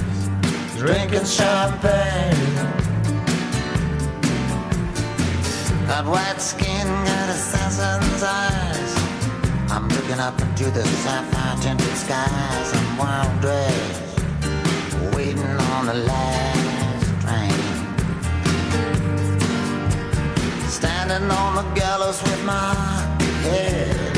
drinking 0.75 1.25
champagne. 1.25 2.55
Got 5.85 6.05
white 6.07 6.41
skin, 6.41 6.87
got 6.87 7.29
assassin's 7.29 8.23
eyes. 8.23 8.93
I'm 9.69 9.87
looking 9.89 10.19
up 10.19 10.41
into 10.41 10.71
the 10.71 10.83
sapphire 10.83 11.57
tinted 11.61 11.95
skies 11.95 12.73
and 12.73 12.97
wild 12.97 13.41
days, 13.41 14.01
waiting 15.15 15.59
on 15.75 15.85
the 15.85 15.93
last 15.93 17.05
train. 17.21 17.53
Standing 20.67 21.29
on 21.29 21.55
the 21.55 21.79
gallows 21.79 22.19
with 22.23 22.43
my 22.45 22.73
head 23.43 24.08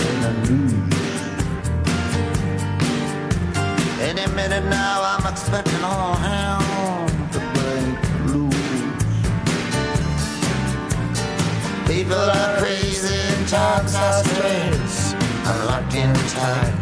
Any 4.01 4.25
minute 4.33 4.65
now, 4.65 5.03
I'm 5.03 5.31
expecting 5.31 5.83
all 5.83 6.15
hell 6.15 7.05
to 7.33 7.39
break 7.53 7.99
loose. 8.33 8.55
People 11.85 12.17
are 12.17 12.57
crazy 12.57 13.13
and 13.13 13.47
times 13.47 13.93
are 13.93 14.23
strange. 14.23 15.15
I'm 15.45 15.65
locked 15.67 15.93
in 15.93 16.13
tight. 16.33 16.73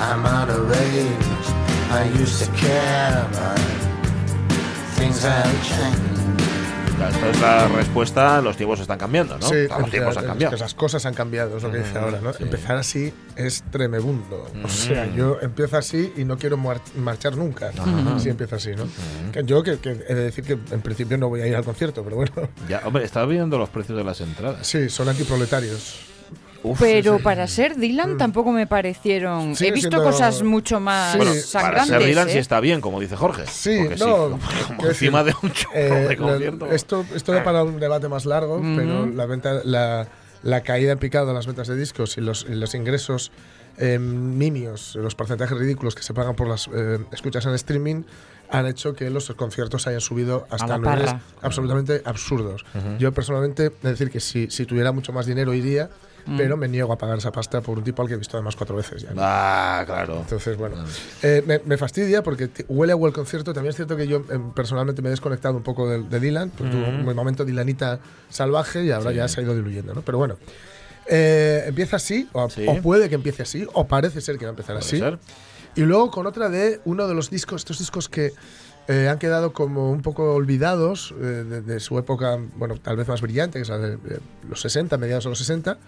I'm 0.00 0.24
out 0.24 0.48
of 0.48 0.70
range. 0.70 1.46
I 1.90 2.04
used 2.16 2.44
to 2.44 2.50
care, 2.52 3.28
but 3.32 3.58
things 4.94 5.24
have 5.24 5.52
changed. 5.66 6.19
Esta 7.08 7.30
es 7.30 7.40
la 7.40 7.68
respuesta, 7.68 8.40
los 8.42 8.56
tiempos 8.56 8.78
están 8.80 8.98
cambiando, 8.98 9.38
¿no? 9.38 9.46
Sí, 9.48 9.54
los 9.68 9.90
tiempos 9.90 10.16
han 10.16 10.24
es 10.24 10.28
cambiado. 10.28 10.54
que 10.54 10.60
las 10.60 10.74
cosas 10.74 11.06
han 11.06 11.14
cambiado, 11.14 11.56
es 11.56 11.62
lo 11.62 11.70
que 11.72 11.78
dice 11.78 11.98
ahora, 11.98 12.20
¿no? 12.20 12.32
sí. 12.32 12.42
Empezar 12.42 12.76
así 12.76 13.12
es 13.36 13.62
tremebundo. 13.70 14.46
O 14.62 14.68
sea, 14.68 15.06
yo 15.14 15.38
empiezo 15.40 15.76
así 15.78 16.12
y 16.16 16.24
no 16.24 16.36
quiero 16.36 16.56
mar- 16.56 16.80
marchar 16.96 17.36
nunca. 17.36 17.70
Si 18.18 18.28
empiezo 18.28 18.56
así, 18.56 18.70
¿no? 18.76 18.86
Yo 19.42 19.62
que, 19.62 19.78
que 19.78 19.90
he 19.90 20.14
de 20.14 20.24
decir 20.24 20.44
que 20.44 20.52
en 20.52 20.80
principio 20.82 21.16
no 21.18 21.28
voy 21.28 21.40
a 21.40 21.46
ir 21.46 21.56
al 21.56 21.64
concierto, 21.64 22.02
pero 22.04 22.16
bueno. 22.16 22.32
Ya, 22.68 22.82
hombre, 22.84 23.04
estaba 23.04 23.26
viendo 23.26 23.58
los 23.58 23.68
precios 23.70 23.96
de 23.96 24.04
las 24.04 24.20
entradas. 24.20 24.66
Sí, 24.66 24.88
son 24.88 25.08
antiproletarios. 25.08 26.06
Uf, 26.62 26.78
Pero 26.78 27.12
sí, 27.12 27.18
sí. 27.18 27.24
para 27.24 27.46
ser 27.48 27.76
Dylan 27.76 28.18
tampoco 28.18 28.52
me 28.52 28.66
parecieron. 28.66 29.56
Sigue 29.56 29.70
He 29.70 29.72
visto 29.72 29.88
siendo- 29.90 30.04
cosas 30.10 30.42
mucho 30.42 30.78
más 30.80 31.12
Sí. 31.12 31.16
Bueno, 31.18 31.32
para 31.32 31.42
sangrantes. 31.42 31.86
ser 31.88 32.04
Dylan 32.04 32.28
¿eh? 32.28 32.32
sí 32.32 32.38
está 32.38 32.60
bien, 32.60 32.80
como 32.80 33.00
dice 33.00 33.16
Jorge. 33.16 33.44
Sí, 33.46 33.78
Porque 33.80 33.96
no. 33.96 34.38
como, 34.76 34.86
encima 34.88 35.24
de 35.24 35.34
un 35.42 35.52
chorro 35.52 35.74
eh, 35.74 35.90
de 35.90 36.08
la- 36.08 36.16
concierto. 36.16 36.66
esto, 36.66 37.04
esto 37.14 37.32
da 37.32 37.42
para 37.42 37.62
un 37.64 37.80
debate 37.80 38.08
más 38.08 38.26
largo, 38.26 38.60
pero 38.76 39.06
la 39.06 39.24
venta, 39.26 39.62
la, 39.64 40.06
la 40.42 40.60
caída 40.62 40.92
en 40.92 40.98
picado 40.98 41.28
en 41.30 41.34
las 41.34 41.46
ventas 41.46 41.66
de 41.68 41.76
discos 41.76 42.18
y 42.18 42.20
los, 42.20 42.46
y 42.48 42.54
los 42.54 42.74
ingresos 42.74 43.32
eh, 43.78 43.98
nimios, 43.98 44.96
los 44.96 45.14
porcentajes 45.14 45.56
ridículos 45.56 45.94
que 45.94 46.02
se 46.02 46.12
pagan 46.12 46.34
por 46.36 46.46
las 46.48 46.68
eh, 46.74 46.98
escuchas 47.12 47.46
en 47.46 47.54
streaming 47.54 48.02
han 48.50 48.66
hecho 48.66 48.94
que 48.94 49.08
los 49.10 49.30
conciertos 49.36 49.86
hayan 49.86 50.00
subido 50.00 50.46
hasta 50.50 50.76
niveles 50.76 51.14
absolutamente 51.40 52.02
absurdos. 52.04 52.64
Yo 52.98 53.12
personalmente, 53.12 53.66
es 53.66 53.80
decir, 53.82 54.10
que 54.10 54.18
si, 54.18 54.50
si 54.50 54.66
tuviera 54.66 54.90
mucho 54.92 55.12
más 55.12 55.24
dinero 55.24 55.54
iría, 55.54 55.88
pero 56.36 56.56
me 56.56 56.68
niego 56.68 56.92
a 56.92 56.98
pagar 56.98 57.18
esa 57.18 57.32
pasta 57.32 57.60
por 57.60 57.78
un 57.78 57.84
tipo 57.84 58.02
al 58.02 58.08
que 58.08 58.14
he 58.14 58.16
visto 58.16 58.36
además 58.36 58.56
cuatro 58.56 58.76
veces 58.76 59.02
ya. 59.02 59.10
¿no? 59.10 59.20
Ah, 59.22 59.82
claro. 59.86 60.18
Entonces, 60.20 60.56
bueno, 60.56 60.76
eh, 61.22 61.42
me, 61.46 61.60
me 61.64 61.76
fastidia 61.76 62.22
porque 62.22 62.48
huele 62.68 62.92
a 62.92 62.96
buen 62.96 63.12
concierto. 63.12 63.52
También 63.52 63.70
es 63.70 63.76
cierto 63.76 63.96
que 63.96 64.06
yo 64.06 64.18
eh, 64.30 64.38
personalmente 64.54 65.02
me 65.02 65.08
he 65.08 65.10
desconectado 65.10 65.56
un 65.56 65.62
poco 65.62 65.88
de, 65.88 66.02
de 66.02 66.20
Dylan, 66.20 66.50
porque 66.50 66.72
tuvo 66.72 66.88
un 66.88 67.14
momento 67.16 67.44
Dylanita 67.44 68.00
salvaje 68.28 68.84
y 68.84 68.90
ahora 68.90 69.12
ya 69.12 69.28
se 69.28 69.40
ha 69.40 69.44
ido 69.44 69.54
diluyendo, 69.54 69.94
¿no? 69.94 70.02
Pero 70.02 70.18
bueno, 70.18 70.36
eh, 71.06 71.64
empieza 71.66 71.96
así, 71.96 72.28
o, 72.32 72.48
Sí. 72.48 72.64
o 72.68 72.80
puede 72.82 73.08
que 73.08 73.14
empiece 73.16 73.42
así, 73.42 73.66
o 73.72 73.86
parece 73.86 74.20
ser 74.20 74.38
que 74.38 74.44
va 74.44 74.50
a 74.50 74.52
empezar 74.52 74.76
así. 74.76 74.98
ser. 74.98 75.18
Y 75.76 75.82
luego 75.82 76.10
con 76.10 76.26
otra 76.26 76.48
de 76.48 76.80
uno 76.84 77.06
de 77.06 77.14
los 77.14 77.30
discos, 77.30 77.62
estos 77.62 77.78
discos 77.78 78.08
que 78.08 78.32
eh, 78.90 79.08
han 79.08 79.18
quedado 79.18 79.52
como 79.52 79.92
un 79.92 80.02
poco 80.02 80.34
olvidados 80.34 81.14
eh, 81.20 81.24
de, 81.24 81.62
de 81.62 81.78
su 81.78 81.96
época, 81.96 82.38
bueno, 82.56 82.74
tal 82.76 82.96
vez 82.96 83.06
más 83.06 83.20
brillante, 83.20 83.58
que 83.58 83.62
es 83.62 83.68
la 83.68 83.78
de 83.78 83.94
eh, 83.94 84.18
los 84.48 84.60
60, 84.60 84.98
mediados 84.98 85.24
de 85.24 85.30
los 85.30 85.38
60, 85.38 85.78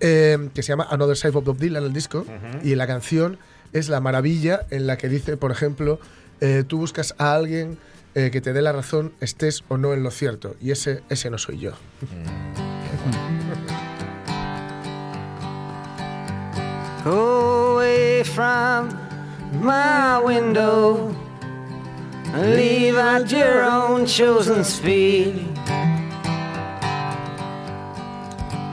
eh, 0.00 0.48
que 0.54 0.62
se 0.62 0.70
llama 0.70 0.86
Another 0.90 1.16
Side 1.16 1.36
of 1.36 1.44
Bob 1.44 1.58
Dylan, 1.58 1.84
el 1.84 1.92
disco, 1.92 2.24
y 2.62 2.74
la 2.76 2.86
canción 2.86 3.38
es 3.74 3.88
la 3.88 4.00
maravilla 4.00 4.66
en 4.70 4.86
la 4.86 4.96
que 4.96 5.08
dice, 5.08 5.36
por 5.36 5.50
ejemplo, 5.50 6.00
eh, 6.40 6.64
tú 6.66 6.78
buscas 6.78 7.14
a 7.18 7.34
alguien 7.34 7.76
eh, 8.14 8.30
que 8.30 8.40
te 8.40 8.52
dé 8.52 8.62
la 8.62 8.72
razón, 8.72 9.12
estés 9.20 9.62
o 9.68 9.76
no 9.76 9.92
en 9.92 10.02
lo 10.02 10.10
cierto, 10.10 10.56
y 10.60 10.70
ese, 10.70 11.02
ese 11.10 11.28
no 11.28 11.38
soy 11.38 11.58
yo. 11.58 11.72
Go 17.04 17.74
away 17.80 18.24
from 18.24 18.88
my 19.60 20.24
window. 20.24 21.23
Leave 22.34 22.96
at 22.96 23.30
your 23.30 23.62
own 23.62 24.06
chosen 24.06 24.64
speed. 24.64 25.46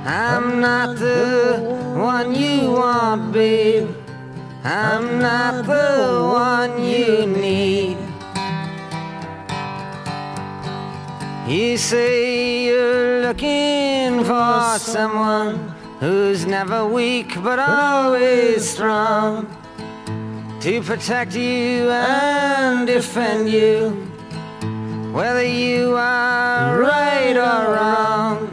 I'm 0.03 0.59
not 0.59 0.97
the 0.97 1.59
one 1.95 2.33
you 2.33 2.71
want, 2.71 3.31
babe. 3.31 3.87
I'm 4.63 5.19
not 5.19 5.67
the 5.67 6.23
one 6.23 6.83
you 6.83 7.27
need. 7.27 7.97
You 11.47 11.77
say 11.77 12.65
you're 12.65 13.21
looking 13.21 14.23
for 14.23 14.79
someone 14.79 15.69
who's 15.99 16.47
never 16.47 16.87
weak 16.87 17.35
but 17.43 17.59
always 17.59 18.67
strong 18.67 19.60
to 20.61 20.79
protect 20.83 21.35
you 21.35 21.89
and 21.89 22.85
defend 22.85 23.49
you, 23.49 23.89
whether 25.11 25.43
you 25.43 25.95
are 25.97 26.79
right 26.79 27.35
or 27.35 27.73
wrong. 27.73 28.47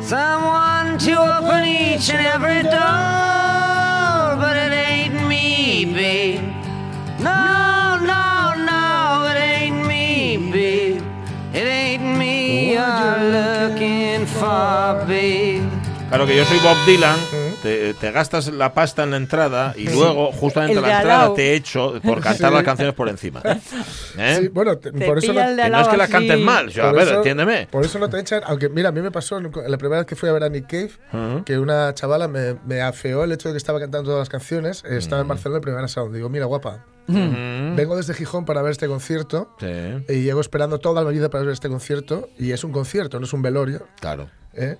Someone 0.00 0.96
to 1.00 1.12
open 1.12 1.64
each 1.66 2.08
and 2.08 2.26
every 2.26 2.62
door, 2.62 4.40
but 4.40 4.56
it 4.56 4.72
ain't 4.72 5.28
me, 5.28 5.84
babe. 5.84 6.40
No, 7.20 7.98
no, 8.00 8.54
no, 8.64 9.28
it 9.30 9.38
ain't 9.38 9.86
me, 9.86 10.50
babe. 10.50 11.02
It 11.52 11.66
ain't 11.66 12.16
me 12.16 12.72
you're 12.72 13.20
looking 13.36 14.24
for, 14.24 15.04
babe. 15.06 15.68
Claro 16.08 16.24
que 16.24 16.36
yo 16.36 16.44
soy 16.46 16.58
Bob 16.60 16.78
Dylan, 16.86 17.18
te, 17.66 17.94
te 17.94 18.10
gastas 18.12 18.48
la 18.52 18.72
pasta 18.72 19.02
en 19.02 19.10
la 19.10 19.16
entrada 19.16 19.74
y 19.76 19.88
luego, 19.88 20.30
justamente 20.32 20.76
El 20.76 20.82
la 20.82 20.98
entrada, 21.00 21.34
te 21.34 21.54
echo 21.54 22.00
por 22.02 22.20
cantar 22.20 22.50
Sí. 22.50 22.54
las 22.54 22.62
canciones 22.64 22.94
por 22.94 23.08
encima. 23.08 23.42
¿Eh? 24.18 24.38
Sí, 24.40 24.48
bueno, 24.48 24.78
te- 24.78 24.92
Te 24.92 25.04
por 25.06 25.18
eso 25.18 25.32
no, 25.32 25.40
el 25.42 25.56
Que 25.56 25.68
no 25.68 25.80
es 25.80 25.88
que 25.88 25.96
las 25.96 26.08
cantes 26.10 26.38
mal, 26.40 26.68
o 26.68 26.70
sea, 26.70 26.88
a 26.88 26.92
ver, 26.92 27.02
eso- 27.08 27.16
entiéndeme. 27.16 27.66
Por 27.70 27.84
eso 27.84 27.98
no 27.98 28.08
te 28.08 28.20
echan, 28.20 28.42
aunque 28.46 28.68
mira, 28.68 28.90
a 28.90 28.92
mí 28.92 29.00
me 29.00 29.10
pasó 29.10 29.40
la 29.40 29.78
primera 29.78 29.98
vez 30.00 30.06
que 30.06 30.16
fui 30.16 30.28
a 30.28 30.32
ver 30.32 30.44
a 30.44 30.48
Nick 30.48 30.66
Cave, 30.66 31.42
que 31.44 31.58
una 31.58 31.92
chavala 31.94 32.28
me, 32.28 32.56
me 32.66 32.80
afeó 32.82 33.24
el 33.24 33.32
hecho 33.32 33.48
de 33.48 33.54
que 33.54 33.58
estaba 33.58 33.80
cantando 33.80 34.10
todas 34.10 34.20
las 34.20 34.28
canciones. 34.28 34.84
eh, 34.88 34.96
Estaba 34.98 35.22
en 35.22 35.28
Barcelona 35.28 35.56
en 35.58 35.62
primera 35.62 35.88
sound. 35.88 36.14
Digo, 36.14 36.28
mira, 36.28 36.46
guapa, 36.46 36.84
vengo 37.08 37.96
desde 37.96 38.14
Gijón 38.14 38.44
para 38.44 38.62
ver 38.62 38.72
este 38.72 38.86
concierto. 38.88 39.50
Sí, 39.60 39.66
Y 40.08 40.22
llego 40.22 40.40
esperando 40.40 40.78
toda 40.78 41.02
la 41.02 41.10
vida 41.10 41.28
para 41.30 41.44
ver 41.44 41.52
este 41.52 41.68
concierto. 41.68 42.28
Y 42.38 42.52
es 42.52 42.64
un 42.64 42.72
concierto, 42.72 43.18
no 43.18 43.26
es 43.26 43.32
un 43.32 43.42
velorio. 43.42 43.86
claro. 44.00 44.28
¿Eh? 44.56 44.78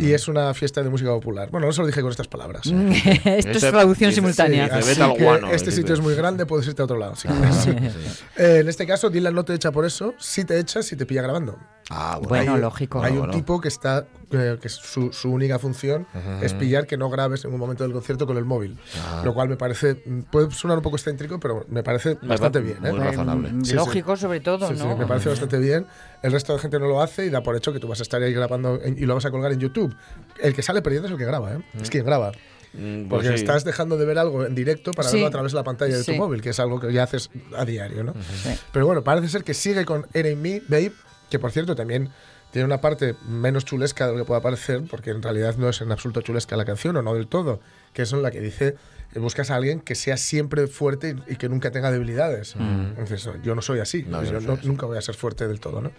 Y 0.00 0.12
es 0.12 0.28
una 0.28 0.52
fiesta 0.54 0.82
de 0.82 0.88
música 0.90 1.10
popular. 1.10 1.48
Bueno, 1.50 1.66
no 1.66 1.72
se 1.72 1.80
lo 1.80 1.86
dije 1.86 2.00
con 2.02 2.10
estas 2.10 2.28
palabras. 2.28 2.66
¿eh? 2.66 3.20
Esto 3.38 3.50
es 3.52 3.60
traducción 3.60 4.12
simultánea. 4.12 4.66
sí, 4.66 4.70
de 4.72 4.78
Así 4.78 4.88
vete 4.90 5.02
al 5.02 5.14
que 5.16 5.24
guano, 5.24 5.50
este 5.50 5.70
sitio 5.70 5.94
es 5.94 6.00
muy 6.00 6.14
grande, 6.14 6.46
puedes 6.46 6.66
irte 6.66 6.82
a 6.82 6.84
otro 6.84 6.98
lado. 6.98 7.16
si. 7.16 7.28
Eh, 7.28 8.58
en 8.60 8.68
este 8.68 8.86
caso, 8.86 9.10
Dylan 9.10 9.34
no 9.34 9.44
te 9.44 9.54
echa 9.54 9.72
por 9.72 9.84
eso, 9.84 10.14
sí 10.18 10.44
te 10.44 10.58
echa 10.58 10.82
si 10.82 10.96
te 10.96 11.06
pilla 11.06 11.22
grabando. 11.22 11.58
Ah, 11.90 12.14
bueno. 12.22 12.28
Bueno, 12.28 12.54
Hay- 12.54 12.60
lógico. 12.60 13.02
Hay 13.02 13.12
un 13.12 13.18
Bueno. 13.18 13.34
tipo 13.34 13.60
que 13.60 13.68
está 13.68 14.06
eh, 14.34 14.58
que 14.60 14.68
su, 14.68 15.12
su 15.12 15.30
única 15.30 15.58
función 15.58 16.06
es 16.42 16.52
pillar 16.54 16.86
que 16.86 16.96
no 16.96 17.08
grabes 17.10 17.44
en 17.44 17.52
un 17.52 17.58
momento 17.58 17.84
del 17.84 17.92
concierto 17.92 18.26
con 18.26 18.36
el 18.36 18.44
móvil. 18.44 18.76
Lo 19.24 19.34
cual 19.34 19.48
me 19.48 19.56
parece, 19.56 20.02
mm, 20.04 20.20
puede 20.30 20.50
sonar 20.50 20.76
un 20.78 20.82
poco 20.82 20.96
excéntrico, 20.96 21.38
pero 21.40 21.64
me 21.68 21.82
parece 21.82 22.18
Me 22.22 22.28
bastante 22.28 22.60
bien. 22.60 22.78
¿eh? 22.84 22.90
muy 22.92 23.00
razonable. 23.00 23.52
Mm, 23.52 23.64
Sí, 23.64 23.70
sí. 23.70 23.76
Lógico, 23.76 24.16
sobre 24.16 24.40
todo, 24.40 24.68
Sí, 24.68 24.76
sí, 24.76 24.82
¿no? 24.86 24.96
me 24.96 25.06
parece 25.06 25.28
bastante 25.28 25.58
bien. 25.58 25.86
El 26.22 26.32
resto 26.32 26.52
de 26.52 26.58
gente 26.58 26.78
no 26.78 26.86
lo 26.86 27.00
hace 27.02 27.26
y 27.26 27.30
da 27.30 27.42
por 27.42 27.56
hecho 27.56 27.72
que 27.72 27.80
tú 27.80 27.88
vas 27.88 28.00
a 28.00 28.02
estar 28.02 28.22
ahí 28.22 28.32
grabando 28.32 28.80
en- 28.82 28.96
y 28.98 29.02
lo 29.06 29.14
vas 29.14 29.24
a 29.24 29.30
colgar 29.30 29.52
en 29.52 29.60
YouTube. 29.60 29.94
El 30.40 30.54
que 30.54 30.62
sale 30.62 30.82
perdiendo 30.82 31.06
es 31.08 31.12
el 31.12 31.18
que 31.18 31.24
graba, 31.26 31.52
¿eh? 31.54 31.58
es 31.80 31.90
quien 31.90 32.04
graba. 32.04 32.32
Mm, 32.76 33.06
pues 33.06 33.08
Porque 33.08 33.28
sí. 33.28 33.34
estás 33.44 33.62
dejando 33.64 33.96
de 33.96 34.04
ver 34.04 34.18
algo 34.18 34.44
en 34.44 34.54
directo 34.54 34.90
para 34.90 35.08
Sí. 35.08 35.14
verlo 35.16 35.28
a 35.28 35.30
través 35.30 35.52
de 35.52 35.56
la 35.56 35.62
pantalla 35.62 35.96
de 35.96 36.02
Sí. 36.02 36.10
tu 36.12 36.18
móvil, 36.18 36.42
que 36.42 36.50
es 36.50 36.58
algo 36.58 36.80
que 36.80 36.92
ya 36.92 37.04
haces 37.04 37.30
a 37.56 37.64
diario, 37.64 38.02
¿no? 38.02 38.14
Sí. 38.42 38.50
Pero 38.72 38.84
bueno, 38.86 39.04
parece 39.04 39.28
ser 39.28 39.44
que 39.44 39.54
sigue 39.54 39.84
con 39.84 40.06
It 40.12 40.26
Ain't 40.26 40.40
Me, 40.40 40.60
Babe, 40.68 40.92
que 41.30 41.38
por 41.38 41.52
cierto 41.52 41.76
también 41.76 42.10
tiene 42.54 42.66
una 42.66 42.80
parte 42.80 43.16
menos 43.26 43.64
chulesca 43.64 44.06
de 44.06 44.12
lo 44.12 44.18
que 44.18 44.24
pueda 44.26 44.40
parecer, 44.40 44.84
porque 44.88 45.10
en 45.10 45.22
realidad 45.22 45.56
no 45.56 45.68
es 45.68 45.80
en 45.80 45.90
absoluto 45.90 46.20
chulesca 46.20 46.56
la 46.56 46.64
canción, 46.64 46.96
o 46.96 47.02
no 47.02 47.12
del 47.14 47.26
todo, 47.26 47.58
que 47.92 48.02
es 48.02 48.12
en 48.12 48.22
la 48.22 48.30
que 48.30 48.40
dice, 48.40 48.76
buscas 49.16 49.50
a 49.50 49.56
alguien 49.56 49.80
que 49.80 49.96
sea 49.96 50.16
siempre 50.16 50.68
fuerte 50.68 51.16
y, 51.26 51.34
que 51.34 51.48
nunca 51.48 51.72
tenga 51.72 51.90
debilidades. 51.90 52.54
Entonces, 52.54 53.26
no, 53.26 53.42
yo 53.42 53.56
no 53.56 53.60
soy 53.60 53.80
así, 53.80 54.04
No, 54.04 54.22
yo 54.22 54.40
no 54.40 54.56
nunca 54.62 54.86
voy 54.86 54.96
a 54.96 55.00
ser 55.00 55.16
fuerte 55.16 55.48
del 55.48 55.58
todo, 55.58 55.80
¿no? 55.80 55.90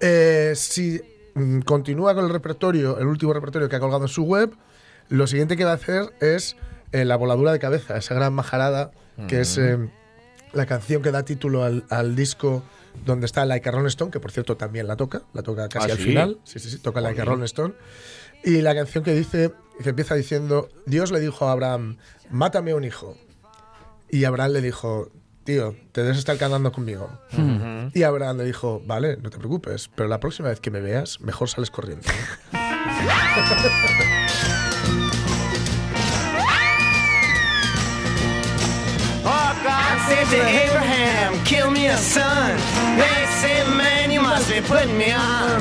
Eh, 0.00 0.54
si 0.56 1.00
mm, 1.34 1.60
continúa 1.60 2.16
con 2.16 2.24
el 2.24 2.32
repertorio, 2.32 2.98
el 2.98 3.06
último 3.06 3.32
repertorio 3.32 3.68
que 3.68 3.76
ha 3.76 3.80
colgado 3.80 4.02
en 4.02 4.08
su 4.08 4.24
web, 4.24 4.50
lo 5.08 5.28
siguiente 5.28 5.56
que 5.56 5.64
va 5.64 5.70
a 5.70 5.74
hacer 5.74 6.12
es 6.20 6.56
eh, 6.90 7.04
la 7.04 7.14
voladura 7.14 7.52
de 7.52 7.60
cabeza, 7.60 7.96
esa 7.96 8.12
gran 8.12 8.34
majarada 8.34 8.90
que 9.28 9.42
es 9.42 9.56
eh, 9.56 9.78
la 10.52 10.66
canción 10.66 11.00
que 11.00 11.12
da 11.12 11.22
título 11.22 11.62
al, 11.62 11.84
al 11.90 12.16
disco 12.16 12.64
donde 13.04 13.26
está 13.26 13.44
Like 13.44 13.68
a 13.68 13.72
Rolling 13.72 13.88
Stone, 13.88 14.10
que 14.10 14.20
por 14.20 14.30
cierto 14.32 14.56
también 14.56 14.86
la 14.86 14.96
toca, 14.96 15.22
la 15.32 15.42
toca 15.42 15.68
casi 15.68 15.90
Ah, 15.90 15.92
al 15.92 15.98
¿sí? 15.98 16.04
final, 16.04 16.38
sí, 16.44 16.58
sí, 16.58 16.70
sí, 16.70 16.78
toca 16.78 17.00
Like 17.00 17.20
a 17.20 17.24
Rolling 17.24 17.44
Stone. 17.44 17.74
Y 18.44 18.62
la 18.62 18.74
canción 18.74 19.04
que 19.04 19.14
dice, 19.14 19.52
que 19.82 19.90
empieza 19.90 20.14
diciendo, 20.14 20.68
Dios 20.86 21.10
le 21.10 21.20
dijo 21.20 21.48
a 21.48 21.52
Abraham, 21.52 21.98
mátame 22.30 22.74
un 22.74 22.84
hijo. 22.84 23.16
Y 24.08 24.24
Abraham 24.24 24.52
le 24.52 24.60
dijo, 24.62 25.10
tío, 25.44 25.74
te 25.92 26.02
debes 26.02 26.18
estar 26.18 26.36
cantando 26.38 26.70
conmigo. 26.72 27.10
Y 27.92 28.02
Abraham 28.04 28.38
le 28.38 28.44
dijo, 28.44 28.80
vale, 28.86 29.16
no 29.16 29.30
te 29.30 29.38
preocupes, 29.38 29.90
pero 29.94 30.08
la 30.08 30.20
próxima 30.20 30.48
vez 30.48 30.60
que 30.60 30.70
me 30.70 30.80
veas, 30.80 31.20
mejor 31.20 31.48
sales 31.48 31.70
corriendo. 31.70 32.06
said 40.08 40.26
to 40.30 40.40
Abraham, 40.66 41.44
kill 41.44 41.70
me 41.70 41.88
a 41.88 41.96
son. 41.96 42.56
They 42.96 43.26
said, 43.40 43.66
man, 43.76 44.12
you 44.12 44.20
must 44.20 44.48
be 44.48 44.60
putting 44.60 44.96
me 44.96 45.10
on. 45.10 45.60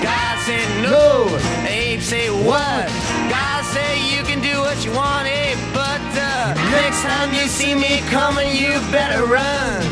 God 0.00 0.38
said, 0.46 0.66
no. 0.82 1.26
Abe 1.66 2.00
said, 2.00 2.30
what? 2.46 2.86
God 3.28 3.64
said, 3.74 3.94
you 4.14 4.22
can 4.22 4.40
do 4.40 4.60
what 4.60 4.84
you 4.84 4.92
want, 4.92 5.26
Abe, 5.26 5.58
but 5.74 6.00
uh, 6.14 6.54
next 6.70 7.02
time 7.02 7.34
you 7.34 7.46
see 7.48 7.74
me 7.74 7.98
coming, 8.08 8.54
you 8.54 8.70
better 8.94 9.26
run. 9.26 9.82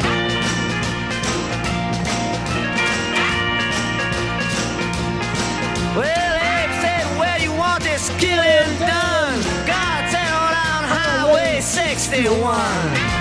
Well, 5.99 6.35
Abe 6.55 6.75
said, 6.79 7.05
where 7.19 7.39
you 7.41 7.53
want 7.53 7.83
this 7.83 8.09
killing 8.23 8.71
done? 8.79 9.39
God 9.67 10.01
said, 10.15 10.31
on 10.31 10.85
Highway 10.95 11.61
61. 11.61 13.20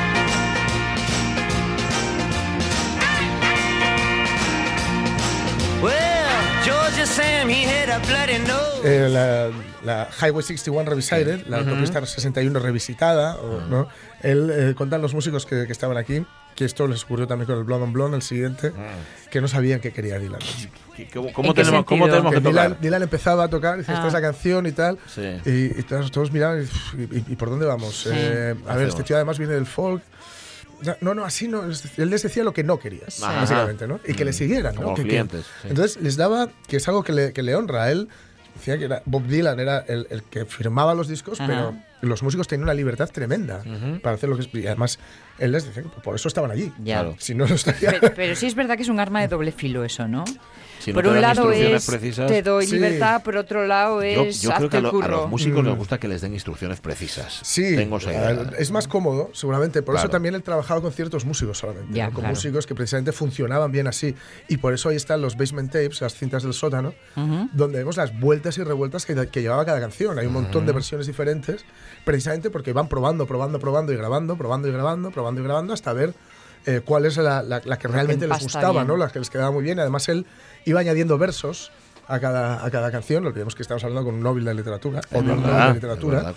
Eh, 8.83 9.07
la, 9.09 9.49
la 9.85 10.09
Highway 10.21 10.43
61 10.43 10.89
Revisited, 10.89 11.47
la 11.47 11.57
autopista 11.59 12.05
61 12.05 12.59
revisitada, 12.59 13.35
o, 13.37 13.61
¿no? 13.61 13.87
Él 14.21 14.49
eh, 14.53 14.73
cuentan 14.75 15.01
los 15.01 15.13
músicos 15.13 15.45
que, 15.45 15.65
que 15.65 15.71
estaban 15.71 15.95
aquí, 15.97 16.25
que 16.55 16.65
esto 16.65 16.85
les 16.87 17.03
ocurrió 17.05 17.27
también 17.27 17.47
con 17.47 17.57
el 17.57 17.63
Blonde 17.63 17.85
on 17.85 17.93
Blonde, 17.93 18.17
el 18.17 18.23
siguiente, 18.23 18.73
que 19.31 19.39
no 19.39 19.47
sabían 19.47 19.79
qué 19.79 19.93
quería 19.93 20.19
Dylan. 20.19 20.39
¿Cómo, 21.13 21.31
cómo 21.31 21.49
¿En 21.49 21.55
qué 21.55 21.63
tenemos, 21.63 21.85
cómo 21.85 22.07
tenemos 22.09 22.33
que 22.33 22.41
Que 22.41 22.47
Dylan, 22.49 22.67
tocar? 22.71 22.81
Dylan 22.81 23.03
empezaba 23.03 23.43
a 23.45 23.47
tocar, 23.47 23.77
dice, 23.77 23.93
esta 23.93 24.03
Ah. 24.03 24.07
es 24.07 24.13
la 24.13 24.21
canción 24.21 24.65
y 24.67 24.71
tal, 24.73 24.97
Sí. 25.07 25.21
y, 25.45 25.79
y 25.79 25.83
todos, 25.83 26.11
todos 26.11 26.31
miraban 26.33 26.67
y, 26.97 27.01
y- 27.03 27.25
y 27.29 27.35
por 27.37 27.49
dónde 27.49 27.65
vamos. 27.65 28.05
Eh, 28.11 28.53
a 28.67 28.75
ver, 28.75 28.89
este 28.89 29.03
tío 29.03 29.15
además 29.15 29.37
viene 29.39 29.53
del 29.53 29.65
folk. 29.65 30.03
No, 30.85 30.95
No, 31.01 31.13
no, 31.15 31.25
así 31.25 31.47
no. 31.47 31.63
Él 31.63 32.09
les 32.09 32.23
decía 32.23 32.43
lo 32.43 32.53
que 32.53 32.63
no 32.63 32.79
quería, 32.79 33.03
Ajá. 33.21 33.41
básicamente, 33.41 33.87
¿no? 33.87 33.99
Y 34.07 34.13
que 34.13 34.25
le 34.25 34.33
siguieran, 34.33 34.75
Como 34.75 34.87
¿no? 34.87 34.91
los 34.91 34.97
Que- 34.97 35.03
que- 35.03 35.09
clientes, 35.09 35.45
sí. 35.61 35.67
Entonces 35.69 36.01
les 36.01 36.15
daba, 36.17 36.49
que 36.67 36.77
es 36.77 36.87
algo 36.87 37.03
que 37.03 37.11
le, 37.13 37.33
que 37.33 37.43
le 37.43 37.55
honra 37.55 37.83
a 37.83 37.91
él. 37.91 38.07
Decía 38.55 38.77
que 38.77 38.85
era, 38.85 39.01
Bob 39.05 39.25
Dylan 39.25 39.57
era 39.61 39.79
el, 39.87 40.05
el 40.09 40.23
que 40.23 40.43
firmaba 40.45 40.93
los 40.93 41.07
discos, 41.07 41.39
Ajá. 41.39 41.47
pero 41.47 41.75
los 42.01 42.23
músicos 42.23 42.45
tenían 42.47 42.63
una 42.63 42.73
libertad 42.73 43.09
tremenda 43.09 43.63
para 44.03 44.15
hacer 44.17 44.27
lo 44.27 44.35
que 44.35 44.41
es. 44.41 44.49
Y 44.53 44.67
además, 44.67 44.99
él 45.37 45.53
les 45.53 45.65
decía 45.65 45.83
que 45.83 45.89
por 46.01 46.15
eso 46.15 46.27
estaban 46.27 46.51
allí. 46.51 46.71
Ya. 46.79 47.01
Claro. 47.01 47.15
Si 47.19 47.33
no, 47.35 47.47
no 47.47 47.55
estaría. 47.55 47.91
Pero, 48.01 48.13
pero 48.15 48.35
sí 48.35 48.47
es 48.47 48.55
verdad 48.55 48.75
que 48.75 48.83
es 48.83 48.89
un 48.89 48.99
arma 48.99 49.21
de 49.21 49.29
doble 49.29 49.53
filo 49.53 49.85
eso, 49.85 50.07
¿no? 50.09 50.25
Si 50.79 50.91
no 50.91 50.95
por 50.95 51.03
te 51.03 51.09
un 51.09 51.13
dan 51.15 51.21
lado 51.21 51.41
instrucciones 51.53 51.83
es 51.83 51.89
precisas- 51.89 52.27
te 52.27 52.41
doy 52.41 52.65
Sí. 52.65 52.73
libertad, 52.75 53.21
por 53.23 53.35
otro 53.37 53.67
lado 53.67 54.01
Yo, 54.01 54.23
es 54.23 54.41
yo 54.41 54.49
creo 54.49 54.57
hazte 54.57 54.69
que 54.69 54.77
a, 54.77 54.81
lo- 54.81 54.91
los 54.91 55.29
músicos 55.29 55.63
Mm. 55.63 55.67
les 55.67 55.77
gusta 55.77 55.99
que 55.99 56.07
les 56.07 56.21
den 56.21 56.33
instrucciones 56.33 56.79
precisas. 56.79 57.39
Sí, 57.43 57.75
Tengo 57.75 57.97
esa 57.97 58.09
a 58.11 58.31
es 58.57 58.71
más 58.71 58.87
cómodo, 58.87 59.29
seguramente. 59.33 59.81
Por 59.81 59.93
Claro. 59.95 60.05
eso 60.07 60.11
también 60.11 60.35
él 60.35 60.43
trabajaba 60.43 60.81
con 60.81 60.91
ciertos 60.91 61.25
músicos 61.25 61.57
solamente. 61.57 61.93
Ya, 61.93 62.07
¿no? 62.07 62.13
Con 62.13 62.21
claro. 62.21 62.35
músicos 62.35 62.65
que 62.65 62.75
precisamente 62.75 63.11
funcionaban 63.11 63.71
bien 63.71 63.87
así. 63.87 64.15
Y 64.47 64.57
por 64.57 64.73
eso 64.73 64.89
ahí 64.89 64.95
están 64.95 65.21
los 65.21 65.35
basement 65.37 65.71
tapes, 65.71 66.01
las 66.01 66.13
cintas 66.15 66.43
del 66.43 66.53
sótano, 66.53 66.93
donde 67.53 67.79
vemos 67.79 67.97
las 67.97 68.17
vueltas 68.19 68.57
y 68.57 68.63
revueltas 68.63 69.05
que, 69.05 69.27
que 69.27 69.41
llevaba 69.41 69.65
cada 69.65 69.79
canción. 69.79 70.17
Hay 70.17 70.27
un 70.27 70.33
montón 70.33 70.65
de 70.65 70.71
versiones 70.71 71.07
diferentes, 71.07 71.65
precisamente 72.05 72.49
porque 72.49 72.73
van 72.73 72.87
probando, 72.87 73.25
probando, 73.27 73.59
probando 73.59 73.91
y 73.93 73.97
grabando, 73.97 74.37
probando 74.37 74.67
y 74.67 74.71
grabando, 74.71 75.11
probando 75.11 75.41
y 75.41 75.43
grabando, 75.43 75.73
hasta 75.73 75.93
ver 75.93 76.13
eh, 76.65 76.81
cuál 76.83 77.05
es 77.05 77.17
la, 77.17 77.41
la- 77.43 77.61
la 77.63 77.77
que 77.77 77.87
realmente 77.87 78.27
les 78.27 78.43
gustaba, 78.43 78.71
bien. 78.73 78.87
¿no? 78.87 78.97
la 78.97 79.09
que 79.09 79.19
les 79.19 79.29
quedaba 79.29 79.51
muy 79.51 79.63
bien. 79.63 79.79
Además, 79.79 80.07
él 80.09 80.25
iba 80.65 80.79
añadiendo 80.79 81.17
versos. 81.17 81.71
A 82.11 82.19
cada, 82.19 82.65
a 82.65 82.71
cada 82.71 82.89
canción, 82.89 83.21
no 83.21 83.29
olvidemos 83.29 83.53
que 83.53 83.61
estamos 83.61 83.83
hablando 83.83 84.03
con 84.03 84.15
un 84.15 84.23
Nobel 84.23 84.43
de 84.43 84.55
literatura, 84.55 84.99
o 85.11 85.21
de 85.21 85.27
verdad, 85.27 85.67
es 85.69 85.75
literatura, 85.75 86.17
verdad, 86.23 86.35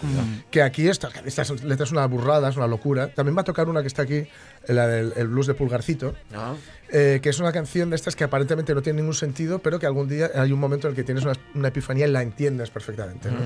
que 0.51 0.61
aquí 0.63 0.87
esta- 0.87 1.09
estas 1.25 1.47
son- 1.49 1.67
letras 1.67 1.89
son 1.89 1.97
una 1.97 2.07
burrada, 2.07 2.51
es 2.51 2.59
una 2.59 2.67
locura. 2.67 3.09
También 3.15 3.35
va 3.35 3.41
a 3.41 3.45
tocar 3.45 3.71
una 3.71 3.81
que 3.81 3.87
está 3.87 4.03
aquí, 4.03 4.27
la 4.69 4.87
del 4.87 5.13
el 5.17 5.29
blues 5.29 5.47
de 5.47 5.55
Pulgarcito, 5.55 6.15
Ah. 6.35 6.55
eh, 6.91 7.21
que 7.23 7.29
es 7.31 7.39
una 7.41 7.53
canción 7.53 7.91
de 7.91 7.97
estas 7.97 8.15
que 8.17 8.25
aparentemente 8.25 8.75
no 8.75 8.83
tiene 8.83 8.99
ningún 9.01 9.15
sentido, 9.15 9.59
pero 9.61 9.79
que 9.79 9.87
algún 9.87 10.09
día 10.09 10.31
hay 10.35 10.53
un 10.53 10.61
momento 10.61 10.87
en 10.89 10.93
el 10.93 10.97
que 10.97 11.05
tienes 11.05 11.25
una, 11.25 11.33
una 11.55 11.69
epifanía 11.69 12.07
y 12.07 12.11
la 12.11 12.23
entiendes 12.23 12.71
perfectamente. 12.71 13.31
¿no? 13.31 13.39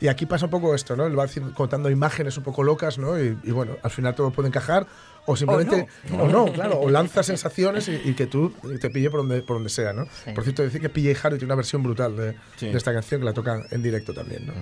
Y 0.00 0.08
aquí 0.08 0.26
pasa 0.26 0.44
un 0.46 0.50
poco 0.50 0.74
esto, 0.74 0.96
¿no? 0.96 1.06
Él 1.06 1.18
va 1.18 1.26
contando 1.54 1.90
imágenes 1.90 2.36
un 2.36 2.44
poco 2.44 2.62
locas, 2.62 2.98
¿no? 2.98 3.18
Y, 3.22 3.38
y 3.42 3.50
bueno, 3.52 3.76
al 3.82 3.90
final 3.90 4.14
todo 4.14 4.30
puede 4.30 4.48
encajar. 4.48 4.86
O 5.26 5.36
simplemente, 5.36 5.86
o 6.18 6.26
no, 6.26 6.50
claro, 6.50 6.80
o 6.80 6.88
lanza 6.90 7.22
sensaciones 7.22 7.88
y, 7.88 8.00
y 8.06 8.14
que 8.14 8.26
tú 8.26 8.52
te 8.80 8.88
pille 8.88 9.10
por 9.10 9.20
donde, 9.20 9.42
por 9.42 9.56
donde 9.56 9.68
sea, 9.68 9.92
¿no? 9.92 10.06
Sí. 10.24 10.32
Por 10.34 10.42
cierto, 10.44 10.62
decir 10.62 10.80
que 10.80 10.88
PJ 10.88 11.10
Harvey 11.22 11.38
tiene 11.38 11.44
una 11.52 11.56
versión 11.56 11.82
brutal 11.82 12.16
de, 12.16 12.34
Sí. 12.56 12.66
de 12.68 12.76
esta 12.76 12.92
canción 12.92 13.20
que 13.20 13.26
la 13.26 13.34
tocan 13.34 13.62
en 13.70 13.82
directo 13.82 14.14
también, 14.14 14.46
¿no? 14.46 14.54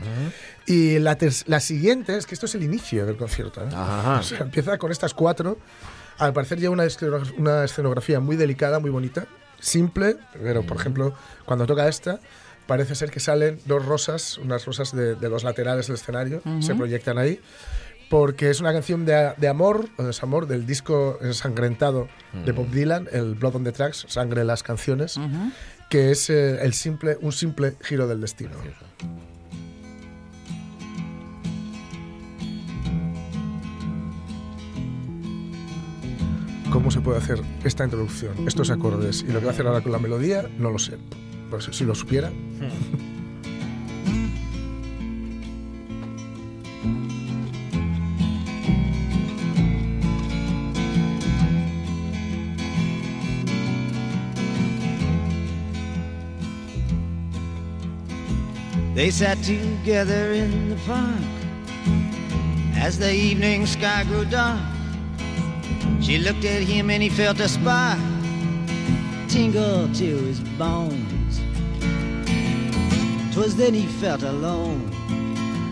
Y 0.67 0.99
la, 0.99 1.17
la 1.47 1.61
siguiente 1.61 2.17
es 2.17 2.27
que 2.27 2.35
esto 2.35 2.47
es 2.47 2.55
el 2.57 2.65
inicio 2.65 3.07
del 3.07 3.17
concierto, 3.17 3.63
¿eh? 3.63 3.69
Ajá. 3.73 4.19
O 4.19 4.23
sea, 4.23 4.39
empieza 4.41 4.77
con 4.79 4.91
estas 4.91 5.15
cuatro. 5.15 5.59
Al 6.19 6.33
parecer 6.33 6.59
lleva 6.59 6.73
una, 6.73 6.85
escenograf- 6.85 7.35
una 7.39 7.65
escenografía 7.65 8.21
muy 8.21 8.37
delicada, 8.37 8.79
muy 8.81 8.91
bonita, 8.91 9.27
simple, 9.61 10.17
pero 10.43 10.63
por 10.65 10.77
ejemplo, 10.77 11.15
cuando 11.45 11.67
toca 11.67 11.89
esta, 11.89 12.21
parece 12.67 12.95
ser 12.95 13.11
que 13.11 13.21
salen 13.21 13.59
dos 13.67 13.85
rosas, 13.87 14.39
unas 14.39 14.65
rosas 14.67 14.95
de, 14.95 15.15
de 15.15 15.29
los 15.29 15.45
laterales 15.45 15.87
del 15.87 15.97
escenario, 15.97 16.43
se 16.63 16.75
proyectan 16.75 17.19
ahí, 17.19 17.41
porque 18.11 18.51
es 18.51 18.61
una 18.61 18.73
canción 18.73 19.05
de, 19.05 19.33
de 19.37 19.49
amor 19.49 19.87
o 19.99 20.03
desamor 20.03 20.47
del 20.47 20.65
disco 20.67 21.19
ensangrentado 21.23 22.09
de 22.45 22.53
Bob 22.53 22.69
Dylan, 22.71 23.09
el 23.13 23.35
Blood 23.35 23.57
on 23.57 23.65
the 23.65 23.73
Tracks, 23.73 24.07
Sangre 24.09 24.41
en 24.43 24.47
las 24.47 24.63
canciones, 24.63 25.19
que 25.91 26.11
es 26.11 26.29
eh, 26.31 26.63
el 26.65 26.73
simple, 26.75 27.17
un 27.21 27.33
simple 27.33 27.77
giro 27.83 28.07
del 28.09 28.21
destino. 28.21 28.53
¿Cómo 36.79 36.93
se 36.93 37.01
puede 37.01 37.19
hacer 37.19 37.41
esta 37.65 37.83
introducción, 37.83 38.47
estos 38.47 38.71
acordes 38.71 39.25
y 39.29 39.33
lo 39.33 39.41
que 39.41 39.47
va 39.47 39.51
a 39.51 39.53
hacer 39.53 39.67
ahora 39.67 39.81
con 39.81 39.91
la 39.91 39.99
melodía? 39.99 40.49
No 40.61 40.71
lo 40.71 40.79
sé. 40.79 40.97
Pues 41.51 41.69
si 41.73 41.85
lo 41.85 41.93
supiera. 41.93 42.31
They 58.95 59.11
sat 59.11 59.39
together 59.43 60.33
in 60.33 60.69
the 60.69 60.77
park 60.87 61.09
as 62.77 63.01
the 63.01 63.13
evening 63.13 63.67
sky 63.67 64.05
grew 64.05 64.25
dark. 64.25 64.78
She 66.01 66.19
looked 66.19 66.45
at 66.45 66.63
him 66.63 66.91
and 66.91 67.03
he 67.03 67.11
felt 67.11 67.41
a 67.41 67.49
spark 67.49 67.99
tingle 69.29 69.89
to 69.95 70.05
his 70.27 70.41
bones. 70.59 71.41
'Twas 73.33 73.57
then 73.57 73.75
he 73.75 73.87
felt 74.01 74.23
alone 74.23 74.81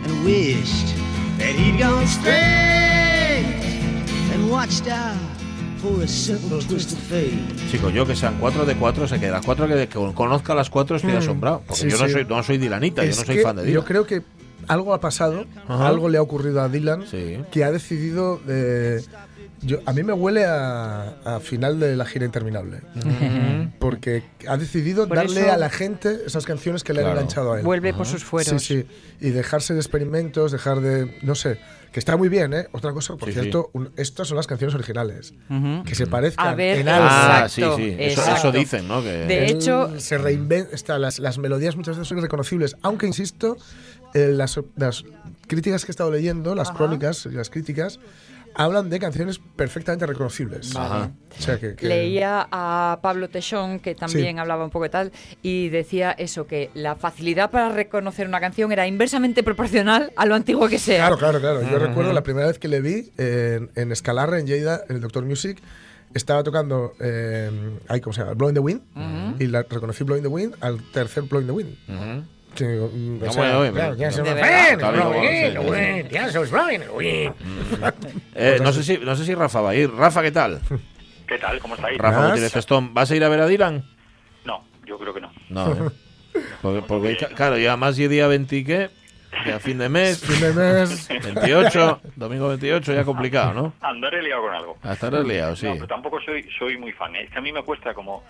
and 0.04 0.24
wished 0.24 0.94
that 1.38 1.54
he'd 1.56 1.78
gone 1.78 2.06
straight 2.06 3.46
and 4.32 4.50
watched 4.50 4.88
out. 4.88 5.16
Chicos, 7.70 7.92
yo 7.92 8.04
que 8.06 8.16
sean 8.16 8.36
cuatro 8.40 8.64
de 8.64 8.74
cuatro, 8.74 9.06
se 9.06 9.20
queda 9.20 9.40
cuatro 9.44 9.68
que, 9.68 9.86
que 9.86 9.98
conozca 10.14 10.54
las 10.54 10.68
cuatro 10.68 10.96
estoy 10.96 11.12
asombrado. 11.12 11.62
Porque 11.66 11.84
Mm. 11.84 11.90
Sí, 11.90 11.90
yo 11.90 11.98
no 11.98 12.06
sí. 12.06 12.12
soy, 12.12 12.24
no 12.24 12.42
soy 12.42 12.58
Dylanita, 12.58 13.04
yo 13.04 13.10
Es 13.10 13.18
no 13.18 13.24
soy 13.24 13.36
que 13.36 13.42
fan 13.42 13.56
de 13.56 13.62
Dylan. 13.62 13.74
Yo 13.74 13.84
creo 13.84 14.04
que 14.06 14.22
algo 14.66 14.94
ha 14.94 15.00
pasado, 15.00 15.44
Ajá. 15.68 15.86
algo 15.86 16.08
le 16.08 16.18
ha 16.18 16.22
ocurrido 16.22 16.60
a 16.60 16.68
Dylan 16.68 17.04
Sí. 17.08 17.38
que 17.52 17.62
ha 17.62 17.70
decidido. 17.70 18.40
eh, 18.48 19.00
yo, 19.62 19.78
a 19.86 19.92
mí 19.92 20.02
me 20.02 20.12
huele 20.12 20.44
a, 20.44 21.14
a 21.24 21.40
final 21.40 21.80
de 21.80 21.96
la 21.96 22.04
gira 22.06 22.24
interminable. 22.26 22.80
Porque 23.78 24.22
ha 24.48 24.56
decidido 24.56 25.06
Por 25.08 25.16
darle 25.16 25.42
eso- 25.42 25.52
a 25.52 25.56
la 25.56 25.70
gente 25.70 26.18
esas 26.26 26.44
canciones 26.44 26.84
que 26.84 26.92
le 26.92 27.02
han 27.04 27.10
enganchado 27.10 27.52
a 27.52 27.58
él. 27.58 27.64
Vuelve 27.64 27.92
por 27.94 28.06
sus 28.06 28.24
fueros. 28.24 28.62
Sí, 28.62 28.82
sí. 28.82 28.86
Y 29.26 29.30
dejarse 29.30 29.74
de 29.74 29.80
experimentos, 29.80 30.52
dejar 30.52 30.80
de. 30.80 31.18
No 31.22 31.34
sé. 31.34 31.58
Que 31.92 32.00
está 32.00 32.16
muy 32.18 32.28
bien, 32.28 32.52
¿eh? 32.52 32.66
Otra 32.72 32.92
cosa, 32.92 33.16
por 33.16 33.28
Sí, 33.28 33.34
sí. 33.34 33.40
cierto, 33.40 33.70
un- 33.72 33.90
estas 33.96 34.28
son 34.28 34.36
las 34.36 34.46
canciones 34.46 34.74
originales. 34.74 35.32
Que 35.86 35.94
se 35.94 36.06
parezcan 36.06 36.48
A 36.48 36.54
ver, 36.54 36.78
en 36.80 36.88
algo. 36.88 37.08
ah, 37.10 37.46
sí, 37.48 37.62
sí. 37.76 37.96
Eso, 37.98 38.22
eso 38.36 38.52
dicen, 38.52 38.86
¿no? 38.86 39.02
Que, 39.02 39.08
De 39.12 39.46
Él 39.46 39.56
hecho- 39.56 39.98
se 39.98 40.18
reinventa, 40.18 40.98
las, 40.98 41.18
las 41.20 41.38
melodías 41.38 41.74
muchas 41.76 41.96
veces 41.96 42.08
son 42.08 42.18
irreconocibles, 42.18 42.76
aunque 42.82 43.06
insisto, 43.06 43.56
eh, 44.12 44.28
las, 44.32 44.60
las 44.76 45.04
críticas 45.46 45.86
que 45.86 45.92
he 45.92 45.94
estado 45.94 46.10
leyendo, 46.10 46.54
las 46.54 46.70
crónicas, 46.70 47.24
las 47.26 47.48
críticas, 47.48 47.98
hablan 48.56 48.88
de 48.90 48.98
canciones 48.98 49.38
perfectamente 49.56 50.06
reconocibles. 50.06 50.74
Ajá. 50.74 51.10
O 51.38 51.42
sea 51.42 51.58
que, 51.58 51.74
que- 51.76 51.86
Leía 51.86 52.48
a 52.50 52.98
Pablo 53.02 53.28
Techón, 53.28 53.78
que 53.80 53.94
también 53.94 54.34
Sí. 54.36 54.38
hablaba 54.40 54.64
un 54.64 54.70
poco 54.70 54.84
de 54.84 54.90
tal, 54.90 55.12
y 55.42 55.68
decía 55.68 56.12
eso, 56.12 56.46
que 56.46 56.70
la 56.74 56.96
facilidad 56.96 57.50
para 57.50 57.68
reconocer 57.68 58.26
una 58.26 58.40
canción 58.40 58.72
era 58.72 58.86
inversamente 58.86 59.42
proporcional 59.42 60.12
a 60.16 60.26
lo 60.26 60.34
antiguo 60.34 60.68
que 60.68 60.78
sea. 60.78 61.06
Claro, 61.06 61.18
claro, 61.18 61.40
claro. 61.40 61.62
Yo 61.70 61.78
recuerdo 61.78 62.12
la 62.12 62.22
primera 62.22 62.46
vez 62.46 62.58
que 62.58 62.68
le 62.68 62.80
vi 62.80 63.10
en, 63.18 63.70
en 63.74 63.92
en 63.92 64.46
Lleida, 64.46 64.82
en 64.88 64.96
el 64.96 65.02
Doctor 65.02 65.24
Music, 65.24 65.58
estaba 66.14 66.42
tocando, 66.42 66.94
eh, 67.00 67.50
¿cómo 68.02 68.12
se 68.14 68.20
llama? 68.22 68.32
Blowing 68.34 68.54
the 68.54 68.60
Wind, 68.60 68.80
y 69.40 69.46
la 69.48 69.62
reconocí 69.62 70.04
Blowing 70.04 70.22
the 70.22 70.28
Wind 70.28 70.54
al 70.60 70.80
tercer 70.92 71.24
Blowing 71.24 71.46
the 71.46 71.52
Wind. 71.52 71.76
No, 72.64 72.90
y 78.62 78.72
sé 78.72 78.82
si, 78.82 78.98
no 78.98 79.16
sé 79.16 79.24
si 79.24 79.34
Rafa 79.34 79.60
va 79.60 79.70
a 79.70 79.74
ir. 79.74 79.90
Rafa, 79.90 80.22
¿qué 80.22 80.30
tal? 80.30 80.60
¿Qué 81.26 81.38
tal? 81.38 81.58
¿Cómo 81.58 81.74
estáis? 81.74 81.98
Rafa. 81.98 82.28
Gutiérrez 82.28 82.56
Stone. 82.56 82.90
¿Vas 82.92 83.10
a 83.10 83.16
ir 83.16 83.24
a 83.24 83.28
ver 83.28 83.40
a 83.40 83.46
Dylan? 83.46 83.84
No, 84.44 84.64
yo 84.84 84.98
creo 84.98 85.12
que 85.12 85.20
no. 85.20 85.32
No, 85.50 85.72
¿eh? 85.72 85.90
Porque, 86.86 87.16
claro, 87.34 87.58
ya 87.58 87.76
más 87.76 87.96
de 87.96 88.08
día 88.08 88.26
20 88.26 88.64
que, 88.64 88.90
a 89.52 89.58
fin 89.58 89.78
de 89.78 89.88
mes, 89.88 90.20
Fin 90.20 90.40
de 90.40 90.52
mes. 90.52 91.08
28, 91.08 92.00
domingo 92.14 92.48
28, 92.48 92.94
ya 92.94 93.04
complicado, 93.04 93.54
¿no? 93.54 93.72
Andaré 93.80 94.22
liado 94.22 94.42
con 94.42 94.54
algo. 94.54 94.78
A 94.82 94.92
estar 94.92 95.12
liado, 95.12 95.56
sí. 95.56 95.66
No, 95.66 95.74
pero 95.74 95.86
tampoco 95.86 96.20
soy 96.20 96.46
soy 96.58 96.76
muy 96.76 96.92
fan. 96.92 97.16
¿eh? 97.16 97.24
Es 97.24 97.30
que 97.30 97.38
a 97.38 97.40
mí 97.40 97.52
me 97.52 97.62
cuesta 97.62 97.94
como 97.94 98.22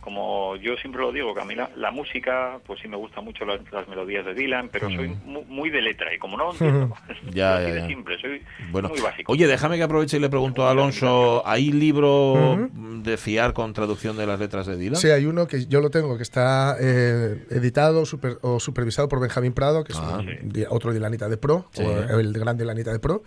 como 0.00 0.56
yo 0.56 0.76
siempre 0.76 1.00
lo 1.02 1.12
digo, 1.12 1.34
que 1.34 1.40
a 1.40 1.44
mí 1.44 1.54
la, 1.54 1.90
música, 1.90 2.58
pues 2.66 2.80
sí 2.80 2.88
me 2.88 2.96
gustan 2.96 3.24
mucho 3.24 3.44
las, 3.44 3.60
las 3.70 3.86
melodías 3.88 4.24
de 4.24 4.34
Dylan, 4.34 4.68
pero 4.72 4.88
soy 4.90 5.08
mu- 5.26 5.44
muy, 5.44 5.68
de 5.70 5.82
letra 5.82 6.14
y 6.14 6.18
como 6.18 6.36
no 6.36 6.52
entiendo, 6.52 6.94
Ya, 7.32 7.56
así 7.58 7.66
ya, 7.68 7.74
de 7.74 7.86
simple, 7.86 8.18
soy 8.20 8.42
Bueno, 8.70 8.88
muy 8.88 9.00
básico. 9.00 9.30
oye, 9.32 9.46
déjame 9.46 9.76
que 9.76 9.82
aproveche 9.82 10.16
y 10.16 10.20
le 10.20 10.28
pregunto 10.30 10.66
a 10.66 10.70
Alonso, 10.70 11.42
¿hay 11.46 11.70
libro 11.72 12.68
de 12.72 13.16
fiar 13.16 13.52
con 13.52 13.72
traducción 13.72 14.16
de 14.16 14.26
las 14.26 14.38
letras 14.40 14.66
de 14.66 14.76
Dylan? 14.76 14.96
Sí, 14.96 15.10
hay 15.10 15.26
uno 15.26 15.46
que 15.46 15.66
yo 15.66 15.80
lo 15.80 15.90
tengo, 15.90 16.16
que 16.16 16.22
está 16.22 16.76
eh, 16.80 17.44
editado 17.50 18.06
super- 18.06 18.38
o 18.42 18.58
supervisado 18.60 19.08
por 19.08 19.20
Benjamín 19.20 19.52
Prado, 19.52 19.84
que 19.84 19.92
es 19.92 19.98
Ah. 19.98 20.18
un 20.20 20.52
otro 20.70 20.92
Dylanita 20.92 21.28
de 21.28 21.36
Pro, 21.36 21.66
Sí. 21.72 21.82
o 21.82 22.18
el 22.18 22.32
gran 22.32 22.56
Dylanita 22.56 22.92
de 22.92 22.98
Pro, 23.00 23.22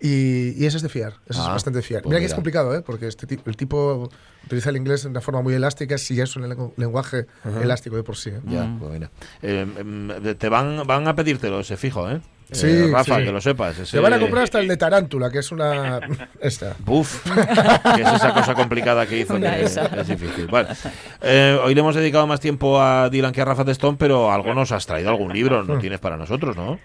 y, 0.00 0.60
y 0.62 0.66
ese 0.66 0.78
es 0.78 0.82
de 0.82 0.88
fiar, 0.88 1.14
ese 1.26 1.40
Ah, 1.40 1.44
es 1.46 1.48
bastante 1.50 1.78
de 1.78 1.82
fiar. 1.82 2.02
pues 2.02 2.10
mira 2.10 2.20
que 2.20 2.24
es 2.26 2.30
mira. 2.32 2.36
complicado, 2.36 2.74
¿eh? 2.76 2.82
porque 2.82 3.06
este 3.08 3.26
ti- 3.26 3.38
el 3.44 3.56
tipo 3.56 4.08
utiliza 4.46 4.70
el 4.70 4.76
inglés 4.76 5.02
de 5.02 5.08
una 5.10 5.20
forma 5.20 5.42
muy 5.42 5.54
elástica, 5.54 5.98
si 5.98 6.20
es 6.20 6.36
un 6.36 6.44
lengu- 6.48 6.72
lenguaje 6.76 7.26
elástico 7.62 7.96
de 7.96 8.02
por 8.02 8.16
sí. 8.16 8.30
¿eh? 8.30 8.40
Ya, 8.46 8.68
pues 8.78 8.92
mira. 8.92 9.10
Eh, 9.42 9.66
em, 9.78 10.08
te 10.36 10.48
van, 10.48 10.86
van 10.86 11.06
a 11.08 11.14
pedírtelo, 11.14 11.60
ese 11.60 11.76
fijo, 11.76 12.08
¿eh? 12.10 12.20
Sí, 12.52 12.66
Eh, 12.68 12.88
Rafa, 12.92 13.16
sí. 13.18 13.24
que 13.24 13.32
lo 13.32 13.40
sepas. 13.40 13.78
ese- 13.78 13.96
Te 13.96 14.00
van 14.02 14.12
a 14.12 14.18
comprar 14.20 14.44
hasta 14.44 14.60
el 14.60 14.68
de 14.68 14.76
Tarántula, 14.76 15.30
que 15.30 15.38
es 15.38 15.50
una... 15.50 15.98
esta. 16.40 16.76
Buf, 16.80 17.24
que 17.32 18.02
es 18.02 18.12
esa 18.12 18.34
cosa 18.34 18.54
complicada 18.54 19.06
que 19.06 19.18
hizo, 19.20 19.40
que 19.40 19.62
es 19.64 20.06
difícil. 20.08 20.48
Eh, 21.22 21.58
hoy 21.64 21.74
le 21.74 21.80
hemos 21.80 21.94
dedicado 21.94 22.26
más 22.26 22.40
tiempo 22.40 22.80
a 22.80 23.08
Dylan 23.08 23.32
que 23.32 23.40
a 23.40 23.44
Rafa 23.46 23.64
Testón, 23.64 23.96
pero 23.96 24.30
algo 24.30 24.52
nos 24.54 24.72
has 24.72 24.86
traído, 24.86 25.08
algún 25.08 25.32
libro, 25.32 25.64
no 25.64 25.78
tienes 25.78 26.00
para 26.00 26.16
nosotros, 26.18 26.54
¿no? 26.54 26.78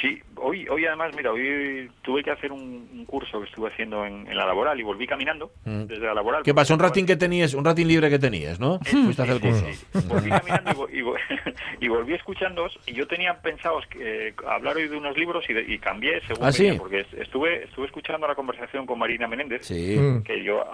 Sí, 0.00 0.20
hoy, 0.36 0.66
hoy 0.68 0.84
además, 0.86 1.14
mira, 1.16 1.30
hoy 1.30 1.88
tuve 2.02 2.22
que 2.24 2.30
hacer 2.32 2.50
un, 2.50 2.88
un 2.92 3.04
curso 3.06 3.38
que 3.40 3.46
estuve 3.46 3.70
haciendo 3.70 4.04
en, 4.04 4.26
en 4.26 4.36
la 4.36 4.44
laboral 4.44 4.78
y 4.78 4.82
volví 4.82 5.06
caminando 5.06 5.52
Mm. 5.64 5.84
desde 5.84 6.04
la 6.04 6.14
laboral. 6.14 6.42
¿Qué 6.42 6.52
pasa? 6.52 6.74
Un 6.74 6.80
ratín 6.80 7.06
que 7.06 7.16
tenías, 7.16 7.54
un 7.54 7.64
ratín 7.64 7.86
libre 7.88 8.10
que 8.10 8.18
tenías, 8.18 8.58
¿no? 8.58 8.80
Fuiste 8.80 9.22
a 9.22 9.24
hacer 9.24 9.36
el 9.36 9.40
curso. 9.40 9.64
sí, 9.66 9.72
sí. 9.72 10.08
Volví 10.08 10.30
caminando 10.30 10.70
y, 10.70 10.74
vo- 10.74 10.88
y 10.92 11.00
vo- 11.02 11.54
y 11.80 11.88
volví 11.88 12.14
escuchándoos 12.14 12.78
y 12.86 12.92
yo 12.94 13.06
tenía 13.06 13.40
pensado 13.40 13.80
eh, 13.98 14.34
hablar 14.48 14.76
hoy 14.76 14.88
de 14.88 14.96
unos 14.96 15.16
libros 15.16 15.44
y, 15.48 15.52
de- 15.54 15.62
y 15.72 15.78
cambié 15.78 16.20
según 16.26 16.44
¿Ah, 16.44 16.52
sí? 16.52 16.64
venía, 16.64 16.78
porque 16.80 17.00
es- 17.00 17.14
estuve 17.14 17.64
estuve 17.64 17.86
escuchando 17.86 18.26
la 18.26 18.34
conversación 18.34 18.86
con 18.86 18.98
Marina 18.98 19.28
Menéndez, 19.28 19.64
Sí. 19.64 19.96
Que 20.24 20.42
yo 20.42 20.64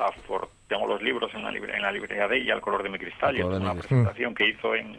tengo 0.66 0.87
los 0.87 1.03
libros 1.03 1.31
en 1.35 1.43
la, 1.45 1.51
libre- 1.51 1.75
en 1.77 1.83
la 1.83 1.93
librería 1.93 2.27
de 2.27 2.39
ella, 2.39 2.55
El 2.55 2.61
color 2.61 2.83
de 2.83 2.89
mi 2.89 2.99
cristal, 2.99 3.37
y 3.37 3.41
es 3.41 3.45
una 3.47 3.75
presentación 3.75 4.35
que 4.35 4.49
hizo 4.49 4.75
en, 4.75 4.99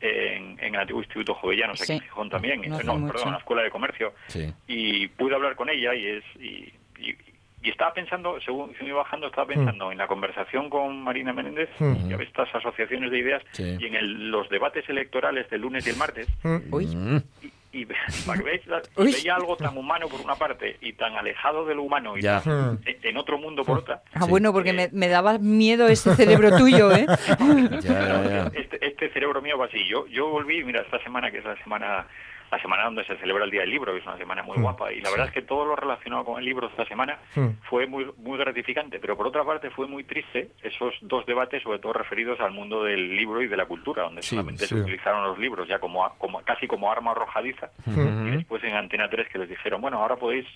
en, 0.00 0.58
en 0.60 0.74
el 0.74 0.80
antiguo 0.80 1.02
Instituto 1.02 1.34
Jovellanos, 1.34 1.80
aquí 1.80 1.86
Sí. 1.86 1.92
en 1.94 2.00
Gijón 2.00 2.30
también, 2.30 2.60
No 2.68 2.76
perdón, 2.76 3.10
en 3.24 3.32
la 3.32 3.38
Escuela 3.38 3.62
de 3.62 3.70
Comercio, 3.70 4.12
Sí. 4.28 4.52
y 4.66 5.08
pude 5.08 5.34
hablar 5.34 5.56
con 5.56 5.68
ella 5.70 5.94
y 5.94 6.06
es 6.06 6.24
y, 6.38 6.72
y- 7.00 7.16
y 7.62 7.70
estaba 7.70 7.92
pensando 7.94 8.38
según 8.42 8.72
se 8.76 8.82
me 8.84 8.90
iba 8.90 8.98
bajando 8.98 9.26
estaba 9.26 9.48
pensando 9.48 9.90
en 9.90 9.98
la 9.98 10.06
conversación 10.06 10.70
con 10.70 11.02
Marina 11.02 11.32
Menéndez 11.32 11.68
Mm. 11.80 12.10
y 12.10 12.12
a 12.12 12.16
estas 12.18 12.54
asociaciones 12.54 13.10
de 13.10 13.18
ideas 13.18 13.42
Sí. 13.52 13.76
y 13.80 13.86
en 13.86 13.94
el- 13.96 14.30
los 14.30 14.48
debates 14.50 14.88
electorales 14.88 15.48
del 15.50 15.62
lunes 15.62 15.84
y 15.86 15.90
el 15.90 15.96
martes 15.96 16.28
Mm. 16.44 16.56
Mm. 16.70 17.16
y, 17.42 17.50
y 17.80 17.84
ve- 17.84 17.94
para 18.26 18.38
que 18.38 18.44
veáis 18.44 18.66
la- 18.66 18.82
y 18.98 19.04
veía 19.12 19.34
algo 19.36 19.56
tan 19.56 19.76
humano 19.76 20.08
por 20.08 20.20
una 20.20 20.34
parte 20.34 20.76
y 20.80 20.92
tan 20.94 21.14
alejado 21.14 21.64
de 21.66 21.74
lo 21.74 21.82
humano 21.82 22.16
y 22.16 22.22
Ya. 22.22 22.40
tan- 22.40 22.74
Mm. 22.74 22.78
en- 22.86 22.98
en 23.02 23.16
otro 23.16 23.38
mundo 23.38 23.64
por 23.64 23.78
otra 23.78 24.02
ah, 24.14 24.24
bueno, 24.26 24.52
porque 24.52 24.72
me, 24.72 24.88
me 24.92 25.08
daba 25.08 25.38
miedo 25.38 25.86
ese 25.88 26.14
cerebro 26.14 26.50
tuyo, 26.58 26.90
¿eh? 26.92 27.06
Ya, 27.08 27.78
ya, 27.80 28.24
ya. 28.24 28.50
Este, 28.54 28.84
este 28.86 29.10
cerebro 29.12 29.42
mío 29.42 29.58
va 29.58 29.66
así. 29.66 29.86
Yo, 29.88 30.06
yo 30.06 30.28
volví, 30.28 30.62
mira, 30.64 30.80
esta 30.82 31.02
semana, 31.02 31.30
que 31.30 31.38
es 31.38 31.44
la 31.44 31.56
semana 31.62 32.06
la 32.50 32.60
semana 32.60 32.84
donde 32.84 33.04
se 33.04 33.16
celebra 33.16 33.44
el 33.44 33.50
Día 33.50 33.62
del 33.62 33.70
Libro, 33.70 33.92
que 33.92 33.98
es 33.98 34.06
una 34.06 34.16
semana 34.18 34.42
muy 34.42 34.56
guapa, 34.58 34.92
y 34.92 35.00
la 35.00 35.10
verdad 35.10 35.26
es 35.26 35.32
que 35.32 35.42
todo 35.42 35.64
lo 35.64 35.76
relacionado 35.76 36.24
con 36.24 36.38
el 36.38 36.44
libro 36.44 36.68
esta 36.68 36.84
semana 36.86 37.18
Mm. 37.34 37.48
fue 37.68 37.86
muy 37.86 38.06
muy 38.18 38.38
gratificante, 38.38 38.98
pero 39.00 39.16
por 39.16 39.26
otra 39.26 39.44
parte 39.44 39.70
fue 39.70 39.86
muy 39.86 40.04
triste 40.04 40.50
esos 40.62 40.94
dos 41.02 41.26
debates, 41.26 41.62
sobre 41.62 41.78
todo 41.78 41.92
referidos 41.92 42.38
al 42.40 42.52
mundo 42.52 42.84
del 42.84 43.16
libro 43.16 43.42
y 43.42 43.48
de 43.48 43.56
la 43.56 43.66
cultura, 43.66 44.04
donde 44.04 44.22
Sí, 44.22 44.30
solamente 44.30 44.66
sí. 44.66 44.74
se 44.74 44.80
utilizaron 44.80 45.24
los 45.24 45.38
libros 45.38 45.66
ya 45.68 45.78
como, 45.78 46.04
a- 46.04 46.14
como 46.18 46.40
casi 46.42 46.66
como 46.66 46.90
arma 46.90 47.10
arrojadiza, 47.12 47.70
y 47.86 48.30
después 48.36 48.62
en 48.64 48.74
Antena 48.74 49.08
3 49.10 49.28
que 49.28 49.38
les 49.38 49.48
dijeron, 49.48 49.80
bueno, 49.80 49.98
ahora 50.00 50.16
podéis 50.16 50.46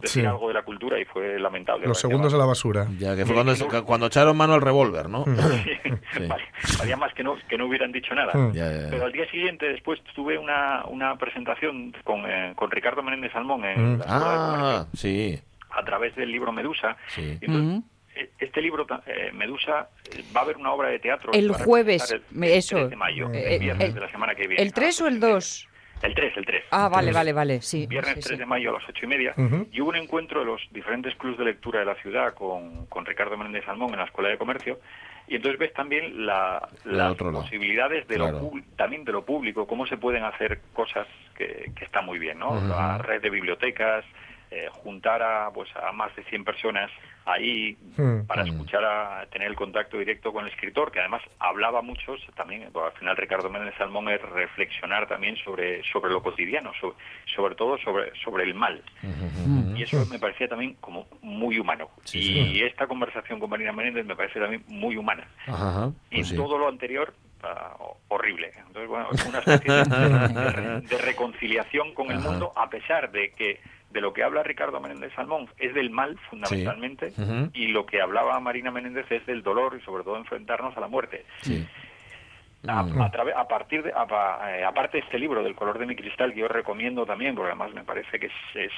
decir 0.00 0.22
Sí. 0.22 0.26
algo 0.26 0.48
de 0.48 0.54
la 0.54 0.62
cultura, 0.62 0.98
y 1.00 1.04
fue 1.04 1.38
lamentable. 1.38 1.86
Los 1.86 1.98
segundos 2.00 2.32
a 2.34 2.36
la 2.36 2.46
basura. 2.46 2.86
Ya, 2.98 3.14
que 3.16 3.24
fue 3.24 3.34
cuando, 3.34 3.84
cuando 3.84 4.06
echaron 4.06 4.36
mano 4.36 4.54
al 4.54 4.60
revólver, 4.62 5.08
¿no? 5.08 5.24
Sí. 5.24 5.30
Vale, 6.28 6.44
valía 6.78 6.96
más 6.96 7.12
que 7.14 7.22
no, 7.22 7.36
que 7.48 7.56
no 7.56 7.66
hubieran 7.66 7.90
dicho 7.92 8.14
nada. 8.14 8.32
Mm. 8.34 8.52
Ya, 8.52 8.70
ya, 8.70 8.80
ya. 8.82 8.90
Pero 8.90 9.04
al 9.06 9.12
día 9.12 9.28
siguiente, 9.30 9.66
después 9.68 10.00
tuve 10.14 10.36
una, 10.38 10.84
una 10.86 11.16
presentación 11.26 11.94
con, 12.04 12.24
eh, 12.28 12.52
con 12.56 12.70
Ricardo 12.70 13.02
Menéndez 13.02 13.32
Salmón 13.32 13.64
en 13.64 13.94
Mm. 13.94 13.98
la 13.98 14.04
Escuela 14.04 14.32
de 14.32 14.38
Ah, 14.38 14.46
Comercio, 14.90 14.98
sí. 14.98 15.40
a 15.70 15.84
través 15.84 16.16
del 16.16 16.30
libro 16.32 16.50
Medusa. 16.52 16.96
Sí. 17.08 17.38
Y 17.40 17.44
entonces, 17.46 17.78
Mm. 17.78 17.82
eh, 18.16 18.30
Este 18.40 18.60
libro, 18.60 18.86
eh, 19.06 19.30
Medusa, 19.32 19.88
eh, 20.10 20.22
va 20.36 20.40
a 20.40 20.44
haber 20.44 20.56
una 20.56 20.72
obra 20.72 20.88
de 20.88 20.98
teatro. 20.98 21.32
El 21.32 21.52
jueves, 21.52 22.10
el, 22.10 22.22
el 22.44 22.50
eso. 22.50 22.76
3 22.76 22.90
de 22.90 22.96
mayo, 22.96 23.30
el 23.32 23.58
viernes 23.60 23.88
el- 23.88 23.94
de 23.94 24.00
la 24.00 24.10
semana 24.10 24.34
que 24.34 24.46
viene. 24.48 24.62
¿El 24.62 24.72
3 24.74 25.00
o 25.00 25.06
el 25.06 25.20
2? 25.20 25.68
El 26.02 26.14
3, 26.14 26.36
el 26.36 26.44
3. 26.44 26.64
Ah, 26.70 26.88
vale, 26.88 27.12
vale, 27.12 27.32
vale, 27.32 27.62
sí. 27.62 27.86
Viernes 27.86 28.14
sí, 28.14 28.20
3 28.20 28.26
sí. 28.30 28.36
de 28.36 28.46
mayo 28.46 28.70
a 28.70 28.72
las 28.80 28.88
8 28.88 29.04
y 29.04 29.08
media. 29.08 29.34
Y 29.70 29.80
hubo 29.80 29.90
un 29.90 29.96
encuentro 29.96 30.40
de 30.40 30.46
los 30.46 30.60
diferentes 30.72 31.14
clubes 31.16 31.38
de 31.38 31.44
lectura 31.44 31.80
de 31.80 31.86
la 31.86 31.94
ciudad 31.96 32.34
con, 32.34 32.86
con 32.86 33.06
Ricardo 33.06 33.36
Menéndez 33.36 33.64
Salmón 33.64 33.90
en 33.92 33.98
la 34.00 34.04
Escuela 34.06 34.30
de 34.30 34.38
Comercio. 34.38 34.80
Y 35.28 35.36
entonces 35.36 35.58
ves 35.58 35.72
también 35.72 36.26
la, 36.26 36.68
las 36.84 37.14
posibilidades 37.16 38.06
de 38.08 38.16
Claro. 38.16 38.50
lo 38.52 38.52
también 38.76 39.04
de 39.04 39.12
lo 39.12 39.24
público, 39.24 39.66
cómo 39.66 39.86
se 39.86 39.96
pueden 39.96 40.24
hacer 40.24 40.60
cosas 40.72 41.06
que, 41.36 41.70
que 41.76 41.84
están 41.84 42.04
muy 42.04 42.18
bien, 42.18 42.38
¿no? 42.40 42.60
La 42.68 42.98
red 42.98 43.22
de 43.22 43.30
bibliotecas, 43.30 44.04
eh, 44.54 44.68
juntar 44.70 45.22
a, 45.22 45.50
pues, 45.50 45.68
a 45.76 45.92
más 45.92 46.14
de 46.14 46.22
100 46.24 46.44
personas 46.44 46.90
ahí 47.24 47.74
Mm. 47.96 48.26
para 48.26 48.44
Mm. 48.44 48.48
escuchar 48.48 48.84
a 48.84 49.24
tener 49.26 49.48
el 49.48 49.54
contacto 49.54 49.96
directo 49.96 50.30
con 50.32 50.44
el 50.44 50.50
escritor, 50.50 50.90
que 50.92 50.98
además 51.00 51.22
hablaba 51.38 51.80
mucho 51.80 52.16
también, 52.36 52.68
bueno, 52.72 52.88
al 52.88 52.94
final 52.98 53.16
Ricardo 53.16 53.48
Méndez 53.48 53.74
Salmón 53.78 54.08
es 54.10 54.20
reflexionar 54.20 55.06
también 55.08 55.36
sobre, 55.36 55.82
sobre 55.90 56.10
lo 56.10 56.22
cotidiano, 56.22 56.72
sobre, 56.80 56.96
sobre 57.34 57.54
todo 57.54 57.78
sobre, 57.78 58.12
sobre 58.24 58.44
el 58.44 58.54
mal. 58.54 58.82
Y 59.76 59.82
eso 59.84 60.04
me 60.10 60.18
parecía 60.18 60.48
también 60.48 60.74
como 60.80 61.06
muy 61.22 61.58
humano. 61.58 61.88
Sí, 62.04 62.18
y 62.18 62.54
sí. 62.58 62.62
esta 62.64 62.86
conversación 62.86 63.38
con 63.40 63.48
Marina 63.48 63.72
Menéndez 63.72 64.04
me 64.04 64.16
parece 64.16 64.38
también 64.40 64.64
muy 64.68 64.96
humana. 64.96 65.26
Ajá. 65.46 65.90
Y 66.10 66.16
Pues 66.16 66.28
sí. 66.28 66.36
todo 66.36 66.58
lo 66.58 66.68
anterior, 66.68 67.14
ah, 67.42 67.74
ho- 67.78 67.96
horrible. 68.08 68.52
Entonces, 68.66 68.88
bueno, 68.88 69.08
es 69.12 69.24
una 69.26 69.38
especie 69.38 69.72
de, 69.72 69.84
de- 70.80 70.80
de 70.88 70.98
reconciliación 70.98 71.94
con 71.94 72.10
el 72.10 72.18
mundo, 72.18 72.52
a 72.56 72.68
pesar 72.68 73.10
de 73.12 73.30
que 73.30 73.60
de 73.92 74.00
lo 74.00 74.12
que 74.12 74.22
habla 74.24 74.42
Ricardo 74.42 74.80
Menéndez 74.80 75.12
Salmón 75.14 75.48
es 75.58 75.74
del 75.74 75.90
mal, 75.90 76.18
fundamentalmente, 76.30 77.12
y 77.54 77.68
lo 77.68 77.84
que 77.86 78.00
hablaba 78.00 78.38
Marina 78.40 78.70
Menéndez 78.70 79.10
es 79.10 79.24
del 79.26 79.42
dolor 79.42 79.76
y 79.80 79.84
sobre 79.84 80.04
todo 80.04 80.16
enfrentarnos 80.16 80.76
a 80.76 80.80
la 80.80 80.88
muerte. 80.88 81.24
Sí. 81.42 81.66
A, 82.68 82.84
Mm. 82.84 83.02
a 83.02 83.10
través- 83.10 83.34
a 83.34 83.48
partir 83.48 83.82
de, 83.82 83.92
a- 83.92 84.56
eh, 84.56 84.64
aparte 84.64 84.98
de 84.98 85.02
este 85.04 85.18
libro 85.18 85.42
del 85.42 85.56
color 85.56 85.80
de 85.80 85.86
mi 85.86 85.96
cristal 85.96 86.32
que 86.32 86.38
yo 86.40 86.46
recomiendo 86.48 87.04
también 87.04 87.34
porque 87.34 87.50
además 87.50 87.74
me 87.74 87.82
parece 87.82 88.20
que 88.20 88.26
es, 88.26 88.32
es, 88.54 88.72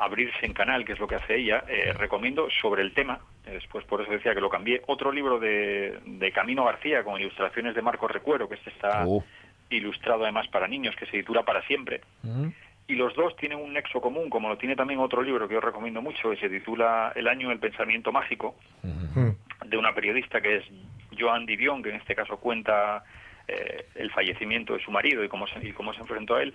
abrirse 0.00 0.44
en 0.44 0.52
canal 0.52 0.84
que 0.84 0.94
es 0.94 0.98
lo 0.98 1.06
que 1.06 1.14
hace 1.14 1.36
ella 1.36 1.62
eh, 1.68 1.92
recomiendo 1.92 2.48
sobre 2.60 2.82
el 2.82 2.92
tema 2.92 3.20
eh, 3.46 3.52
después 3.52 3.84
por 3.84 4.00
eso 4.02 4.10
decía 4.10 4.34
que 4.34 4.40
lo 4.40 4.50
cambié 4.50 4.82
otro 4.88 5.12
libro 5.12 5.38
de, 5.38 6.00
de 6.04 6.32
Camino 6.32 6.64
García 6.64 7.04
con 7.04 7.20
ilustraciones 7.20 7.76
de 7.76 7.82
Marcos 7.82 8.10
Recuero 8.10 8.48
que 8.48 8.56
este 8.56 8.70
está 8.70 9.04
Uh. 9.06 9.22
ilustrado 9.70 10.24
además 10.24 10.48
para 10.48 10.66
niños 10.66 10.96
que 10.96 11.06
se 11.06 11.12
titula 11.12 11.44
para 11.44 11.62
siempre. 11.68 12.00
Y 12.90 12.96
los 12.96 13.14
dos 13.14 13.36
tienen 13.36 13.58
un 13.58 13.72
nexo 13.72 14.00
común 14.00 14.28
como 14.28 14.48
lo 14.48 14.58
tiene 14.58 14.74
también 14.74 14.98
otro 15.00 15.22
libro 15.22 15.46
que 15.46 15.54
yo 15.54 15.60
recomiendo 15.60 16.02
mucho 16.02 16.30
que 16.30 16.36
se 16.36 16.48
titula 16.48 17.12
El 17.14 17.28
año 17.28 17.48
del 17.50 17.58
pensamiento 17.58 18.10
mágico 18.12 18.56
de 19.64 19.76
una 19.76 19.94
periodista 19.94 20.40
que 20.40 20.56
es 20.56 20.64
Joan 21.18 21.46
Didion, 21.46 21.82
que 21.82 21.90
en 21.90 21.96
este 21.96 22.14
caso 22.14 22.38
cuenta 22.38 23.04
eh, 23.46 23.86
el 23.94 24.10
fallecimiento 24.10 24.74
de 24.74 24.82
su 24.82 24.90
marido 24.90 25.22
y 25.22 25.28
cómo, 25.28 25.46
se, 25.46 25.64
y 25.66 25.72
cómo 25.72 25.92
se 25.94 26.00
enfrentó 26.00 26.34
a 26.36 26.42
él. 26.42 26.54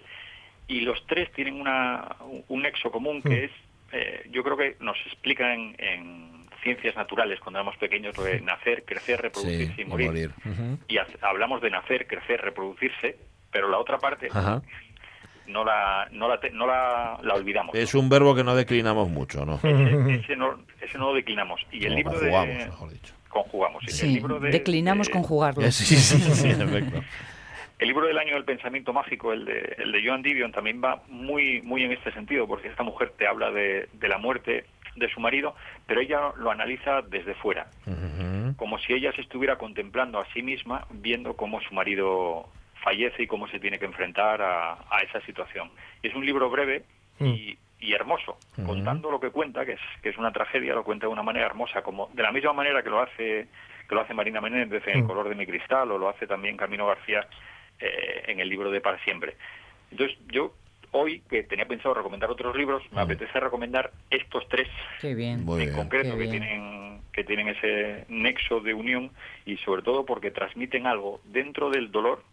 Y 0.67 0.81
los 0.81 1.05
tres 1.07 1.31
tienen 1.33 1.59
una, 1.61 2.15
un 2.47 2.61
nexo 2.63 2.91
común 2.91 3.21
que 3.21 3.29
Mm. 3.29 3.43
es, 3.45 3.51
eh, 3.93 4.27
yo 4.31 4.43
creo 4.43 4.57
que 4.57 4.75
nos 4.79 4.97
explican 5.05 5.51
en, 5.51 5.75
en 5.79 6.45
ciencias 6.63 6.95
naturales 6.95 7.39
cuando 7.39 7.59
éramos 7.59 7.77
pequeños 7.77 8.17
lo 8.17 8.23
de 8.23 8.41
nacer, 8.41 8.83
crecer, 8.83 9.17
Sí, 9.17 9.21
reproducirse 9.21 9.75
y 9.77 9.81
y 9.81 9.85
morir. 9.85 10.31
Y 10.87 10.97
ha- 10.97 11.07
hablamos 11.21 11.61
de 11.61 11.69
nacer, 11.69 12.07
crecer, 12.07 12.41
reproducirse, 12.41 13.17
pero 13.51 13.69
la 13.69 13.77
otra 13.77 13.99
parte 13.99 14.27
Ajá. 14.31 14.61
No 15.47 15.63
la, 15.63 16.07
no 16.11 16.27
la, 16.27 16.39
te- 16.39 16.49
no 16.51 16.65
la, 16.67 17.17
la 17.21 17.33
olvidamos. 17.33 17.75
Es 17.75 17.93
un 17.95 18.09
verbo 18.09 18.35
que 18.35 18.43
no 18.43 18.55
declinamos 18.55 19.09
mucho, 19.09 19.45
¿no? 19.45 19.55
Ese, 19.63 20.15
ese 20.15 20.35
no, 20.35 20.57
ese 20.81 20.97
no 20.97 21.07
lo 21.09 21.13
declinamos. 21.15 21.61
Y 21.71 21.85
el 21.85 21.95
libro 21.95 22.13
conjugamos, 22.13 22.47
de... 22.57 22.65
mejor 22.65 22.89
dicho. 22.91 23.13
Conjugamos. 23.29 23.83
sí. 23.85 23.91
El 23.91 23.93
Sí, 23.95 24.07
libro 24.15 24.39
de- 24.39 24.49
declinamos 24.51 25.07
de- 25.07 25.13
conjugarlo. 25.13 25.63
Eh, 25.65 25.71
Sí, 25.71 25.95
sí, 25.95 26.17
sí, 26.19 26.49
en 26.49 26.61
efecto. 26.69 27.01
El 27.77 27.89
libro 27.89 28.07
del 28.07 28.17
año 28.17 28.35
del 28.35 28.45
pensamiento 28.45 28.93
mágico, 28.93 29.33
el 29.33 29.43
de, 29.43 29.75
el 29.79 29.91
de 29.91 30.07
Joan 30.07 30.21
Didion, 30.21 30.51
también 30.53 30.81
va 30.81 31.01
muy, 31.09 31.61
muy 31.61 31.83
en 31.83 31.91
este 31.91 32.11
sentido, 32.13 32.47
porque 32.47 32.69
esta 32.69 32.83
mujer 32.83 33.11
te 33.17 33.27
habla 33.27 33.51
de, 33.51 33.89
de 33.91 34.07
la 34.07 34.17
muerte 34.17 34.65
de 34.95 35.09
su 35.13 35.19
marido, 35.19 35.53
pero 35.85 35.99
ella 35.99 36.31
lo 36.37 36.51
analiza 36.51 37.01
desde 37.01 37.33
fuera, 37.35 37.67
como 38.55 38.79
si 38.79 38.93
ella 38.93 39.11
se 39.11 39.19
estuviera 39.21 39.57
contemplando 39.57 40.19
a 40.19 40.25
sí 40.33 40.41
misma, 40.41 40.87
viendo 40.89 41.35
cómo 41.35 41.59
su 41.59 41.73
marido 41.73 42.47
fallece 42.85 43.23
y 43.23 43.27
cómo 43.27 43.47
se 43.47 43.59
tiene 43.59 43.79
que 43.79 43.85
enfrentar 43.85 44.41
a, 44.43 44.73
a 44.73 44.99
esa 45.01 45.19
situación. 45.25 45.71
Y 46.03 46.07
es 46.07 46.15
un 46.15 46.23
libro 46.25 46.51
breve 46.51 46.83
y, 47.19 47.57
y 47.79 47.93
hermoso, 47.93 48.37
contando 48.63 49.09
lo 49.09 49.19
que 49.19 49.31
cuenta, 49.31 49.65
que 49.65 49.73
es, 49.73 49.79
que 50.03 50.09
es 50.09 50.17
una 50.17 50.31
tragedia, 50.31 50.75
lo 50.75 50.83
cuenta 50.83 51.07
de 51.07 51.11
una 51.13 51.23
manera 51.23 51.47
hermosa, 51.47 51.81
como 51.81 52.09
de 52.13 52.21
la 52.21 52.31
misma 52.31 52.53
manera 52.53 52.83
que 52.83 52.89
lo 52.91 53.01
hace 53.01 53.47
que 53.87 53.93
lo 53.95 54.01
hace 54.01 54.13
Marina 54.15 54.41
Menéndez 54.41 54.83
en 54.87 54.97
El 54.97 55.03
Mm. 55.03 55.07
color 55.07 55.29
de 55.29 55.35
mi 55.35 55.45
cristal 55.45 55.91
o 55.91 55.97
lo 55.97 56.09
hace 56.09 56.25
también 56.27 56.57
Camino 56.57 56.87
García 56.87 57.27
eh, 57.79 58.23
en 58.27 58.39
el 58.39 58.49
libro 58.49 58.71
de 58.71 58.81
Para 58.81 58.97
siempre. 59.03 59.35
Entonces, 59.91 60.17
yo 60.27 60.53
hoy, 60.91 61.21
que 61.29 61.43
tenía 61.43 61.67
pensado 61.67 61.93
recomendar 61.93 62.29
otros 62.31 62.55
libros, 62.55 62.81
me 62.91 63.01
apetece 63.01 63.39
recomendar 63.39 63.91
estos 64.09 64.47
tres 64.49 64.67
Qué 65.01 65.13
bien. 65.13 65.43
Muy 65.45 65.61
en 65.61 65.65
bien. 65.67 65.77
concreto 65.77 66.17
Qué 66.17 66.23
que 66.23 66.27
tienen 66.29 67.01
que 67.13 67.23
tienen 67.23 67.47
ese 67.49 68.05
nexo 68.09 68.59
de 68.59 68.73
unión 68.73 69.11
y 69.45 69.57
sobre 69.57 69.81
todo 69.83 70.05
porque 70.05 70.31
transmiten 70.31 70.87
algo 70.87 71.21
dentro 71.25 71.69
del 71.69 71.91
dolor 71.91 72.23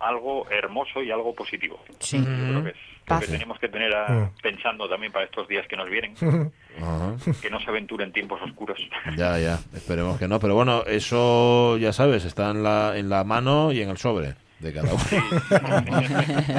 algo 0.00 0.48
hermoso 0.50 1.02
y 1.02 1.10
algo 1.10 1.34
positivo 1.34 1.78
Sí. 1.98 2.18
yo 2.18 2.24
creo 2.24 2.64
que 2.64 2.70
es 2.70 2.76
lo 3.08 3.20
que 3.20 3.26
tenemos 3.26 3.58
que 3.58 3.68
tener 3.68 3.94
a- 3.94 4.08
Mm. 4.10 4.30
pensando 4.42 4.88
también 4.88 5.12
para 5.12 5.24
estos 5.26 5.46
días 5.48 5.66
que 5.68 5.76
nos 5.76 5.88
vienen 5.90 6.14
que 7.42 7.50
no 7.50 7.60
se 7.60 7.68
aventuren 7.70 8.12
tiempos 8.12 8.40
oscuros 8.42 8.78
Ya, 9.16 9.38
ya, 9.38 9.58
esperemos 9.74 10.18
que 10.18 10.26
no. 10.28 10.38
Pero 10.40 10.54
bueno, 10.54 10.84
eso 10.86 11.76
ya 11.78 11.92
sabes, 11.92 12.24
está 12.24 12.50
en 12.50 12.62
la, 12.62 12.96
en 12.96 13.08
la 13.08 13.24
mano 13.24 13.72
y 13.72 13.80
en 13.82 13.90
el 13.90 13.98
sobre 13.98 14.34
de 14.60 14.72
cada 14.72 14.92
uno. 14.92 15.02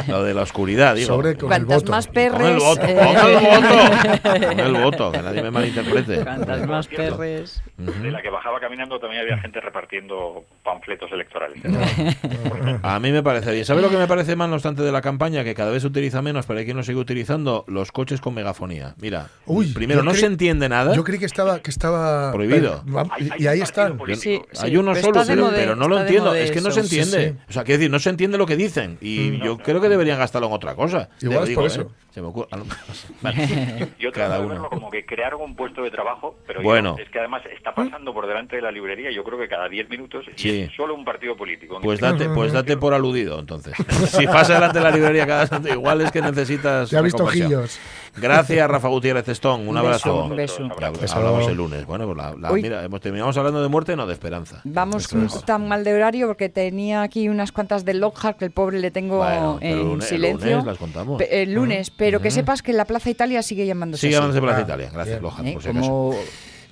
Lo 0.08 0.24
de 0.24 0.34
la 0.34 0.41
oscuridad, 0.41 0.95
digo. 0.95 1.08
Sobre 1.08 1.36
con 1.36 1.52
el 1.54 1.66
Cuantas 1.66 1.82
voto. 1.84 1.91
más 1.91 2.06
Con 2.08 2.14
perres. 2.14 2.47
el 2.47 2.58
voto, 2.60 2.82
eh, 2.86 2.95
con 2.95 3.30
el 3.30 3.34
voto. 4.41 4.47
Con 4.47 4.60
el 4.60 4.74
voto, 4.84 5.12
que 5.12 5.22
nadie 5.22 5.43
me 5.43 5.52
malinterprete. 5.52 6.24
Cuantas 6.24 6.68
más 6.68 6.88
perres. 6.88 7.62
de 7.78 8.12
la 8.12 8.22
que 8.22 8.30
bajaba 8.30 8.60
caminando 8.60 8.99
también 8.99 9.22
había 9.24 9.38
gente 9.39 9.60
repartiendo 9.62 10.43
panfletos 10.64 11.12
electorales 11.12 11.62
A 12.84 12.99
mí 12.99 13.12
me 13.12 13.24
parece 13.24 13.52
bien. 13.52 13.66
¿Sabe 13.66 13.82
lo 13.82 13.89
que 13.89 13.97
me 13.97 14.08
parece 14.08 14.36
mal, 14.36 14.49
no 14.49 14.56
obstante, 14.56 14.82
de 14.84 14.91
la 14.91 15.02
campaña? 15.02 15.43
Que 15.43 15.54
cada 15.56 15.72
vez 15.72 15.82
se 15.82 15.88
utiliza 15.88 16.22
menos, 16.22 16.45
pero 16.45 16.60
hay 16.60 16.66
quien 16.66 16.78
lo 16.78 16.84
sigue 16.84 16.97
utilizando, 16.99 17.64
los 17.68 17.91
coches 17.91 18.22
con 18.22 18.34
megafonía. 18.34 18.95
Mira, 18.99 19.28
Uy, 19.45 19.68
primero, 19.74 20.04
no 20.04 20.12
creí- 20.12 20.20
se 20.22 20.26
entiende 20.28 20.70
nada. 20.70 20.95
Yo 20.95 21.04
creí 21.04 21.20
que 21.20 21.26
estaba, 21.26 21.60
que 21.60 21.70
estaba 21.70 22.32
Prohibido. 22.32 22.84
pero- 22.86 23.10
y, 23.38 23.47
ahí 23.47 23.62
están. 23.62 23.99
Sí, 24.08 24.16
sí, 24.16 24.41
Hay 24.62 24.78
uno 24.78 24.93
pero 24.93 25.06
solo, 25.08 25.24
pero, 25.28 25.43
moda- 25.45 25.54
pero 25.56 25.76
no 25.76 25.88
lo 25.88 25.99
entiendo. 26.02 26.34
Es 26.36 26.52
que 26.52 26.62
no 26.62 26.72
se 26.72 26.80
entiende. 26.82 27.30
Sí, 27.30 27.36
sí. 27.38 27.45
O 27.49 27.54
sea, 27.54 27.64
quiero 27.64 27.80
decir, 27.80 27.91
no 27.92 28.00
se 28.00 28.10
entiende 28.10 28.38
lo 28.38 28.46
que 28.48 28.56
dicen. 28.56 28.98
Y 29.02 29.38
yo 29.39 29.58
creo 29.58 29.80
que 29.82 29.89
deberían 29.89 30.18
gastarlo 30.18 30.48
en 30.48 30.54
otra 30.54 30.74
cosa. 30.76 31.10
Te 31.20 31.26
Igual 31.28 31.44
es 31.44 31.50
digo, 31.50 31.62
por 31.62 31.70
¿eh? 31.70 31.74
eso. 31.74 31.92
Se 32.12 32.22
me 32.22 32.28
ocurre. 32.28 32.48
a 32.52 32.58
lo- 32.58 32.66
Vale. 33.22 33.88
Yo 34.00 34.12
Cada 34.12 34.28
trato 34.36 34.42
de 34.44 34.48
verlo 34.50 34.70
como 34.70 34.89
que 34.89 35.06
crearon 35.06 35.42
un 35.42 35.56
puesto 35.56 35.82
de 35.84 35.92
trabajo, 35.92 36.36
pero 36.48 36.60
yo- 36.62 36.64
Bueno. 36.66 36.96
es 37.00 37.10
que 37.10 37.20
además 37.20 37.42
está 37.56 37.74
pasando 37.76 38.14
por 38.14 38.28
delante 38.28 38.56
de 38.58 38.62
la 38.62 38.72
librería, 38.72 39.12
yo 39.12 39.24
creo 39.24 39.38
que 39.39 39.48
cada 39.48 39.70
10 39.70 39.89
minutos, 39.89 40.26
y 40.36 40.39
Sí. 40.39 40.60
es 40.62 40.76
solo 40.76 40.94
un 40.96 41.06
partido 41.06 41.38
político. 41.38 41.80
Pues 41.82 42.00
date, 42.00 42.28
pues 42.30 42.52
date 42.52 42.76
por 42.78 42.94
aludido, 42.94 43.39
entonces. 43.39 43.74
Si 44.08 44.26
pasa 44.26 44.56
delante 44.56 44.80
de 44.80 44.84
la 44.84 44.92
librería 44.92 45.26
cada 45.28 45.48
santo, 45.48 45.70
igual 45.70 46.02
es 46.02 46.12
que 46.12 46.22
necesitas. 46.22 46.89
Ya 46.89 47.00
ha 47.00 47.02
visto 47.02 47.24
ojillos. 47.24 47.80
Gracias, 48.18 48.70
Rafa 48.70 48.88
Gutiérrez 48.89 49.24
Testón. 49.24 49.62
Un, 49.62 49.70
Un 49.70 49.78
abrazo. 49.78 50.28
beso, 50.30 50.64
un 50.64 50.70
beso. 50.70 50.80
Ya, 50.80 50.89
Beso. 50.91 51.16
hablamos 51.16 51.47
el 51.47 51.55
lunes. 51.55 51.86
Bueno, 51.86 52.05
pues 52.05 52.18
la, 52.18 52.36
la- 52.38 52.51
mira, 52.51 52.84
hemos 52.84 52.99
terminamos 52.99 53.38
hablando 53.38 53.62
de 53.62 53.70
muerte, 53.70 53.95
no 53.95 54.05
de 54.05 54.14
esperanza. 54.14 54.62
Vamos 54.66 55.12
es. 55.14 55.45
tan 55.45 55.68
mal 55.68 55.84
de 55.84 55.93
horario 55.93 56.28
porque 56.28 56.49
tenía 56.49 57.03
aquí 57.03 57.30
unas 57.30 57.51
cuantas 57.51 57.86
de 57.86 57.93
Lockhart 57.93 58.38
que 58.38 58.45
el 58.45 58.51
pobre 58.51 58.80
le 58.80 58.91
tengo 58.91 59.18
Bueno, 59.20 59.59
en 59.62 59.72
el 59.72 59.80
lunes- 59.80 60.03
el 60.12 60.18
silencio. 60.18 60.49
lunes 60.51 60.66
las 60.66 60.78
contamos. 60.78 61.18
Pe- 61.20 61.41
El 61.43 61.53
lunes, 61.53 61.89
pero 61.89 62.20
que 62.22 62.32
sepas 62.32 62.62
que 62.62 62.74
la 62.74 62.86
Plaza 62.86 63.09
Italia 63.09 63.41
sigue 63.41 63.66
llamándose 63.66 64.01
Sigue 64.01 64.14
llamándose 64.14 64.41
Plaza 64.41 64.57
Ah, 64.59 64.62
Italia. 64.64 64.89
Gracias, 64.91 65.20
bien. 65.20 65.24
Lohan, 65.32 65.47
¿eh? 65.47 65.53
por 65.53 65.64
si 65.64 65.70
acaso. 65.70 66.12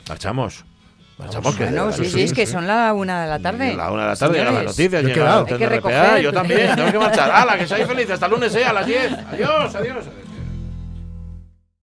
Marchamos. 0.09 0.65
Marchamos, 1.17 1.55
que 1.55 1.63
Bueno, 1.65 1.91
sí, 1.91 2.05
sí, 2.05 2.21
es 2.23 2.33
que 2.33 2.45
son 2.45 2.65
la 2.65 2.93
una 2.93 3.23
de 3.23 3.29
la 3.29 3.39
tarde. 3.39 3.75
La 3.75 3.91
una 3.91 4.03
de 4.03 4.07
la 4.09 4.15
tarde, 4.15 4.37
ya 4.37 4.51
las 4.51 4.63
noticias, 4.63 4.91
Yo 4.91 4.97
he 4.99 5.01
llega 5.03 5.13
quedado. 5.15 5.45
el 5.47 5.53
Hay 5.53 5.59
que 5.59 5.69
recoger. 5.69 6.21
yo 6.21 6.31
también, 6.33 6.75
tengo 6.75 6.91
que 6.93 6.97
marchar. 6.99 7.31
¡Hala, 7.31 7.57
que 7.57 7.67
seáis 7.67 7.85
felices! 7.87 8.11
Hasta 8.11 8.25
el 8.27 8.31
lunes, 8.31 8.55
¿eh? 8.55 8.63
A 8.65 8.71
las 8.73 8.85
10. 8.85 9.11
Adiós, 9.11 9.75
adiós. 9.75 9.75
adiós. 9.75 10.05